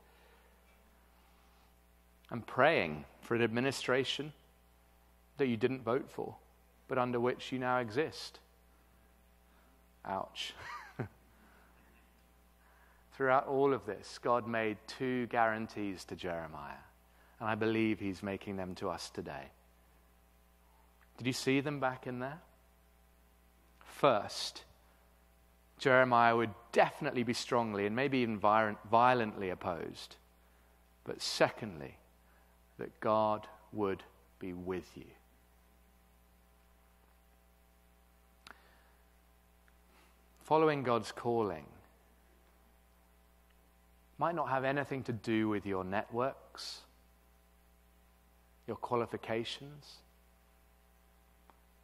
and 2.33 2.45
praying 2.47 3.05
for 3.20 3.35
an 3.35 3.43
administration 3.43 4.33
that 5.37 5.47
you 5.47 5.57
didn't 5.57 5.85
vote 5.85 6.11
for, 6.11 6.35
but 6.89 6.99
under 6.99 7.20
which 7.20 7.53
you 7.53 7.59
now 7.59 7.78
exist. 7.78 8.41
Ouch. 10.07 10.55
Throughout 13.16 13.47
all 13.47 13.74
of 13.74 13.85
this, 13.85 14.18
God 14.20 14.49
made 14.49 14.78
two 14.87 15.26
guarantees 15.26 16.05
to 16.07 16.16
Jeremiah, 16.16 16.83
and 17.39 17.49
I 17.49 17.55
believe 17.55 18.01
He's 18.01 18.22
making 18.22 18.57
them 18.57 18.74
to 18.76 18.89
us 18.89 19.11
today. 19.11 19.51
Did 21.18 21.26
you 21.26 21.35
see 21.35 21.61
them 21.61 21.80
back 21.80 22.07
in 22.07 22.18
there? 22.18 22.41
First, 23.85 24.64
Jeremiah 25.78 26.35
would 26.35 26.55
definitely 26.72 27.24
be 27.24 27.35
strongly 27.35 27.85
and 27.85 27.95
maybe 27.95 28.18
even 28.18 28.39
violently 28.39 29.51
opposed. 29.51 30.16
But 31.05 31.20
secondly, 31.20 31.97
that 32.83 32.99
God 32.99 33.47
would 33.72 34.03
be 34.41 34.53
with 34.53 34.91
you. 34.97 35.05
Following 40.41 40.83
God's 40.83 41.12
calling 41.12 41.64
might 44.18 44.35
not 44.35 44.49
have 44.49 44.64
anything 44.64 45.05
to 45.05 45.12
do 45.12 45.49
with 45.49 45.64
your 45.64 45.85
networks, 45.85 46.80
your 48.66 48.76
qualifications, 48.76 49.99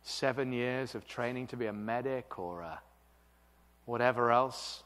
seven 0.03 0.53
years 0.53 0.97
of 0.97 1.07
training 1.07 1.47
to 1.47 1.57
be 1.57 1.67
a 1.67 1.73
medic 1.73 2.41
or 2.41 2.63
a 2.63 2.81
whatever 3.85 4.33
else, 4.33 4.83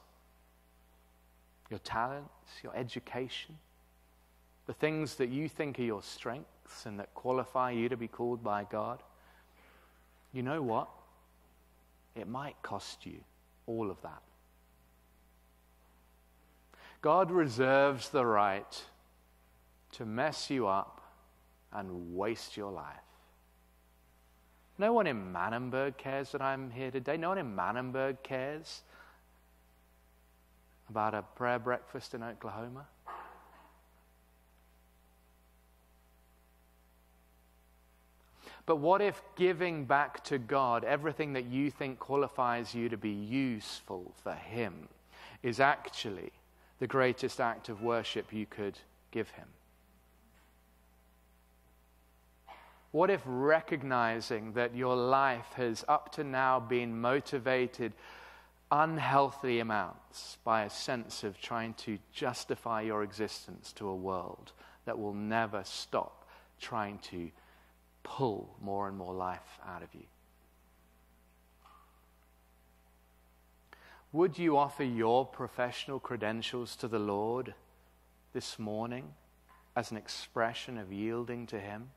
your 1.70 1.78
talents, 1.78 2.28
your 2.62 2.76
education, 2.76 3.56
the 4.66 4.72
things 4.72 5.16
that 5.16 5.28
you 5.28 5.48
think 5.48 5.78
are 5.78 5.82
your 5.82 6.02
strengths 6.02 6.86
and 6.86 6.98
that 7.00 7.12
qualify 7.14 7.70
you 7.70 7.88
to 7.88 7.96
be 7.96 8.08
called 8.08 8.42
by 8.42 8.64
God. 8.64 9.02
You 10.32 10.42
know 10.42 10.62
what? 10.62 10.88
It 12.14 12.28
might 12.28 12.60
cost 12.62 13.04
you 13.06 13.20
all 13.66 13.90
of 13.90 14.00
that. 14.02 14.22
God 17.00 17.30
reserves 17.30 18.10
the 18.10 18.24
right 18.24 18.82
to 19.92 20.06
mess 20.06 20.50
you 20.50 20.68
up 20.68 21.00
and 21.72 22.14
waste 22.14 22.56
your 22.56 22.70
life. 22.70 22.96
No 24.78 24.92
one 24.92 25.06
in 25.06 25.32
Manenberg 25.32 25.96
cares 25.96 26.32
that 26.32 26.40
I'm 26.40 26.70
here 26.70 26.90
today. 26.90 27.16
No 27.16 27.30
one 27.30 27.38
in 27.38 27.54
Manenberg 27.54 28.22
cares 28.22 28.82
about 30.88 31.14
a 31.14 31.22
prayer 31.22 31.58
breakfast 31.58 32.14
in 32.14 32.22
Oklahoma. 32.22 32.86
But 38.64 38.76
what 38.76 39.02
if 39.02 39.20
giving 39.36 39.84
back 39.84 40.22
to 40.24 40.38
God 40.38 40.84
everything 40.84 41.32
that 41.32 41.46
you 41.46 41.70
think 41.70 41.98
qualifies 41.98 42.74
you 42.74 42.88
to 42.88 42.96
be 42.96 43.10
useful 43.10 44.12
for 44.22 44.34
Him 44.34 44.88
is 45.42 45.58
actually 45.58 46.30
the 46.78 46.86
greatest 46.86 47.40
act 47.40 47.68
of 47.68 47.82
worship 47.82 48.32
you 48.32 48.46
could 48.46 48.78
give 49.10 49.30
Him? 49.30 49.48
What 52.92 53.10
if 53.10 53.22
recognizing 53.24 54.52
that 54.52 54.76
your 54.76 54.94
life 54.94 55.54
has 55.54 55.84
up 55.88 56.12
to 56.12 56.24
now 56.24 56.60
been 56.60 57.00
motivated 57.00 57.94
unhealthy 58.70 59.60
amounts 59.60 60.38
by 60.44 60.64
a 60.64 60.70
sense 60.70 61.24
of 61.24 61.40
trying 61.40 61.74
to 61.74 61.98
justify 62.12 62.82
your 62.82 63.02
existence 63.02 63.72
to 63.72 63.88
a 63.88 63.94
world 63.94 64.52
that 64.84 64.98
will 64.98 65.14
never 65.14 65.62
stop 65.64 66.28
trying 66.60 66.98
to 66.98 67.30
pull 68.02 68.56
more 68.60 68.88
and 68.88 68.96
more 68.96 69.14
life 69.14 69.58
out 69.66 69.82
of 69.82 69.88
you? 69.94 70.04
Would 74.12 74.38
you 74.38 74.58
offer 74.58 74.84
your 74.84 75.24
professional 75.24 75.98
credentials 75.98 76.76
to 76.76 76.88
the 76.88 76.98
Lord 76.98 77.54
this 78.34 78.58
morning 78.58 79.14
as 79.74 79.90
an 79.90 79.96
expression 79.96 80.76
of 80.76 80.92
yielding 80.92 81.46
to 81.46 81.58
Him? 81.58 81.88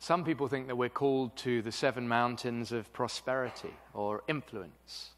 Some 0.00 0.24
people 0.24 0.48
think 0.48 0.66
that 0.66 0.76
we're 0.76 0.90
called 0.90 1.34
to 1.38 1.62
the 1.62 1.72
seven 1.72 2.06
mountains 2.08 2.72
of 2.72 2.92
prosperity 2.92 3.72
or 3.94 4.22
influence. 4.28 5.12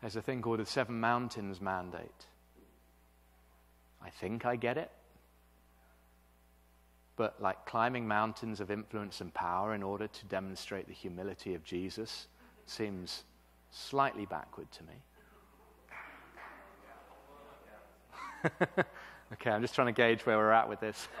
There's 0.00 0.16
a 0.16 0.22
thing 0.22 0.40
called 0.40 0.60
the 0.60 0.64
seven 0.64 1.00
mountains 1.00 1.60
mandate. 1.60 2.27
I 4.02 4.10
think 4.10 4.44
I 4.46 4.56
get 4.56 4.76
it. 4.76 4.90
But 7.16 7.40
like 7.42 7.66
climbing 7.66 8.06
mountains 8.06 8.60
of 8.60 8.70
influence 8.70 9.20
and 9.20 9.34
power 9.34 9.74
in 9.74 9.82
order 9.82 10.06
to 10.06 10.24
demonstrate 10.26 10.86
the 10.86 10.94
humility 10.94 11.54
of 11.54 11.64
Jesus 11.64 12.28
seems 12.66 13.24
slightly 13.70 14.26
backward 14.26 14.68
to 14.72 14.82
me. 14.84 14.94
Okay, 19.30 19.50
I'm 19.50 19.60
just 19.60 19.74
trying 19.74 19.88
to 19.88 19.92
gauge 19.92 20.24
where 20.24 20.38
we're 20.38 20.52
at 20.52 20.70
with 20.70 20.80
this. 20.80 21.06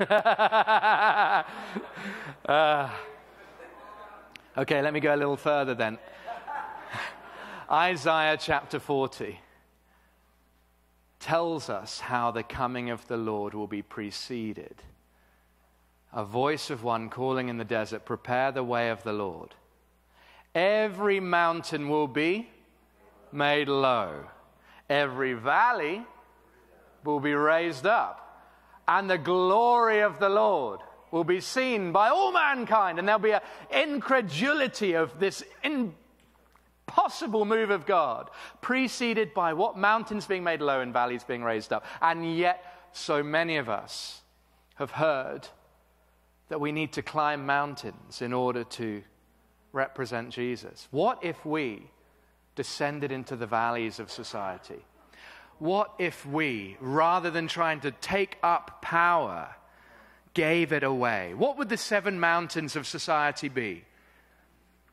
uh, 2.48 2.88
okay, 4.56 4.80
let 4.80 4.94
me 4.94 5.00
go 5.00 5.14
a 5.14 5.16
little 5.16 5.36
further 5.36 5.74
then. 5.74 5.98
Isaiah 7.70 8.38
chapter 8.40 8.80
40 8.80 9.38
tells 11.20 11.68
us 11.68 12.00
how 12.00 12.30
the 12.30 12.42
coming 12.42 12.90
of 12.90 13.06
the 13.08 13.16
Lord 13.16 13.54
will 13.54 13.66
be 13.66 13.82
preceded. 13.82 14.82
A 16.12 16.24
voice 16.24 16.70
of 16.70 16.82
one 16.82 17.10
calling 17.10 17.48
in 17.48 17.58
the 17.58 17.64
desert, 17.64 18.04
Prepare 18.04 18.52
the 18.52 18.64
way 18.64 18.90
of 18.90 19.02
the 19.02 19.12
Lord. 19.12 19.54
Every 20.54 21.20
mountain 21.20 21.88
will 21.88 22.08
be 22.08 22.48
made 23.30 23.68
low, 23.68 24.24
every 24.88 25.34
valley 25.34 26.02
will 27.04 27.20
be 27.20 27.34
raised 27.34 27.86
up, 27.86 28.42
and 28.86 29.08
the 29.08 29.18
glory 29.18 30.00
of 30.00 30.18
the 30.18 30.28
Lord 30.28 30.80
will 31.10 31.24
be 31.24 31.40
seen 31.40 31.92
by 31.92 32.08
all 32.08 32.32
mankind, 32.32 32.98
and 32.98 33.06
there'll 33.06 33.20
be 33.20 33.32
an 33.32 33.40
incredulity 33.70 34.94
of 34.94 35.18
this 35.18 35.42
impossible 36.98 37.44
move 37.44 37.70
of 37.70 37.86
God, 37.86 38.28
preceded 38.60 39.32
by 39.32 39.52
what 39.52 39.78
mountains 39.78 40.26
being 40.26 40.42
made 40.42 40.60
low 40.60 40.80
and 40.80 40.92
valleys 40.92 41.22
being 41.22 41.44
raised 41.44 41.72
up. 41.72 41.84
And 42.02 42.36
yet, 42.36 42.64
so 42.92 43.22
many 43.22 43.56
of 43.56 43.68
us 43.68 44.20
have 44.74 44.90
heard 44.90 45.46
that 46.48 46.60
we 46.60 46.72
need 46.72 46.92
to 46.94 47.02
climb 47.02 47.46
mountains 47.46 48.20
in 48.20 48.32
order 48.32 48.64
to 48.64 49.02
represent 49.72 50.30
Jesus? 50.30 50.88
What 50.90 51.22
if 51.22 51.44
we 51.46 51.88
descended 52.56 53.12
into 53.12 53.36
the 53.36 53.46
valleys 53.46 54.00
of 54.00 54.10
society? 54.10 54.84
What 55.58 55.92
if 55.98 56.26
we, 56.26 56.76
rather 56.80 57.30
than 57.30 57.46
trying 57.46 57.80
to 57.80 57.90
take 57.90 58.38
up 58.42 58.82
power, 58.82 59.54
gave 60.34 60.72
it 60.72 60.82
away? 60.82 61.34
What 61.34 61.58
would 61.58 61.68
the 61.68 61.76
seven 61.76 62.18
mountains 62.18 62.74
of 62.74 62.86
society 62.86 63.48
be? 63.48 63.84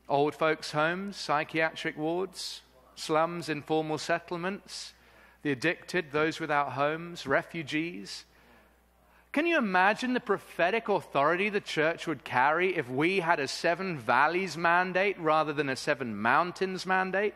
Old 0.08 0.34
folks' 0.34 0.70
homes, 0.70 1.16
psychiatric 1.16 1.98
wards, 1.98 2.62
slums, 2.94 3.48
informal 3.48 3.98
settlements, 3.98 4.92
the 5.42 5.52
addicted, 5.52 6.12
those 6.12 6.40
without 6.40 6.72
homes, 6.72 7.26
refugees. 7.26 8.24
Can 9.32 9.46
you 9.46 9.58
imagine 9.58 10.14
the 10.14 10.20
prophetic 10.20 10.88
authority 10.88 11.48
the 11.48 11.60
church 11.60 12.06
would 12.06 12.24
carry 12.24 12.76
if 12.76 12.88
we 12.88 13.20
had 13.20 13.38
a 13.38 13.48
seven 13.48 13.98
valleys 13.98 14.56
mandate 14.56 15.18
rather 15.20 15.52
than 15.52 15.68
a 15.68 15.76
seven 15.76 16.16
mountains 16.16 16.86
mandate? 16.86 17.34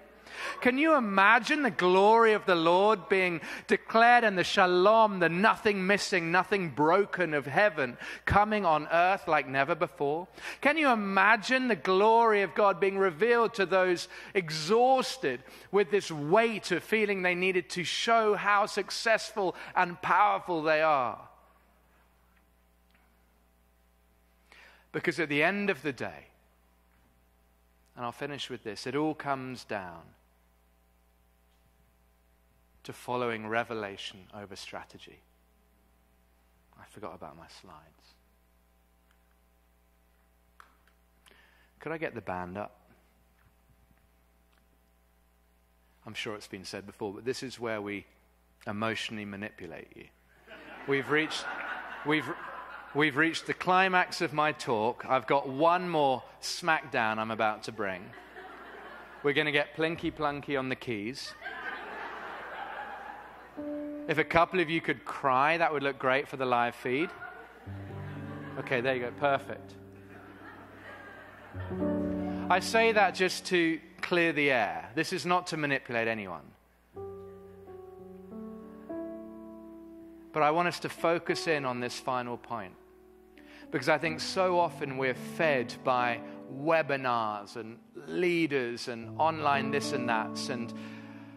Can 0.61 0.79
you 0.79 0.95
imagine 0.97 1.63
the 1.63 1.71
glory 1.71 2.33
of 2.33 2.47
the 2.47 2.55
Lord 2.55 3.09
being 3.09 3.41
declared 3.67 4.25
and 4.25 4.37
the 4.37 4.45
shalom, 4.45 5.19
the 5.19 5.29
nothing 5.29 5.87
missing, 5.87 6.31
nothing 6.31 6.71
broken 6.71 7.35
of 7.35 7.47
heaven 7.47 7.97
coming 8.25 8.65
on 8.65 8.89
earth 8.93 9.29
like 9.29 9.49
never 9.49 9.75
before? 9.75 10.29
Can 10.61 10.77
you 10.77 10.91
imagine 10.91 11.69
the 11.69 11.77
glory 11.77 12.43
of 12.43 12.55
God 12.55 12.81
being 12.81 12.99
revealed 12.99 13.55
to 13.55 13.67
those 13.67 14.09
exhausted 14.35 15.43
with 15.73 15.91
this 15.91 16.11
weight 16.11 16.71
of 16.71 16.83
feeling 16.83 17.23
they 17.23 17.35
needed 17.35 17.71
to 17.71 17.85
show 17.85 18.35
how 18.35 18.67
successful 18.67 19.55
and 19.75 20.01
powerful 20.03 20.63
they 20.63 20.83
are? 20.83 21.19
Because 24.93 25.21
at 25.21 25.29
the 25.29 25.43
end 25.43 25.71
of 25.71 25.83
the 25.83 25.93
day, 25.93 26.27
and 27.97 28.05
I'll 28.05 28.13
finish 28.13 28.51
with 28.51 28.65
this, 28.65 28.87
it 28.87 28.97
all 28.97 29.15
comes 29.15 29.65
down 29.65 30.03
to 32.85 32.93
following 32.93 33.47
revelation 33.47 34.21
over 34.35 34.57
strategy. 34.57 35.21
I 36.79 36.85
forgot 36.91 37.15
about 37.15 37.37
my 37.37 37.47
slides. 37.61 38.15
Could 41.79 41.93
I 41.93 41.99
get 41.99 42.15
the 42.15 42.21
band 42.21 42.59
up? 42.59 42.77
I'm 46.07 46.15
sure 46.15 46.35
it's 46.35 46.47
been 46.47 46.65
said 46.65 46.87
before, 46.87 47.13
but 47.13 47.25
this 47.25 47.43
is 47.43 47.61
where 47.61 47.81
we 47.81 48.07
emotionally 48.67 49.25
manipulate 49.25 49.89
you. 49.95 50.05
We've 50.89 51.09
reached, 51.11 51.45
we've, 52.07 52.25
we've 52.95 53.17
reached 53.17 53.47
the 53.47 53.55
climax 53.55 54.21
of 54.21 54.33
my 54.33 54.53
talk. 54.53 55.05
I've 55.09 55.27
got 55.27 55.49
one 55.49 55.89
more 55.89 56.23
smackdown 56.43 57.19
I'm 57.19 57.31
about 57.31 57.63
to 57.65 57.73
bring. 57.73 58.03
We're 59.23 59.35
going 59.35 59.47
to 59.47 59.53
get 59.53 59.77
plinky 59.77 60.13
plunky 60.13 60.59
on 60.59 60.71
the 60.71 60.77
keys. 60.77 61.35
If 64.11 64.19
a 64.19 64.25
couple 64.25 64.59
of 64.59 64.69
you 64.69 64.81
could 64.81 65.05
cry, 65.05 65.57
that 65.57 65.73
would 65.73 65.85
look 65.85 65.97
great 65.97 66.27
for 66.27 66.37
the 66.37 66.45
live 66.45 66.75
feed. 66.75 67.11
Okay, 68.59 68.81
there 68.81 68.97
you 68.97 69.03
go. 69.03 69.13
Perfect. 69.13 69.75
I 72.51 72.59
say 72.59 72.91
that 72.91 73.15
just 73.15 73.47
to 73.47 73.79
clear 74.01 74.33
the 74.33 74.51
air. 74.51 74.91
This 74.97 75.13
is 75.13 75.25
not 75.25 75.47
to 75.47 75.57
manipulate 75.57 76.09
anyone. 76.09 76.43
But 80.33 80.43
I 80.43 80.51
want 80.51 80.67
us 80.67 80.81
to 80.81 80.89
focus 80.89 81.47
in 81.47 81.65
on 81.65 81.79
this 81.79 82.01
final 82.01 82.37
point. 82.37 82.75
Because 83.71 83.89
I 83.89 83.99
think 83.99 84.19
so 84.19 84.59
often 84.59 84.97
we're 84.97 85.15
fed 85.15 85.73
by 85.85 86.19
webinars 86.53 87.55
and 87.55 87.79
leaders 88.09 88.89
and 88.89 89.21
online 89.21 89.71
this 89.71 89.93
and 89.93 90.09
that 90.09 90.49
and 90.49 90.75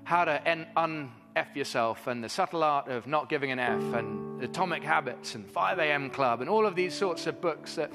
how 0.06 0.26
to 0.26 0.68
un- 0.76 1.12
F 1.36 1.56
yourself 1.56 2.08
and 2.08 2.24
the 2.24 2.30
subtle 2.30 2.64
art 2.64 2.88
of 2.88 3.08
not 3.08 3.30
giving 3.30 3.52
an 3.52 3.60
F 3.60 3.94
and 3.94 4.44
atomic 4.44 4.84
habits 4.84 5.36
and 5.36 5.50
5 5.50 5.80
a.m. 5.80 6.10
club 6.10 6.42
and 6.42 6.50
all 6.50 6.66
of 6.66 6.76
these 6.76 6.94
sorts 6.94 7.28
of 7.28 7.42
books 7.42 7.76
that 7.76 7.92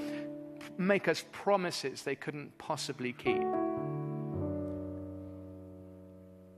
make 0.76 1.09
us 1.09 1.24
promises 1.32 2.03
they 2.03 2.16
couldn't 2.16 2.57
possibly 2.59 3.12
keep. 3.12 3.45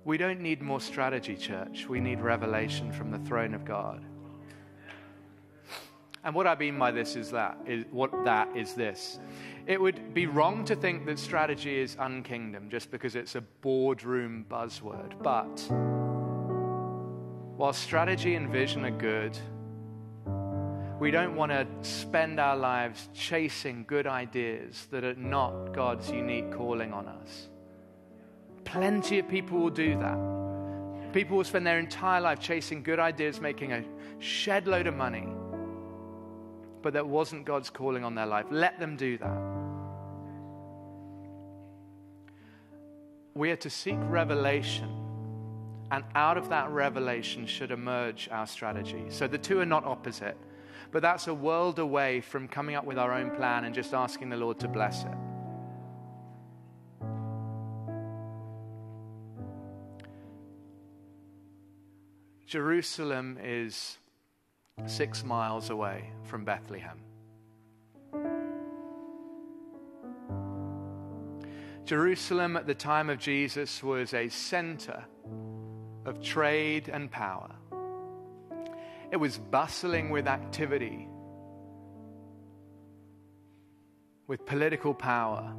We 0.04 0.16
don't 0.16 0.40
need 0.40 0.62
more 0.62 0.80
strategy, 0.80 1.36
church. 1.36 1.86
We 1.88 2.00
need 2.00 2.20
revelation 2.20 2.92
from 2.92 3.10
the 3.10 3.18
throne 3.18 3.54
of 3.54 3.64
God. 3.64 4.04
And 6.24 6.34
what 6.34 6.46
I 6.46 6.54
mean 6.54 6.78
by 6.78 6.90
this 6.90 7.16
is 7.16 7.30
that 7.30 7.56
is 7.66 7.84
what 7.90 8.10
that 8.24 8.54
is 8.54 8.74
this. 8.74 9.18
It 9.66 9.80
would 9.80 10.12
be 10.12 10.26
wrong 10.26 10.64
to 10.66 10.76
think 10.76 11.06
that 11.06 11.18
strategy 11.18 11.78
is 11.78 11.96
unkingdom 11.96 12.70
just 12.70 12.90
because 12.90 13.14
it's 13.14 13.36
a 13.36 13.40
boardroom 13.40 14.44
buzzword. 14.50 15.22
But 15.22 15.66
while 17.60 17.74
strategy 17.74 18.36
and 18.36 18.48
vision 18.48 18.86
are 18.86 18.90
good, 18.90 19.36
we 20.98 21.10
don't 21.10 21.36
want 21.36 21.52
to 21.52 21.66
spend 21.82 22.40
our 22.40 22.56
lives 22.56 23.10
chasing 23.12 23.84
good 23.86 24.06
ideas 24.06 24.86
that 24.90 25.04
are 25.04 25.14
not 25.16 25.74
God's 25.74 26.10
unique 26.10 26.50
calling 26.52 26.94
on 26.94 27.06
us. 27.06 27.50
Plenty 28.64 29.18
of 29.18 29.28
people 29.28 29.58
will 29.58 29.68
do 29.68 29.94
that. 29.98 31.12
People 31.12 31.36
will 31.36 31.44
spend 31.44 31.66
their 31.66 31.78
entire 31.78 32.22
life 32.22 32.40
chasing 32.40 32.82
good 32.82 32.98
ideas, 32.98 33.42
making 33.42 33.74
a 33.74 33.84
shed 34.20 34.66
load 34.66 34.86
of 34.86 34.96
money, 34.96 35.28
but 36.80 36.94
that 36.94 37.06
wasn't 37.06 37.44
God's 37.44 37.68
calling 37.68 38.04
on 38.04 38.14
their 38.14 38.24
life. 38.24 38.46
Let 38.50 38.80
them 38.80 38.96
do 38.96 39.18
that. 39.18 39.38
We 43.34 43.50
are 43.50 43.56
to 43.56 43.68
seek 43.68 43.98
revelation 44.04 44.99
and 45.90 46.04
out 46.14 46.36
of 46.36 46.48
that 46.50 46.70
revelation 46.70 47.46
should 47.46 47.70
emerge 47.70 48.28
our 48.30 48.46
strategy. 48.46 49.04
So 49.08 49.26
the 49.26 49.38
two 49.38 49.60
are 49.60 49.66
not 49.66 49.84
opposite, 49.84 50.36
but 50.92 51.02
that's 51.02 51.26
a 51.26 51.34
world 51.34 51.78
away 51.78 52.20
from 52.20 52.46
coming 52.46 52.76
up 52.76 52.84
with 52.84 52.98
our 52.98 53.12
own 53.12 53.30
plan 53.30 53.64
and 53.64 53.74
just 53.74 53.92
asking 53.92 54.28
the 54.28 54.36
Lord 54.36 54.58
to 54.60 54.68
bless 54.68 55.04
it. 55.04 55.14
Jerusalem 62.46 63.38
is 63.40 63.98
six 64.86 65.24
miles 65.24 65.70
away 65.70 66.10
from 66.24 66.44
Bethlehem. 66.44 66.98
Jerusalem 71.84 72.56
at 72.56 72.66
the 72.66 72.74
time 72.74 73.10
of 73.10 73.18
Jesus 73.18 73.82
was 73.82 74.14
a 74.14 74.28
center 74.28 75.04
of 76.10 76.20
trade 76.20 76.90
and 76.92 77.10
power. 77.10 77.48
It 79.12 79.16
was 79.16 79.38
bustling 79.38 80.10
with 80.10 80.26
activity, 80.26 81.08
with 84.26 84.44
political 84.44 84.92
power. 84.92 85.54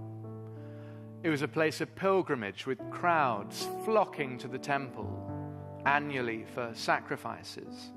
It 1.24 1.30
was 1.30 1.42
a 1.42 1.48
place 1.48 1.82
of 1.82 1.96
pilgrimage 1.96 2.68
with 2.68 2.80
crowds 2.92 3.68
flocking 3.86 4.38
to 4.40 4.48
the 4.48 4.60
temple 4.60 5.10
annually 5.86 6.46
for 6.54 6.72
sacrifices. 6.74 7.92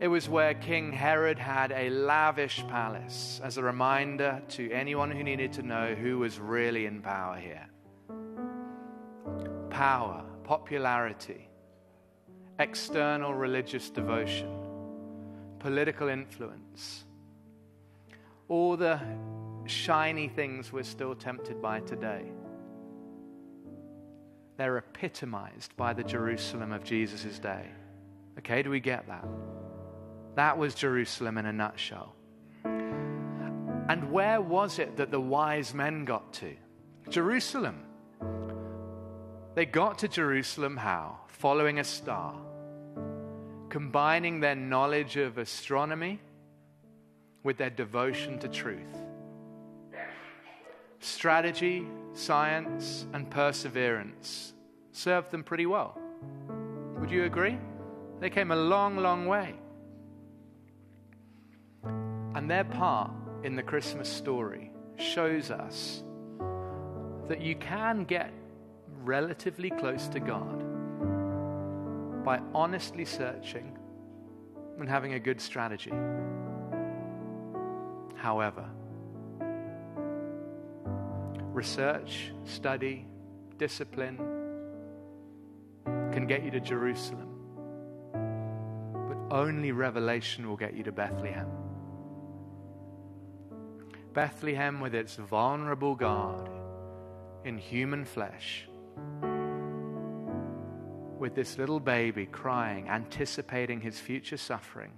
It 0.00 0.08
was 0.08 0.28
where 0.28 0.54
King 0.54 0.92
Herod 0.92 1.38
had 1.38 1.72
a 1.72 1.90
lavish 1.90 2.64
palace 2.68 3.40
as 3.42 3.56
a 3.56 3.62
reminder 3.62 4.42
to 4.50 4.70
anyone 4.70 5.10
who 5.10 5.22
needed 5.22 5.52
to 5.54 5.62
know 5.62 5.94
who 5.94 6.18
was 6.18 6.38
really 6.38 6.86
in 6.86 7.02
power 7.02 7.36
here. 7.36 7.66
Power 9.70 10.24
popularity, 10.48 11.46
external 12.58 13.34
religious 13.34 13.90
devotion, 13.90 14.48
political 15.58 16.08
influence, 16.08 17.04
all 18.48 18.74
the 18.74 18.98
shiny 19.66 20.26
things 20.26 20.72
we're 20.72 20.82
still 20.82 21.14
tempted 21.14 21.60
by 21.60 21.80
today. 21.80 22.22
They're 24.56 24.78
epitomized 24.78 25.76
by 25.76 25.92
the 25.92 26.02
Jerusalem 26.02 26.72
of 26.72 26.82
Jesus' 26.82 27.38
day. 27.38 27.66
Okay, 28.38 28.62
do 28.62 28.70
we 28.70 28.80
get 28.80 29.06
that? 29.06 29.28
That 30.34 30.56
was 30.56 30.74
Jerusalem 30.74 31.36
in 31.36 31.44
a 31.44 31.52
nutshell. 31.52 32.14
And 32.64 34.10
where 34.10 34.40
was 34.40 34.78
it 34.78 34.96
that 34.96 35.10
the 35.10 35.20
wise 35.20 35.74
men 35.74 36.06
got 36.06 36.32
to? 36.34 36.54
Jerusalem. 37.10 37.84
They 39.58 39.66
got 39.66 39.98
to 39.98 40.06
Jerusalem 40.06 40.76
how? 40.76 41.18
Following 41.26 41.80
a 41.80 41.84
star, 41.84 42.32
combining 43.68 44.38
their 44.38 44.54
knowledge 44.54 45.16
of 45.16 45.36
astronomy 45.36 46.20
with 47.42 47.56
their 47.56 47.68
devotion 47.68 48.38
to 48.38 48.46
truth. 48.46 48.96
Strategy, 51.00 51.88
science, 52.12 53.06
and 53.12 53.28
perseverance 53.28 54.52
served 54.92 55.32
them 55.32 55.42
pretty 55.42 55.66
well. 55.66 55.98
Would 57.00 57.10
you 57.10 57.24
agree? 57.24 57.58
They 58.20 58.30
came 58.30 58.52
a 58.52 58.56
long, 58.56 58.96
long 58.96 59.26
way. 59.26 59.56
And 61.82 62.48
their 62.48 62.62
part 62.62 63.10
in 63.42 63.56
the 63.56 63.64
Christmas 63.64 64.08
story 64.08 64.70
shows 64.98 65.50
us 65.50 66.04
that 67.26 67.40
you 67.40 67.56
can 67.56 68.04
get 68.04 68.32
relatively 69.04 69.70
close 69.70 70.08
to 70.08 70.20
God 70.20 70.64
by 72.24 72.40
honestly 72.54 73.04
searching 73.04 73.76
and 74.78 74.88
having 74.88 75.14
a 75.14 75.18
good 75.18 75.40
strategy. 75.40 75.92
However, 78.16 78.68
research, 81.52 82.32
study, 82.44 83.06
discipline 83.56 84.18
can 86.12 86.26
get 86.26 86.44
you 86.44 86.50
to 86.50 86.60
Jerusalem, 86.60 87.28
but 89.08 89.36
only 89.36 89.72
revelation 89.72 90.48
will 90.48 90.56
get 90.56 90.74
you 90.74 90.82
to 90.84 90.92
Bethlehem. 90.92 91.48
Bethlehem, 94.12 94.80
with 94.80 94.94
its 94.94 95.16
vulnerable 95.16 95.94
God 95.94 96.50
in 97.44 97.56
human 97.58 98.04
flesh, 98.04 98.67
with 101.18 101.34
this 101.34 101.58
little 101.58 101.80
baby 101.80 102.26
crying, 102.26 102.88
anticipating 102.88 103.80
his 103.80 103.98
future 103.98 104.36
suffering. 104.36 104.92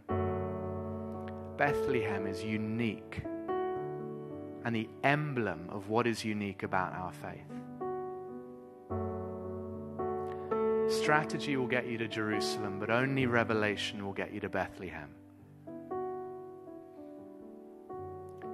Bethlehem 1.57 2.27
is 2.27 2.43
unique 2.45 3.23
and 4.65 4.75
the 4.75 4.89
emblem 5.03 5.69
of 5.71 5.89
what 5.89 6.07
is 6.07 6.25
unique 6.25 6.63
about 6.63 6.95
our 6.95 7.13
faith. 7.13 7.47
Strategy 10.91 11.57
will 11.57 11.67
get 11.67 11.87
you 11.87 11.97
to 11.99 12.09
Jerusalem, 12.09 12.79
but 12.79 12.91
only 12.91 13.27
revelation 13.27 14.05
will 14.05 14.13
get 14.13 14.33
you 14.33 14.41
to 14.41 14.49
Bethlehem. 14.49 15.09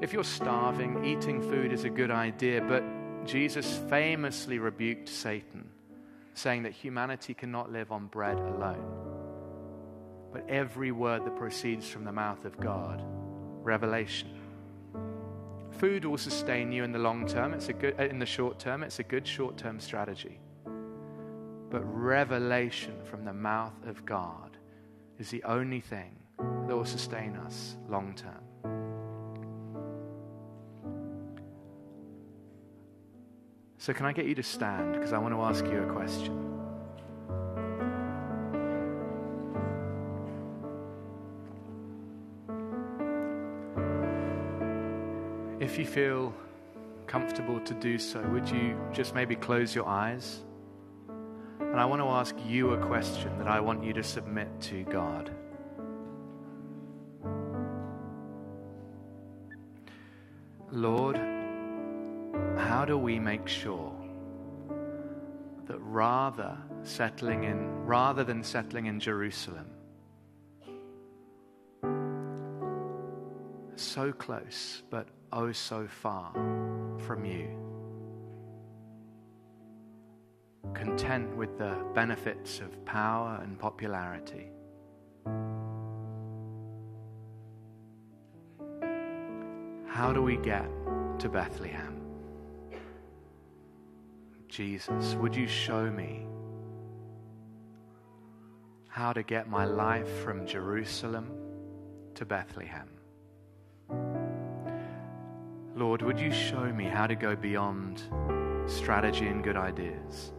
If 0.01 0.13
you're 0.13 0.25
starving, 0.25 1.05
eating 1.05 1.41
food 1.41 1.73
is 1.73 1.85
a 1.85 1.91
good 1.91 2.11
idea, 2.11 2.61
but 2.61 2.85
Jesus 3.27 3.79
famously 3.91 4.59
rebuked 4.59 5.09
Satan, 5.09 5.69
saying 6.35 6.63
that 6.63 6.73
humanity 6.73 7.35
cannot 7.35 7.73
live 7.73 7.91
on 7.91 8.07
bread 8.07 8.39
alone, 8.39 8.87
but 10.33 10.49
every 10.49 10.93
word 10.93 11.25
that 11.25 11.37
proceeds 11.37 11.89
from 11.89 12.05
the 12.05 12.13
mouth 12.13 12.45
of 12.45 12.59
God, 12.59 13.03
revelation. 13.63 14.31
Food 15.73 16.05
will 16.05 16.19
sustain 16.19 16.73
you 16.73 16.85
in 16.85 16.93
the 16.93 16.99
long 16.99 17.27
term, 17.27 17.53
it's 17.53 17.69
a 17.69 17.73
good 17.73 18.01
uh, 18.01 18.05
in 18.05 18.19
the 18.19 18.27
short 18.27 18.59
term, 18.59 18.83
it's 18.83 18.99
a 18.99 19.03
good 19.03 19.27
short-term 19.27 19.81
strategy. 19.81 20.39
But 21.69 21.83
revelation 21.83 22.95
from 23.05 23.25
the 23.25 23.33
mouth 23.33 23.87
of 23.87 24.07
God 24.07 24.57
is 25.19 25.31
the 25.31 25.43
only 25.43 25.81
thing 25.81 26.17
that 26.39 26.77
will 26.77 26.85
sustain 26.85 27.37
us 27.37 27.77
long 27.89 28.15
term. 28.15 28.46
So, 33.87 33.95
can 33.95 34.05
I 34.05 34.13
get 34.13 34.27
you 34.27 34.35
to 34.35 34.43
stand? 34.43 34.95
Because 34.95 35.13
I 35.13 35.19
want 35.19 35.33
to 35.33 35.41
ask 35.43 35.65
you 35.65 35.81
a 35.81 35.87
question. 35.87 36.35
If 45.61 45.79
you 45.79 45.87
feel 45.87 46.35
comfortable 47.07 47.61
to 47.61 47.75
do 47.75 47.97
so, 47.97 48.21
would 48.33 48.49
you 48.49 48.77
just 48.93 49.15
maybe 49.15 49.37
close 49.37 49.73
your 49.73 49.87
eyes? 49.87 50.41
And 51.61 51.79
I 51.79 51.85
want 51.85 52.03
to 52.03 52.09
ask 52.09 52.35
you 52.45 52.73
a 52.73 52.85
question 52.85 53.39
that 53.39 53.47
I 53.47 53.61
want 53.61 53.85
you 53.85 53.93
to 53.93 54.03
submit 54.03 54.49
to 54.63 54.83
God. 54.83 55.31
Lord, 60.73 61.21
do 62.87 62.97
we 62.97 63.19
make 63.19 63.49
sure 63.49 63.93
that 65.67 65.79
rather 65.81 66.57
settling 66.85 67.43
in 67.43 67.85
rather 67.85 68.23
than 68.23 68.45
settling 68.45 68.87
in 68.87 69.01
Jerusalem 69.01 69.67
so 73.75 74.13
close 74.13 74.83
but 74.89 75.09
oh 75.33 75.51
so 75.51 75.87
far 75.89 76.33
from 77.07 77.25
you 77.25 77.49
content 80.73 81.37
with 81.37 81.59
the 81.59 81.77
benefits 81.93 82.61
of 82.61 82.85
power 82.85 83.41
and 83.43 83.59
popularity 83.59 84.47
how 89.89 90.13
do 90.13 90.23
we 90.23 90.37
get 90.37 90.69
to 91.19 91.29
Bethlehem 91.29 91.96
Jesus, 94.49 95.15
would 95.15 95.35
you 95.35 95.47
show 95.47 95.91
me 95.91 96.27
how 98.89 99.13
to 99.13 99.23
get 99.23 99.49
my 99.49 99.65
life 99.65 100.09
from 100.23 100.47
Jerusalem 100.47 101.31
to 102.15 102.25
Bethlehem? 102.25 102.89
Lord, 105.75 106.01
would 106.01 106.19
you 106.19 106.33
show 106.33 106.73
me 106.73 106.85
how 106.85 107.07
to 107.07 107.15
go 107.15 107.37
beyond 107.37 108.03
strategy 108.67 109.27
and 109.27 109.45
good 109.45 109.57
ideas? 109.57 110.33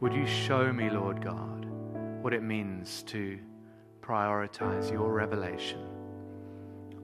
Would 0.00 0.14
you 0.14 0.26
show 0.26 0.72
me, 0.72 0.88
Lord 0.88 1.22
God, 1.22 1.66
what 2.22 2.32
it 2.32 2.42
means 2.42 3.02
to 3.04 3.38
prioritize 4.00 4.90
your 4.90 5.12
revelation 5.12 5.86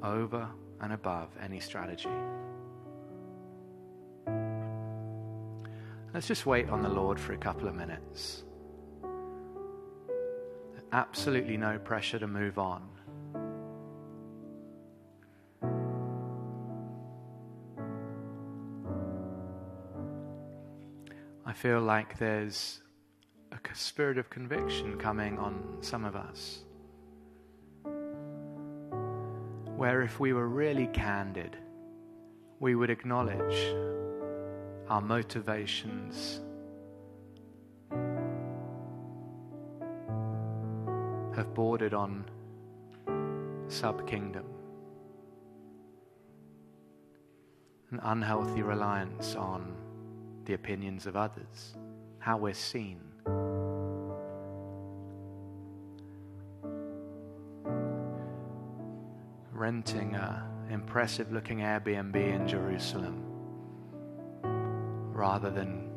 over 0.02 0.48
and 0.80 0.92
above 0.92 1.28
any 1.42 1.60
strategy? 1.60 2.08
Let's 6.18 6.26
just 6.26 6.46
wait 6.46 6.68
on 6.68 6.82
the 6.82 6.88
Lord 6.88 7.20
for 7.20 7.32
a 7.32 7.36
couple 7.36 7.68
of 7.68 7.76
minutes. 7.76 8.42
Absolutely 10.90 11.56
no 11.56 11.78
pressure 11.78 12.18
to 12.18 12.26
move 12.26 12.58
on. 12.58 12.88
I 21.46 21.52
feel 21.52 21.80
like 21.82 22.18
there's 22.18 22.82
a 23.52 23.60
spirit 23.76 24.18
of 24.18 24.28
conviction 24.28 24.98
coming 24.98 25.38
on 25.38 25.76
some 25.82 26.04
of 26.04 26.16
us. 26.16 26.64
Where 29.76 30.02
if 30.02 30.18
we 30.18 30.32
were 30.32 30.48
really 30.48 30.88
candid, 30.88 31.56
we 32.58 32.74
would 32.74 32.90
acknowledge 32.90 33.72
our 34.88 35.00
motivations. 35.00 36.40
Have 41.36 41.54
bordered 41.54 41.94
on 41.94 42.24
sub 43.68 44.06
kingdom, 44.08 44.44
an 47.90 48.00
unhealthy 48.02 48.62
reliance 48.62 49.36
on 49.36 49.76
the 50.46 50.54
opinions 50.54 51.06
of 51.06 51.16
others, 51.16 51.76
how 52.18 52.38
we're 52.38 52.54
seen. 52.54 53.00
Renting 59.52 60.14
an 60.14 60.42
impressive 60.70 61.30
looking 61.30 61.58
Airbnb 61.58 62.16
in 62.16 62.48
Jerusalem 62.48 63.27
rather 65.18 65.50
than 65.50 65.90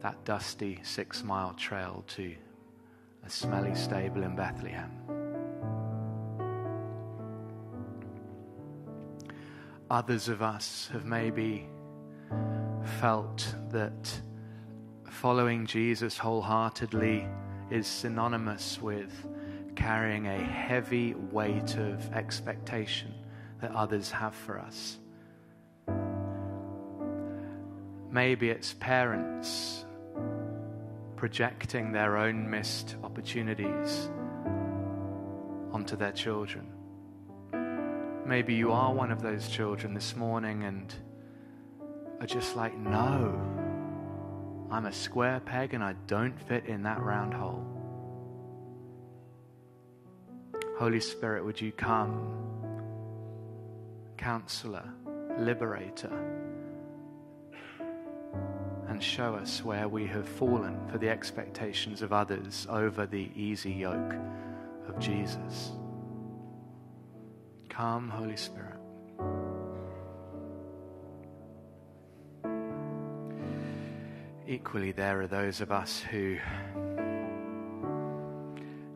that 0.00 0.24
dusty 0.24 0.80
six 0.82 1.22
mile 1.22 1.52
trail 1.52 2.02
to 2.08 2.34
a 3.26 3.28
smelly 3.28 3.74
stable 3.74 4.22
in 4.22 4.34
Bethlehem. 4.34 4.90
Others 9.90 10.28
of 10.30 10.40
us 10.40 10.88
have 10.94 11.04
maybe 11.04 11.68
felt 12.98 13.54
that 13.68 14.10
following 15.10 15.66
Jesus 15.66 16.16
wholeheartedly 16.16 17.28
is 17.70 17.86
synonymous 17.86 18.80
with 18.80 19.12
carrying 19.76 20.26
a 20.26 20.38
heavy 20.38 21.12
weight 21.30 21.76
of 21.76 22.10
expectation 22.14 23.12
that 23.60 23.72
others 23.72 24.10
have 24.10 24.34
for 24.34 24.58
us. 24.58 24.96
Maybe 28.12 28.50
it's 28.50 28.74
parents 28.74 29.86
projecting 31.16 31.92
their 31.92 32.18
own 32.18 32.50
missed 32.50 32.96
opportunities 33.02 34.10
onto 35.72 35.96
their 35.96 36.12
children. 36.12 36.66
Maybe 38.26 38.52
you 38.52 38.70
are 38.70 38.92
one 38.92 39.10
of 39.10 39.22
those 39.22 39.48
children 39.48 39.94
this 39.94 40.14
morning 40.14 40.64
and 40.64 40.94
are 42.20 42.26
just 42.26 42.54
like, 42.54 42.76
no, 42.76 43.40
I'm 44.70 44.84
a 44.84 44.92
square 44.92 45.40
peg 45.40 45.72
and 45.72 45.82
I 45.82 45.94
don't 46.06 46.38
fit 46.38 46.66
in 46.66 46.82
that 46.82 47.00
round 47.00 47.32
hole. 47.32 47.66
Holy 50.78 51.00
Spirit, 51.00 51.46
would 51.46 51.58
you 51.58 51.72
come, 51.72 52.30
counselor, 54.18 54.84
liberator, 55.38 56.12
show 59.02 59.34
us 59.34 59.64
where 59.64 59.88
we 59.88 60.06
have 60.06 60.28
fallen 60.28 60.78
for 60.88 60.98
the 60.98 61.08
expectations 61.08 62.02
of 62.02 62.12
others 62.12 62.66
over 62.70 63.04
the 63.04 63.30
easy 63.34 63.72
yoke 63.72 64.14
of 64.88 64.98
Jesus. 64.98 65.72
Come, 67.68 68.08
Holy 68.08 68.36
Spirit. 68.36 68.78
Equally, 74.46 74.92
there 74.92 75.20
are 75.20 75.26
those 75.26 75.60
of 75.60 75.72
us 75.72 76.00
who 76.00 76.36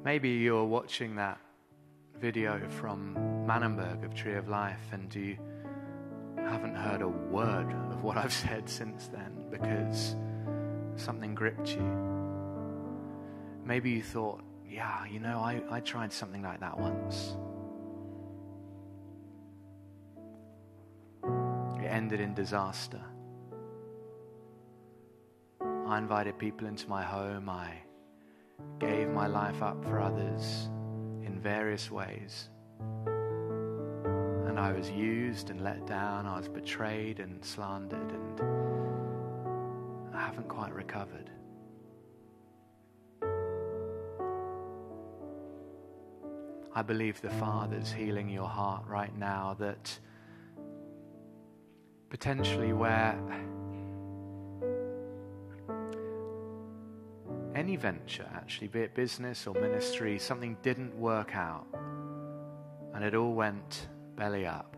maybe 0.05 0.31
you're 0.31 0.65
watching 0.65 1.17
that 1.17 1.39
video 2.21 2.61
from 2.69 3.15
Manenberg 3.47 4.05
of 4.05 4.15
Tree 4.15 4.35
of 4.35 4.49
Life 4.49 4.89
and 4.93 5.15
you 5.15 5.37
haven't 6.49 6.75
heard 6.75 7.03
a 7.03 7.09
word 7.09 7.73
of 7.91 8.03
what 8.03 8.17
I've 8.17 8.33
said 8.33 8.69
since 8.69 9.09
then 9.09 9.47
because 9.51 10.15
something 10.97 11.35
gripped 11.35 11.71
you. 11.71 12.17
Maybe 13.65 13.91
you 13.91 14.03
thought, 14.03 14.43
yeah, 14.69 15.05
you 15.07 15.19
know, 15.21 15.39
I, 15.39 15.61
I 15.71 15.81
tried 15.81 16.13
something 16.13 16.43
like 16.43 16.61
that 16.61 16.79
once. 16.79 17.37
It 21.83 21.87
ended 21.87 22.21
in 22.21 22.35
disaster. 22.35 23.01
I 25.61 25.99
invited 25.99 26.39
people 26.39 26.67
into 26.67 26.89
my 26.89 27.03
home. 27.03 27.49
I 27.49 27.71
gave 28.79 29.09
my 29.09 29.27
life 29.27 29.63
up 29.63 29.85
for 29.85 30.01
others 30.01 30.69
in 31.25 31.41
various 31.41 31.91
ways. 31.91 32.49
And 34.57 34.65
I 34.65 34.73
was 34.73 34.89
used 34.91 35.51
and 35.51 35.61
let 35.61 35.87
down. 35.87 36.25
I 36.25 36.39
was 36.39 36.49
betrayed 36.49 37.21
and 37.21 37.45
slandered, 37.45 38.11
and 38.11 38.41
I 40.15 40.19
haven't 40.19 40.49
quite 40.49 40.73
recovered. 40.73 41.29
I 46.75 46.81
believe 46.81 47.21
the 47.21 47.29
Father's 47.29 47.93
healing 47.93 48.31
your 48.31 48.49
heart 48.49 48.85
right 48.87 49.15
now 49.19 49.55
that 49.59 49.99
potentially 52.09 52.73
where 52.73 53.21
any 57.55 57.77
venture, 57.77 58.27
actually, 58.35 58.69
be 58.69 58.81
it 58.81 58.95
business 58.95 59.47
or 59.47 59.53
ministry, 59.53 60.19
something 60.19 60.57
didn't 60.63 60.99
work 60.99 61.37
out 61.37 61.67
and 62.95 63.05
it 63.05 63.15
all 63.15 63.35
went 63.35 63.89
belly 64.17 64.47
up. 64.47 64.77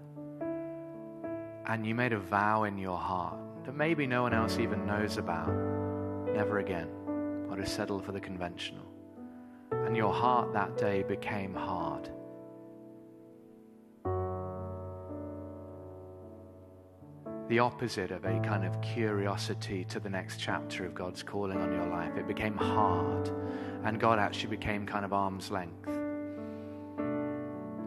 And 1.66 1.86
you 1.86 1.94
made 1.94 2.12
a 2.12 2.18
vow 2.18 2.64
in 2.64 2.76
your 2.78 2.98
heart 2.98 3.38
that 3.64 3.74
maybe 3.74 4.06
no 4.06 4.22
one 4.22 4.34
else 4.34 4.58
even 4.58 4.86
knows 4.86 5.16
about. 5.16 5.48
Never 6.34 6.58
again. 6.58 6.88
I'll 7.50 7.56
just 7.56 7.74
settle 7.74 8.00
for 8.00 8.12
the 8.12 8.20
conventional. 8.20 8.86
And 9.72 9.96
your 9.96 10.12
heart 10.12 10.52
that 10.52 10.76
day 10.76 11.02
became 11.02 11.54
hard. 11.54 12.10
the 17.48 17.58
opposite 17.58 18.10
of 18.10 18.24
a 18.26 18.38
kind 18.40 18.64
of 18.64 18.78
curiosity 18.82 19.82
to 19.82 19.98
the 19.98 20.10
next 20.10 20.38
chapter 20.38 20.84
of 20.84 20.94
God's 20.94 21.22
calling 21.22 21.56
on 21.56 21.72
your 21.72 21.86
life. 21.86 22.14
It 22.16 22.28
became 22.28 22.54
hard, 22.54 23.30
and 23.84 23.98
God 23.98 24.18
actually 24.18 24.50
became 24.50 24.84
kind 24.84 25.04
of 25.04 25.14
arm's 25.14 25.50
length. 25.50 25.97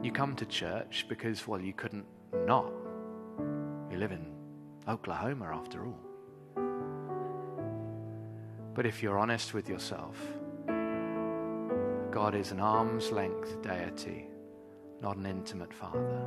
You 0.03 0.11
come 0.11 0.35
to 0.37 0.45
church 0.47 1.05
because, 1.07 1.47
well, 1.47 1.61
you 1.61 1.73
couldn't 1.73 2.05
not. 2.47 2.71
You 3.91 3.97
live 3.97 4.11
in 4.11 4.25
Oklahoma 4.87 5.51
after 5.53 5.85
all. 5.85 5.99
But 8.73 8.87
if 8.87 9.03
you're 9.03 9.19
honest 9.19 9.53
with 9.53 9.69
yourself, 9.69 10.17
God 12.09 12.33
is 12.33 12.51
an 12.51 12.59
arm's 12.59 13.11
length 13.11 13.61
deity, 13.61 14.25
not 15.01 15.17
an 15.17 15.27
intimate 15.27 15.71
father. 15.73 16.25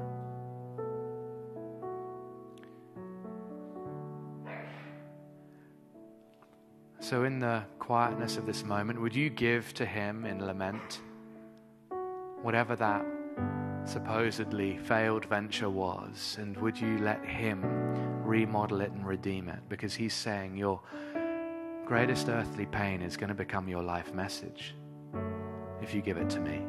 So, 7.00 7.24
in 7.24 7.40
the 7.40 7.64
quietness 7.80 8.36
of 8.36 8.46
this 8.46 8.64
moment, 8.64 9.00
would 9.00 9.14
you 9.14 9.30
give 9.30 9.74
to 9.74 9.84
Him 9.84 10.24
in 10.24 10.46
lament 10.46 11.00
whatever 12.40 12.76
that 12.76 13.04
supposedly 13.85 14.78
failed 14.78 15.24
venture 15.26 15.70
was? 15.70 16.37
And 16.41 16.57
would 16.59 16.80
you 16.80 16.99
let 16.99 17.24
Him 17.24 17.62
remodel 18.24 18.80
it 18.80 18.93
and 18.93 19.07
redeem 19.07 19.49
it? 19.49 19.61
Because 19.68 19.95
He's 19.95 20.14
saying 20.14 20.57
your 20.57 20.80
greatest 21.87 22.28
earthly 22.28 22.66
pain 22.66 23.03
is 23.03 23.16
going 23.16 23.28
to 23.28 23.35
become 23.35 23.68
your 23.68 23.82
life 23.82 24.14
message 24.14 24.74
if 25.82 25.95
you 25.95 26.01
give 26.01 26.16
it 26.16 26.30
to 26.30 26.41
me. 26.41 26.62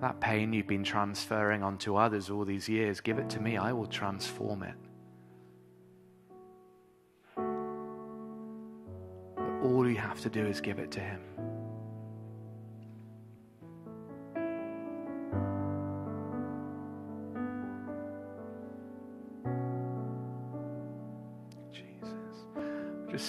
That 0.00 0.20
pain 0.20 0.52
you've 0.52 0.68
been 0.68 0.84
transferring 0.84 1.64
onto 1.64 1.96
others 1.96 2.30
all 2.30 2.44
these 2.44 2.68
years, 2.68 3.00
give 3.00 3.18
it 3.18 3.28
to 3.30 3.40
me. 3.40 3.56
I 3.56 3.72
will 3.72 3.86
transform 3.86 4.62
it. 4.62 4.74
But 9.34 9.64
all 9.64 9.88
you 9.88 9.96
have 9.96 10.20
to 10.20 10.30
do 10.30 10.46
is 10.46 10.60
give 10.60 10.78
it 10.78 10.92
to 10.92 11.00
Him. 11.00 11.20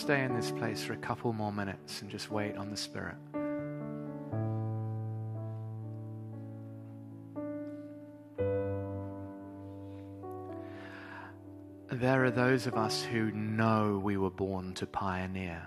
Stay 0.10 0.24
in 0.24 0.36
this 0.36 0.50
place 0.50 0.84
for 0.84 0.94
a 0.94 0.98
couple 0.98 1.32
more 1.32 1.54
minutes 1.54 2.02
and 2.02 2.10
just 2.10 2.32
wait 2.32 2.58
on 2.58 2.72
the 2.72 2.76
Spirit. 2.76 3.14
There 11.92 12.26
are 12.26 12.32
those 12.32 12.66
of 12.66 12.74
us 12.74 13.04
who 13.04 13.30
know 13.30 14.02
we 14.04 14.18
were 14.18 14.32
born 14.32 14.74
to 14.74 14.88
pioneer. 14.88 15.62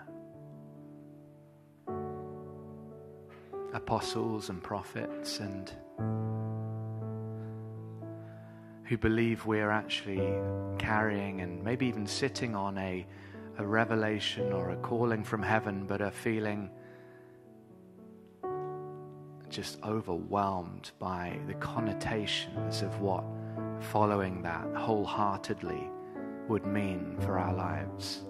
apostles 3.74 4.51
and 4.51 4.62
prophets 4.62 5.38
and 5.38 5.72
who 8.84 8.99
believe 8.99 9.47
we're 9.47 9.70
actually 9.70 10.34
carrying 10.78 11.40
and 11.40 11.62
maybe 11.62 11.86
even 11.86 12.07
sitting 12.07 12.55
on 12.57 12.76
a, 12.76 13.07
a 13.59 13.67
revelation 13.67 14.53
or 14.53 14.71
a 14.71 14.77
calling 14.77 15.25
from 15.25 15.43
heaven, 15.43 15.87
but 15.87 16.01
are 16.01 16.11
feeling 16.11 16.71
just 19.49 19.79
overwhelmed 19.85 20.91
by 20.99 21.39
the 21.47 21.55
connotations 21.55 22.81
of 22.81 23.01
what 23.01 23.25
following 23.81 24.41
that 24.43 24.67
wholeheartedly 24.75 25.91
would 26.49 26.65
mean 26.65 27.17
for 27.21 27.39
our 27.39 27.55
lives. 27.55 28.25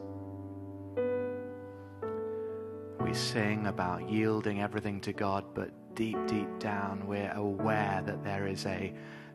We 3.00 3.14
sing 3.14 3.66
about 3.66 4.10
yielding 4.10 4.62
everything 4.62 5.00
to 5.02 5.12
God, 5.12 5.44
but 5.54 5.70
deep, 5.94 6.18
deep 6.26 6.58
down, 6.58 7.06
we're 7.06 7.32
aware 7.32 8.02
that 8.04 8.24
there 8.24 8.46
is 8.46 8.66
a 8.66 8.92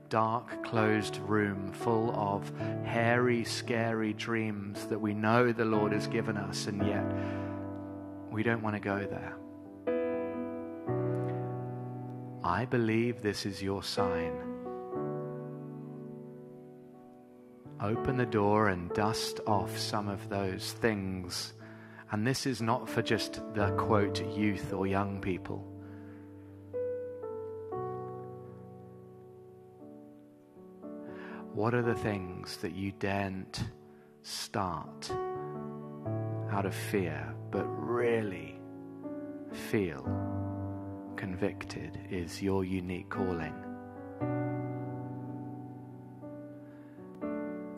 dark, 0.10 0.64
closed 0.64 1.18
room 1.18 1.72
full 1.72 2.12
of 2.12 2.51
hairy, 2.86 3.43
scary 3.43 4.14
dreams 4.14 4.86
that 4.88 4.99
we 4.99 5.14
know 5.14 5.51
the 5.51 5.66
Lord 5.66 5.91
has 5.93 6.08
given 6.08 6.38
us, 6.38 6.68
and 6.68 6.86
yet 6.86 7.05
we 8.32 8.43
don't 8.43 8.62
want 8.62 8.76
to 8.76 8.80
go 8.80 9.05
there. 9.05 9.36
I 12.43 12.66
believe 12.66 13.22
this 13.22 13.45
is 13.45 13.62
your 13.62 13.84
sign. 13.84 14.34
Open 17.82 18.18
the 18.18 18.26
door 18.26 18.70
and 18.70 18.91
dust 18.93 19.39
off 19.45 19.78
some 19.78 20.08
of 20.08 20.30
those 20.30 20.72
things 20.74 21.53
and 22.12 22.26
this 22.26 22.45
is 22.45 22.62
not 22.62 22.88
for 22.88 23.01
just 23.01 23.41
the 23.53 23.72
quote 23.72 24.26
youth 24.36 24.72
or 24.74 24.88
young 24.88 25.20
people. 25.20 25.66
What 31.58 31.74
are 31.74 31.82
the 31.82 31.95
things 31.95 32.58
that 32.58 32.76
you 32.76 32.91
daren't 32.99 33.64
start 34.22 35.12
out 36.51 36.68
of 36.68 36.76
fear, 36.76 37.34
but 37.49 37.64
really 37.64 38.60
feel 39.72 40.03
convicted 41.16 41.97
is 42.12 42.43
your 42.43 42.64
unique 42.64 43.10
calling? 43.10 43.55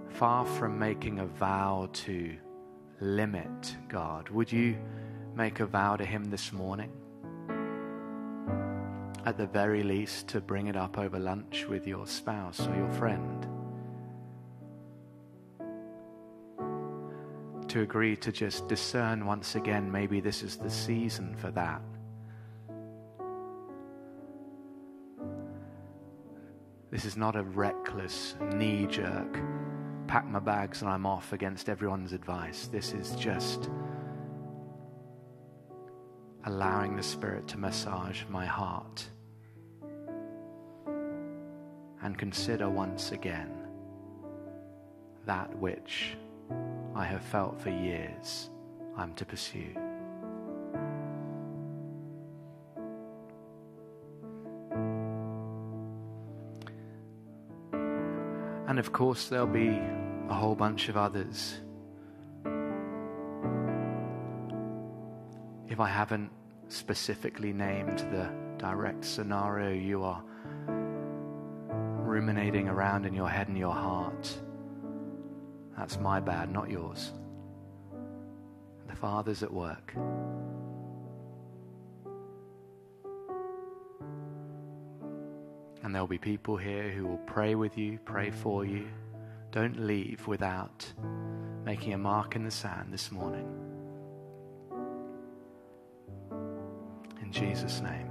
Far 0.10 0.44
from 0.44 0.78
making 0.78 1.20
a 1.20 1.26
vow 1.26 1.88
to 1.94 2.36
limit 3.00 3.78
God. 3.88 4.28
Would 4.28 4.52
you 4.52 4.78
make 5.38 5.62
a 5.62 5.66
vow 5.66 5.96
to 5.96 6.04
Him 6.04 6.26
this 6.26 6.52
morning? 6.52 6.92
at 9.26 9.38
the 9.38 9.46
very 9.46 9.84
least, 9.84 10.28
to 10.30 10.42
bring 10.42 10.68
it 10.68 10.76
up 10.76 10.98
over 10.98 11.20
lunch 11.20 11.66
with 11.70 11.86
your 11.86 12.08
spouse 12.08 12.66
or 12.66 12.76
your 12.76 12.90
friend. 12.94 13.49
To 17.70 17.82
agree 17.82 18.16
to 18.16 18.32
just 18.32 18.68
discern 18.68 19.28
once 19.28 19.54
again, 19.54 19.92
maybe 19.92 20.20
this 20.22 20.42
is 20.42 20.58
the 20.58 20.72
season 20.72 21.36
for 21.36 21.52
that. 21.52 21.84
This 26.90 27.06
is 27.06 27.16
not 27.16 27.36
a 27.36 27.44
reckless, 27.44 28.36
knee 28.56 28.88
jerk, 28.88 29.40
pack 30.08 30.26
my 30.26 30.40
bags 30.40 30.82
and 30.82 30.90
I'm 30.90 31.06
off 31.06 31.32
against 31.32 31.70
everyone's 31.70 32.12
advice. 32.12 32.66
This 32.66 32.94
is 32.94 33.12
just 33.12 33.70
allowing 36.46 36.96
the 36.96 37.04
Spirit 37.04 37.48
to 37.50 37.60
massage 37.60 38.24
my 38.30 38.48
heart 38.48 39.08
and 42.02 42.18
consider 42.18 42.68
once 42.68 43.12
again 43.12 43.52
that 45.28 45.56
which 45.60 46.18
I 46.96 47.06
have 47.06 47.22
felt 47.22 47.60
for 47.62 47.70
years 47.70 48.50
I'm 48.98 49.14
to 49.14 49.26
pursue. 49.26 49.76
And 58.68 58.78
of 58.78 58.92
course, 58.92 59.30
there'll 59.30 59.48
be 59.48 59.80
a 60.30 60.34
whole 60.34 60.56
bunch 60.56 60.90
of 60.90 60.98
others. 60.98 61.60
If 65.68 65.80
I 65.80 65.88
haven't 65.88 66.30
specifically 66.68 67.52
named 67.52 68.00
the 68.12 68.30
direct 68.58 69.06
scenario 69.06 69.72
you 69.72 70.04
are 70.04 70.22
ruminating 72.10 72.68
around 72.68 73.06
in 73.06 73.14
your 73.14 73.30
head 73.30 73.48
and 73.48 73.58
your 73.58 73.74
heart, 73.74 74.38
that's 75.80 75.98
my 75.98 76.20
bad, 76.20 76.52
not 76.52 76.70
yours. 76.70 77.14
The 78.90 78.96
Father's 78.98 79.44
at 79.44 79.54
work. 79.54 79.94
And 85.82 85.96
there'll 85.96 86.06
be 86.06 86.18
people 86.18 86.58
here 86.58 86.92
who 86.92 87.08
will 87.08 87.22
pray 87.26 87.56
with 87.56 87.78
you, 87.78 87.98
pray 88.04 88.30
for 88.30 88.66
you. 88.66 88.88
Don't 89.52 89.88
leave 89.88 90.28
without 90.28 90.86
making 91.64 91.94
a 91.94 91.98
mark 91.98 92.36
in 92.36 92.44
the 92.44 92.52
sand 92.52 92.92
this 92.92 93.10
morning. 93.10 93.48
In 97.22 97.32
Jesus' 97.32 97.80
name. 97.80 98.09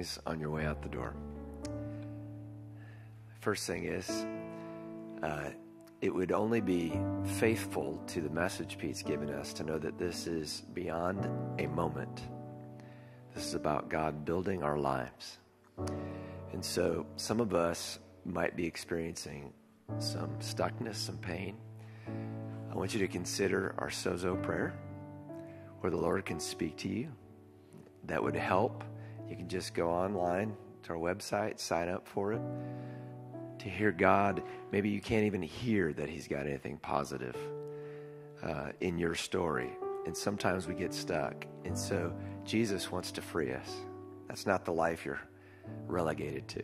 Things 0.00 0.18
on 0.24 0.40
your 0.40 0.48
way 0.48 0.64
out 0.64 0.80
the 0.80 0.88
door. 0.88 1.14
First 3.40 3.66
thing 3.66 3.84
is, 3.84 4.24
uh, 5.22 5.50
it 6.00 6.14
would 6.14 6.32
only 6.32 6.62
be 6.62 6.98
faithful 7.38 8.02
to 8.06 8.22
the 8.22 8.30
message 8.30 8.78
Pete's 8.78 9.02
given 9.02 9.28
us 9.30 9.52
to 9.52 9.62
know 9.62 9.78
that 9.78 9.98
this 9.98 10.26
is 10.26 10.62
beyond 10.72 11.28
a 11.58 11.66
moment. 11.66 12.22
This 13.34 13.44
is 13.44 13.54
about 13.54 13.90
God 13.90 14.24
building 14.24 14.62
our 14.62 14.78
lives. 14.78 15.36
And 16.52 16.64
so 16.64 17.06
some 17.16 17.38
of 17.38 17.52
us 17.54 17.98
might 18.24 18.56
be 18.56 18.64
experiencing 18.64 19.52
some 19.98 20.30
stuckness, 20.38 20.96
some 20.96 21.18
pain. 21.18 21.56
I 22.70 22.74
want 22.74 22.94
you 22.94 23.00
to 23.00 23.08
consider 23.08 23.74
our 23.76 23.90
sozo 23.90 24.42
prayer 24.42 24.74
where 25.80 25.90
the 25.90 25.98
Lord 25.98 26.24
can 26.24 26.40
speak 26.40 26.78
to 26.78 26.88
you. 26.88 27.08
That 28.04 28.22
would 28.22 28.36
help. 28.36 28.82
You 29.30 29.36
can 29.36 29.48
just 29.48 29.74
go 29.74 29.88
online 29.88 30.56
to 30.82 30.92
our 30.92 30.98
website, 30.98 31.60
sign 31.60 31.88
up 31.88 32.06
for 32.06 32.32
it. 32.32 32.42
To 33.60 33.68
hear 33.68 33.92
God, 33.92 34.42
maybe 34.72 34.88
you 34.88 35.00
can't 35.00 35.24
even 35.24 35.40
hear 35.42 35.92
that 35.92 36.08
He's 36.08 36.26
got 36.26 36.46
anything 36.46 36.78
positive 36.78 37.36
uh, 38.42 38.72
in 38.80 38.98
your 38.98 39.14
story. 39.14 39.70
And 40.06 40.16
sometimes 40.16 40.66
we 40.66 40.74
get 40.74 40.92
stuck. 40.92 41.46
And 41.64 41.78
so 41.78 42.12
Jesus 42.44 42.90
wants 42.90 43.12
to 43.12 43.22
free 43.22 43.52
us. 43.52 43.72
That's 44.28 44.46
not 44.46 44.64
the 44.64 44.72
life 44.72 45.04
you're 45.04 45.20
relegated 45.86 46.48
to. 46.48 46.62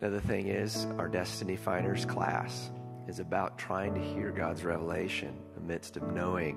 Another 0.00 0.20
thing 0.20 0.48
is, 0.48 0.86
our 0.96 1.08
Destiny 1.08 1.56
Finders 1.56 2.04
class 2.04 2.70
is 3.06 3.20
about 3.20 3.58
trying 3.58 3.94
to 3.94 4.00
hear 4.00 4.30
God's 4.30 4.64
revelation 4.64 5.36
amidst 5.56 5.96
of 5.96 6.12
knowing 6.12 6.56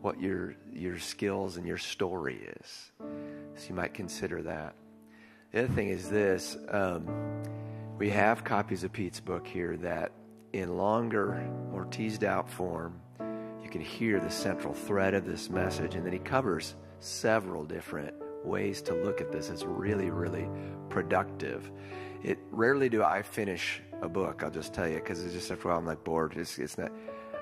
what 0.00 0.20
your 0.20 0.54
your 0.72 0.98
skills 0.98 1.56
and 1.56 1.66
your 1.66 1.78
story 1.78 2.48
is. 2.60 2.90
So 3.56 3.68
you 3.68 3.74
might 3.74 3.94
consider 3.94 4.42
that. 4.42 4.74
The 5.52 5.64
other 5.64 5.74
thing 5.74 5.88
is 5.88 6.08
this: 6.10 6.56
um, 6.70 7.06
we 7.98 8.10
have 8.10 8.44
copies 8.44 8.84
of 8.84 8.92
Pete's 8.92 9.20
book 9.20 9.46
here 9.46 9.76
that, 9.78 10.12
in 10.52 10.76
longer, 10.76 11.48
more 11.70 11.84
teased 11.84 12.24
out 12.24 12.50
form, 12.50 13.00
you 13.62 13.70
can 13.70 13.80
hear 13.80 14.20
the 14.20 14.30
central 14.30 14.74
thread 14.74 15.14
of 15.14 15.24
this 15.24 15.48
message, 15.48 15.94
and 15.94 16.04
then 16.04 16.12
he 16.12 16.18
covers 16.18 16.74
several 17.00 17.64
different 17.64 18.14
ways 18.44 18.82
to 18.82 18.94
look 18.94 19.20
at 19.20 19.30
this. 19.30 19.48
It's 19.48 19.64
really, 19.64 20.10
really 20.10 20.48
productive. 20.90 21.70
It 22.22 22.38
rarely 22.50 22.88
do 22.88 23.02
I 23.02 23.22
finish 23.22 23.80
a 24.02 24.08
book. 24.08 24.42
I'll 24.42 24.50
just 24.50 24.74
tell 24.74 24.88
you 24.88 24.96
because 24.96 25.24
it's 25.24 25.34
just 25.34 25.50
after 25.50 25.68
a 25.68 25.70
while 25.70 25.78
I'm 25.78 25.86
like 25.86 26.04
bored. 26.04 26.36
It's, 26.36 26.58
it's 26.58 26.76
not. 26.76 26.92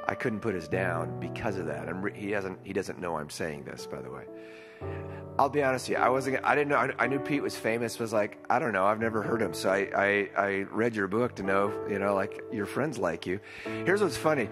I 0.09 0.15
couldn't 0.15 0.41
put 0.41 0.55
his 0.55 0.69
down 0.69 1.21
because 1.21 1.57
of 1.57 1.67
that. 1.67 1.89
And 1.89 2.15
he 2.17 2.33
hasn't. 2.33 2.59
He 2.65 2.73
doesn't 2.73 3.01
know 3.01 3.17
I'm 3.17 3.31
saying 3.31 3.65
this, 3.65 3.87
by 3.87 4.03
the 4.03 4.11
way. 4.11 4.25
I'll 5.39 5.49
be 5.49 5.62
honest 5.62 5.89
with 5.89 5.99
you. 5.99 6.05
I 6.05 6.09
wasn't. 6.11 6.45
I 6.45 6.55
didn't 6.55 6.68
know. 6.68 6.91
I, 6.99 7.07
knew 7.07 7.18
Pete 7.18 7.43
was 7.43 7.57
famous. 7.57 7.99
Was 7.99 8.12
like 8.12 8.39
I 8.51 8.59
don't 8.59 8.72
know. 8.72 8.85
I've 8.85 9.01
never 9.01 9.22
heard 9.22 9.41
him. 9.41 9.55
So 9.55 9.70
I, 9.70 9.89
I 9.97 10.30
I 10.37 10.49
read 10.70 10.95
your 10.95 11.09
book 11.09 11.37
to 11.37 11.43
know. 11.43 11.72
You 11.89 11.99
know, 11.99 12.14
like 12.14 12.43
your 12.53 12.66
friends 12.66 12.99
like 12.99 13.26
you. 13.26 13.41
Here's 13.64 14.03
what's 14.03 14.16
funny. 14.16 14.49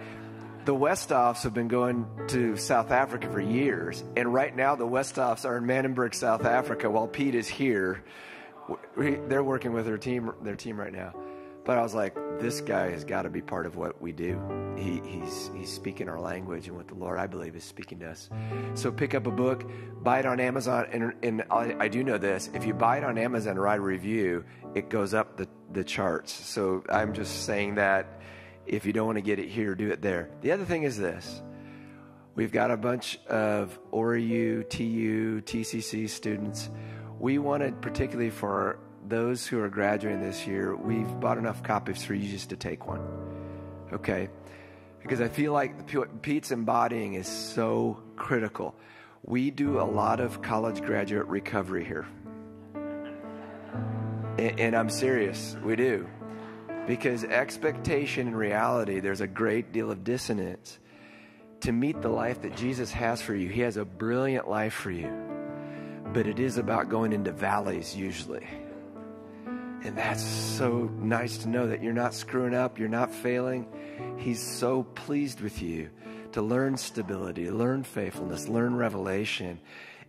The 0.64 0.74
Westoffs 0.74 1.42
have 1.42 1.54
been 1.54 1.68
going 1.68 2.06
to 2.28 2.56
South 2.56 2.90
Africa 2.90 3.30
for 3.30 3.40
years, 3.40 4.04
and 4.16 4.32
right 4.32 4.54
now 4.54 4.74
the 4.74 4.86
Westoffs 4.86 5.44
are 5.44 5.56
in 5.56 5.64
Manenberg, 5.64 6.14
South 6.14 6.44
Africa, 6.44 6.88
while 6.90 7.08
Pete 7.08 7.34
is 7.34 7.48
here. 7.48 8.02
They're 8.96 9.44
working 9.44 9.72
with 9.72 9.86
their 9.86 9.98
team, 9.98 10.32
their 10.42 10.56
team 10.56 10.78
right 10.78 10.92
now. 10.92 11.14
But 11.64 11.78
I 11.78 11.82
was 11.82 11.94
like, 11.94 12.14
this 12.38 12.60
guy 12.60 12.90
has 12.90 13.04
got 13.04 13.22
to 13.22 13.30
be 13.30 13.42
part 13.42 13.66
of 13.66 13.76
what 13.76 14.00
we 14.00 14.12
do. 14.12 14.40
He, 14.76 15.00
he's 15.04 15.50
he's 15.54 15.70
speaking 15.70 16.08
our 16.08 16.18
language 16.18 16.68
and 16.68 16.76
what 16.76 16.88
the 16.88 16.94
Lord, 16.94 17.18
I 17.18 17.26
believe, 17.26 17.54
is 17.54 17.64
speaking 17.64 17.98
to 18.00 18.10
us. 18.10 18.30
So 18.74 18.90
pick 18.90 19.14
up 19.14 19.26
a 19.26 19.30
book, 19.30 19.70
buy 20.02 20.20
it 20.20 20.26
on 20.26 20.40
Amazon, 20.40 20.86
and, 20.90 21.12
and 21.22 21.44
I, 21.50 21.76
I 21.78 21.88
do 21.88 22.02
know 22.02 22.16
this: 22.16 22.48
if 22.54 22.64
you 22.64 22.72
buy 22.72 22.96
it 22.98 23.04
on 23.04 23.18
Amazon, 23.18 23.56
write 23.56 23.78
a 23.78 23.82
review, 23.82 24.44
it 24.74 24.88
goes 24.88 25.12
up 25.12 25.36
the 25.36 25.48
the 25.72 25.84
charts. 25.84 26.32
So 26.32 26.82
I'm 26.88 27.12
just 27.12 27.44
saying 27.44 27.74
that 27.74 28.20
if 28.66 28.86
you 28.86 28.92
don't 28.92 29.06
want 29.06 29.18
to 29.18 29.22
get 29.22 29.38
it 29.38 29.48
here, 29.48 29.74
do 29.74 29.90
it 29.90 30.00
there. 30.00 30.30
The 30.40 30.52
other 30.52 30.64
thing 30.64 30.84
is 30.84 30.96
this. 30.96 31.42
We've 32.36 32.52
got 32.52 32.70
a 32.70 32.76
bunch 32.76 33.18
of 33.26 33.78
ORU, 33.92 34.68
TU, 34.70 35.42
TCC 35.42 36.08
students. 36.08 36.70
We 37.18 37.38
wanted, 37.38 37.82
particularly 37.82 38.30
for 38.30 38.78
those 39.10 39.46
who 39.46 39.60
are 39.60 39.68
graduating 39.68 40.22
this 40.22 40.46
year, 40.46 40.74
we've 40.74 41.20
bought 41.20 41.36
enough 41.36 41.62
copies 41.62 42.02
for 42.02 42.14
you 42.14 42.30
just 42.30 42.50
to 42.50 42.56
take 42.56 42.86
one. 42.86 43.02
Okay? 43.92 44.30
Because 45.02 45.20
I 45.20 45.28
feel 45.28 45.52
like 45.52 45.90
Pete's 46.22 46.50
embodying 46.52 47.14
is 47.14 47.26
so 47.26 48.00
critical. 48.16 48.74
We 49.24 49.50
do 49.50 49.80
a 49.80 49.82
lot 49.82 50.20
of 50.20 50.40
college 50.42 50.80
graduate 50.82 51.26
recovery 51.26 51.84
here. 51.84 52.06
And, 54.38 54.60
and 54.60 54.74
I'm 54.76 54.90
serious, 54.90 55.56
we 55.62 55.76
do. 55.76 56.08
Because 56.86 57.24
expectation 57.24 58.28
and 58.28 58.36
reality, 58.36 59.00
there's 59.00 59.20
a 59.20 59.26
great 59.26 59.72
deal 59.72 59.90
of 59.90 60.04
dissonance. 60.04 60.78
To 61.62 61.72
meet 61.72 62.00
the 62.00 62.08
life 62.08 62.40
that 62.42 62.56
Jesus 62.56 62.90
has 62.92 63.20
for 63.20 63.34
you, 63.34 63.48
He 63.48 63.60
has 63.60 63.76
a 63.76 63.84
brilliant 63.84 64.48
life 64.48 64.72
for 64.72 64.90
you. 64.90 65.12
But 66.12 66.26
it 66.26 66.38
is 66.40 66.56
about 66.56 66.88
going 66.88 67.12
into 67.12 67.32
valleys 67.32 67.94
usually. 67.94 68.46
And 69.82 69.96
that's 69.96 70.22
so 70.22 70.90
nice 70.98 71.38
to 71.38 71.48
know 71.48 71.66
that 71.68 71.82
you're 71.82 71.92
not 71.92 72.14
screwing 72.14 72.54
up, 72.54 72.78
you're 72.78 72.88
not 72.88 73.12
failing. 73.12 73.66
He's 74.18 74.42
so 74.42 74.82
pleased 74.82 75.40
with 75.40 75.62
you 75.62 75.90
to 76.32 76.42
learn 76.42 76.76
stability, 76.76 77.50
learn 77.50 77.82
faithfulness, 77.82 78.46
learn 78.46 78.76
revelation, 78.76 79.58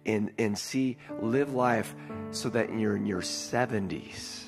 and, 0.06 0.32
and 0.38 0.58
see, 0.58 0.98
live 1.22 1.54
life 1.54 1.96
so 2.32 2.50
that 2.50 2.78
you're 2.78 2.96
in 2.96 3.06
your 3.06 3.22
70s 3.22 4.44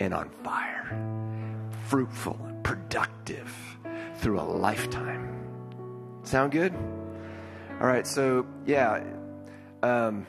and 0.00 0.14
on 0.14 0.30
fire, 0.42 1.68
fruitful, 1.88 2.38
productive 2.62 3.52
through 4.16 4.40
a 4.40 4.42
lifetime. 4.42 5.34
Sound 6.22 6.52
good? 6.52 6.74
All 7.80 7.86
right, 7.86 8.06
so 8.06 8.46
yeah, 8.66 9.04
um, 9.82 10.26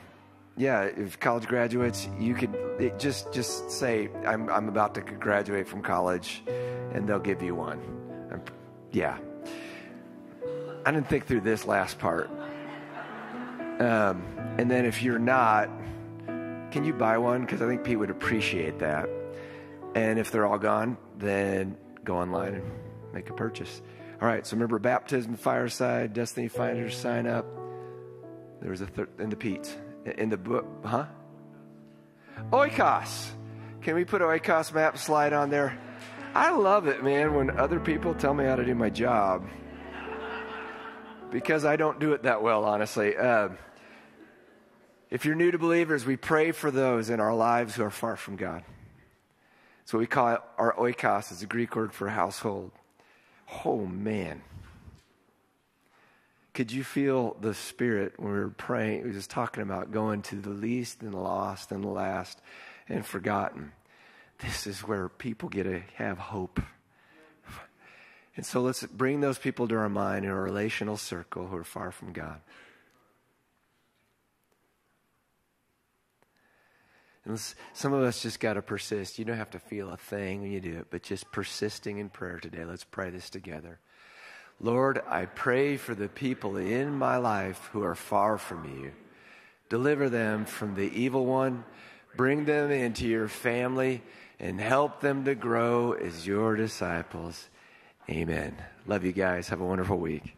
yeah. 0.56 0.82
If 0.82 1.18
college 1.20 1.46
graduates, 1.46 2.08
you 2.18 2.34
could 2.34 2.54
just 2.98 3.32
just 3.32 3.70
say 3.70 4.08
I'm 4.26 4.48
I'm 4.48 4.68
about 4.68 4.94
to 4.94 5.00
graduate 5.00 5.68
from 5.68 5.82
college, 5.82 6.42
and 6.92 7.08
they'll 7.08 7.18
give 7.18 7.42
you 7.42 7.54
one. 7.54 7.80
Um, 8.32 8.42
yeah. 8.92 9.18
I 10.84 10.92
didn't 10.92 11.08
think 11.08 11.26
through 11.26 11.42
this 11.42 11.66
last 11.66 11.98
part. 11.98 12.30
Um, 13.80 14.22
and 14.58 14.70
then 14.70 14.84
if 14.84 15.02
you're 15.02 15.18
not, 15.18 15.68
can 16.70 16.84
you 16.84 16.92
buy 16.92 17.18
one? 17.18 17.42
Because 17.42 17.60
I 17.60 17.66
think 17.66 17.84
Pete 17.84 17.98
would 17.98 18.10
appreciate 18.10 18.78
that. 18.78 19.08
And 19.94 20.18
if 20.18 20.30
they're 20.30 20.46
all 20.46 20.58
gone, 20.58 20.96
then 21.18 21.76
go 22.04 22.16
online 22.16 22.54
and 22.54 22.70
make 23.12 23.28
a 23.30 23.34
purchase. 23.34 23.82
All 24.20 24.28
right, 24.28 24.46
so 24.46 24.54
remember 24.54 24.78
baptism, 24.78 25.36
fireside, 25.36 26.12
destiny 26.12 26.48
finders, 26.48 26.96
sign 26.96 27.26
up. 27.26 27.46
There 28.60 28.70
was 28.70 28.80
a 28.80 28.86
third 28.86 29.08
in 29.18 29.30
the 29.30 29.36
Pete 29.36 29.76
in 30.04 30.28
the 30.28 30.36
book, 30.36 30.66
huh? 30.84 31.06
Oikos. 32.52 33.30
Can 33.82 33.94
we 33.94 34.04
put 34.04 34.22
Oikos 34.22 34.72
map 34.72 34.98
slide 34.98 35.32
on 35.32 35.50
there? 35.50 35.78
I 36.34 36.50
love 36.50 36.86
it, 36.86 37.02
man, 37.02 37.34
when 37.34 37.58
other 37.58 37.80
people 37.80 38.14
tell 38.14 38.34
me 38.34 38.44
how 38.44 38.56
to 38.56 38.64
do 38.64 38.74
my 38.74 38.90
job 38.90 39.48
because 41.30 41.64
I 41.64 41.76
don't 41.76 41.98
do 41.98 42.12
it 42.12 42.24
that 42.24 42.42
well, 42.42 42.64
honestly. 42.64 43.16
Uh, 43.16 43.50
if 45.10 45.24
you're 45.24 45.34
new 45.34 45.50
to 45.50 45.58
believers, 45.58 46.04
we 46.04 46.16
pray 46.16 46.52
for 46.52 46.70
those 46.70 47.10
in 47.10 47.20
our 47.20 47.34
lives 47.34 47.74
who 47.74 47.82
are 47.82 47.90
far 47.90 48.16
from 48.16 48.36
God. 48.36 48.62
What 49.90 49.98
we 49.98 50.06
call 50.06 50.34
it 50.34 50.40
our 50.56 50.72
oikos, 50.74 51.32
is 51.32 51.42
a 51.42 51.46
Greek 51.46 51.74
word 51.74 51.92
for 51.92 52.08
household. 52.08 52.70
Oh, 53.64 53.86
man. 53.86 54.40
Could 56.52 56.72
you 56.72 56.82
feel 56.82 57.36
the 57.40 57.54
Spirit 57.54 58.14
when 58.16 58.32
we 58.32 58.38
were 58.38 58.50
praying? 58.50 59.04
We 59.04 59.12
was 59.12 59.26
talking 59.26 59.62
about 59.62 59.92
going 59.92 60.22
to 60.22 60.36
the 60.36 60.50
least 60.50 61.02
and 61.02 61.12
the 61.12 61.18
lost 61.18 61.70
and 61.70 61.84
the 61.84 61.88
last 61.88 62.40
and 62.88 63.06
forgotten. 63.06 63.72
This 64.40 64.66
is 64.66 64.80
where 64.80 65.08
people 65.08 65.48
get 65.48 65.64
to 65.64 65.80
have 65.94 66.18
hope. 66.18 66.60
And 68.36 68.46
so 68.46 68.62
let's 68.62 68.84
bring 68.84 69.20
those 69.20 69.38
people 69.38 69.68
to 69.68 69.76
our 69.76 69.88
mind 69.88 70.24
in 70.24 70.30
a 70.30 70.40
relational 70.40 70.96
circle 70.96 71.46
who 71.46 71.56
are 71.56 71.64
far 71.64 71.92
from 71.92 72.12
God. 72.12 72.40
And 77.24 77.38
some 77.74 77.92
of 77.92 78.02
us 78.02 78.22
just 78.22 78.40
got 78.40 78.54
to 78.54 78.62
persist. 78.62 79.18
You 79.18 79.24
don't 79.24 79.36
have 79.36 79.50
to 79.50 79.58
feel 79.58 79.90
a 79.90 79.96
thing 79.96 80.40
when 80.40 80.50
you 80.50 80.60
do 80.60 80.78
it, 80.78 80.86
but 80.90 81.02
just 81.02 81.30
persisting 81.30 81.98
in 81.98 82.08
prayer 82.08 82.38
today. 82.38 82.64
Let's 82.64 82.84
pray 82.84 83.10
this 83.10 83.28
together. 83.28 83.78
Lord, 84.60 85.02
I 85.08 85.24
pray 85.24 85.78
for 85.78 85.94
the 85.94 86.08
people 86.08 86.58
in 86.58 86.92
my 86.92 87.16
life 87.16 87.70
who 87.72 87.82
are 87.82 87.94
far 87.94 88.36
from 88.36 88.64
you. 88.64 88.92
Deliver 89.70 90.10
them 90.10 90.44
from 90.44 90.74
the 90.74 90.90
evil 90.94 91.24
one, 91.24 91.64
bring 92.14 92.44
them 92.44 92.70
into 92.70 93.06
your 93.06 93.28
family, 93.28 94.02
and 94.38 94.60
help 94.60 95.00
them 95.00 95.24
to 95.24 95.34
grow 95.34 95.92
as 95.92 96.26
your 96.26 96.56
disciples. 96.56 97.48
Amen. 98.10 98.56
Love 98.86 99.04
you 99.04 99.12
guys. 99.12 99.48
Have 99.48 99.60
a 99.60 99.64
wonderful 99.64 99.98
week. 99.98 100.34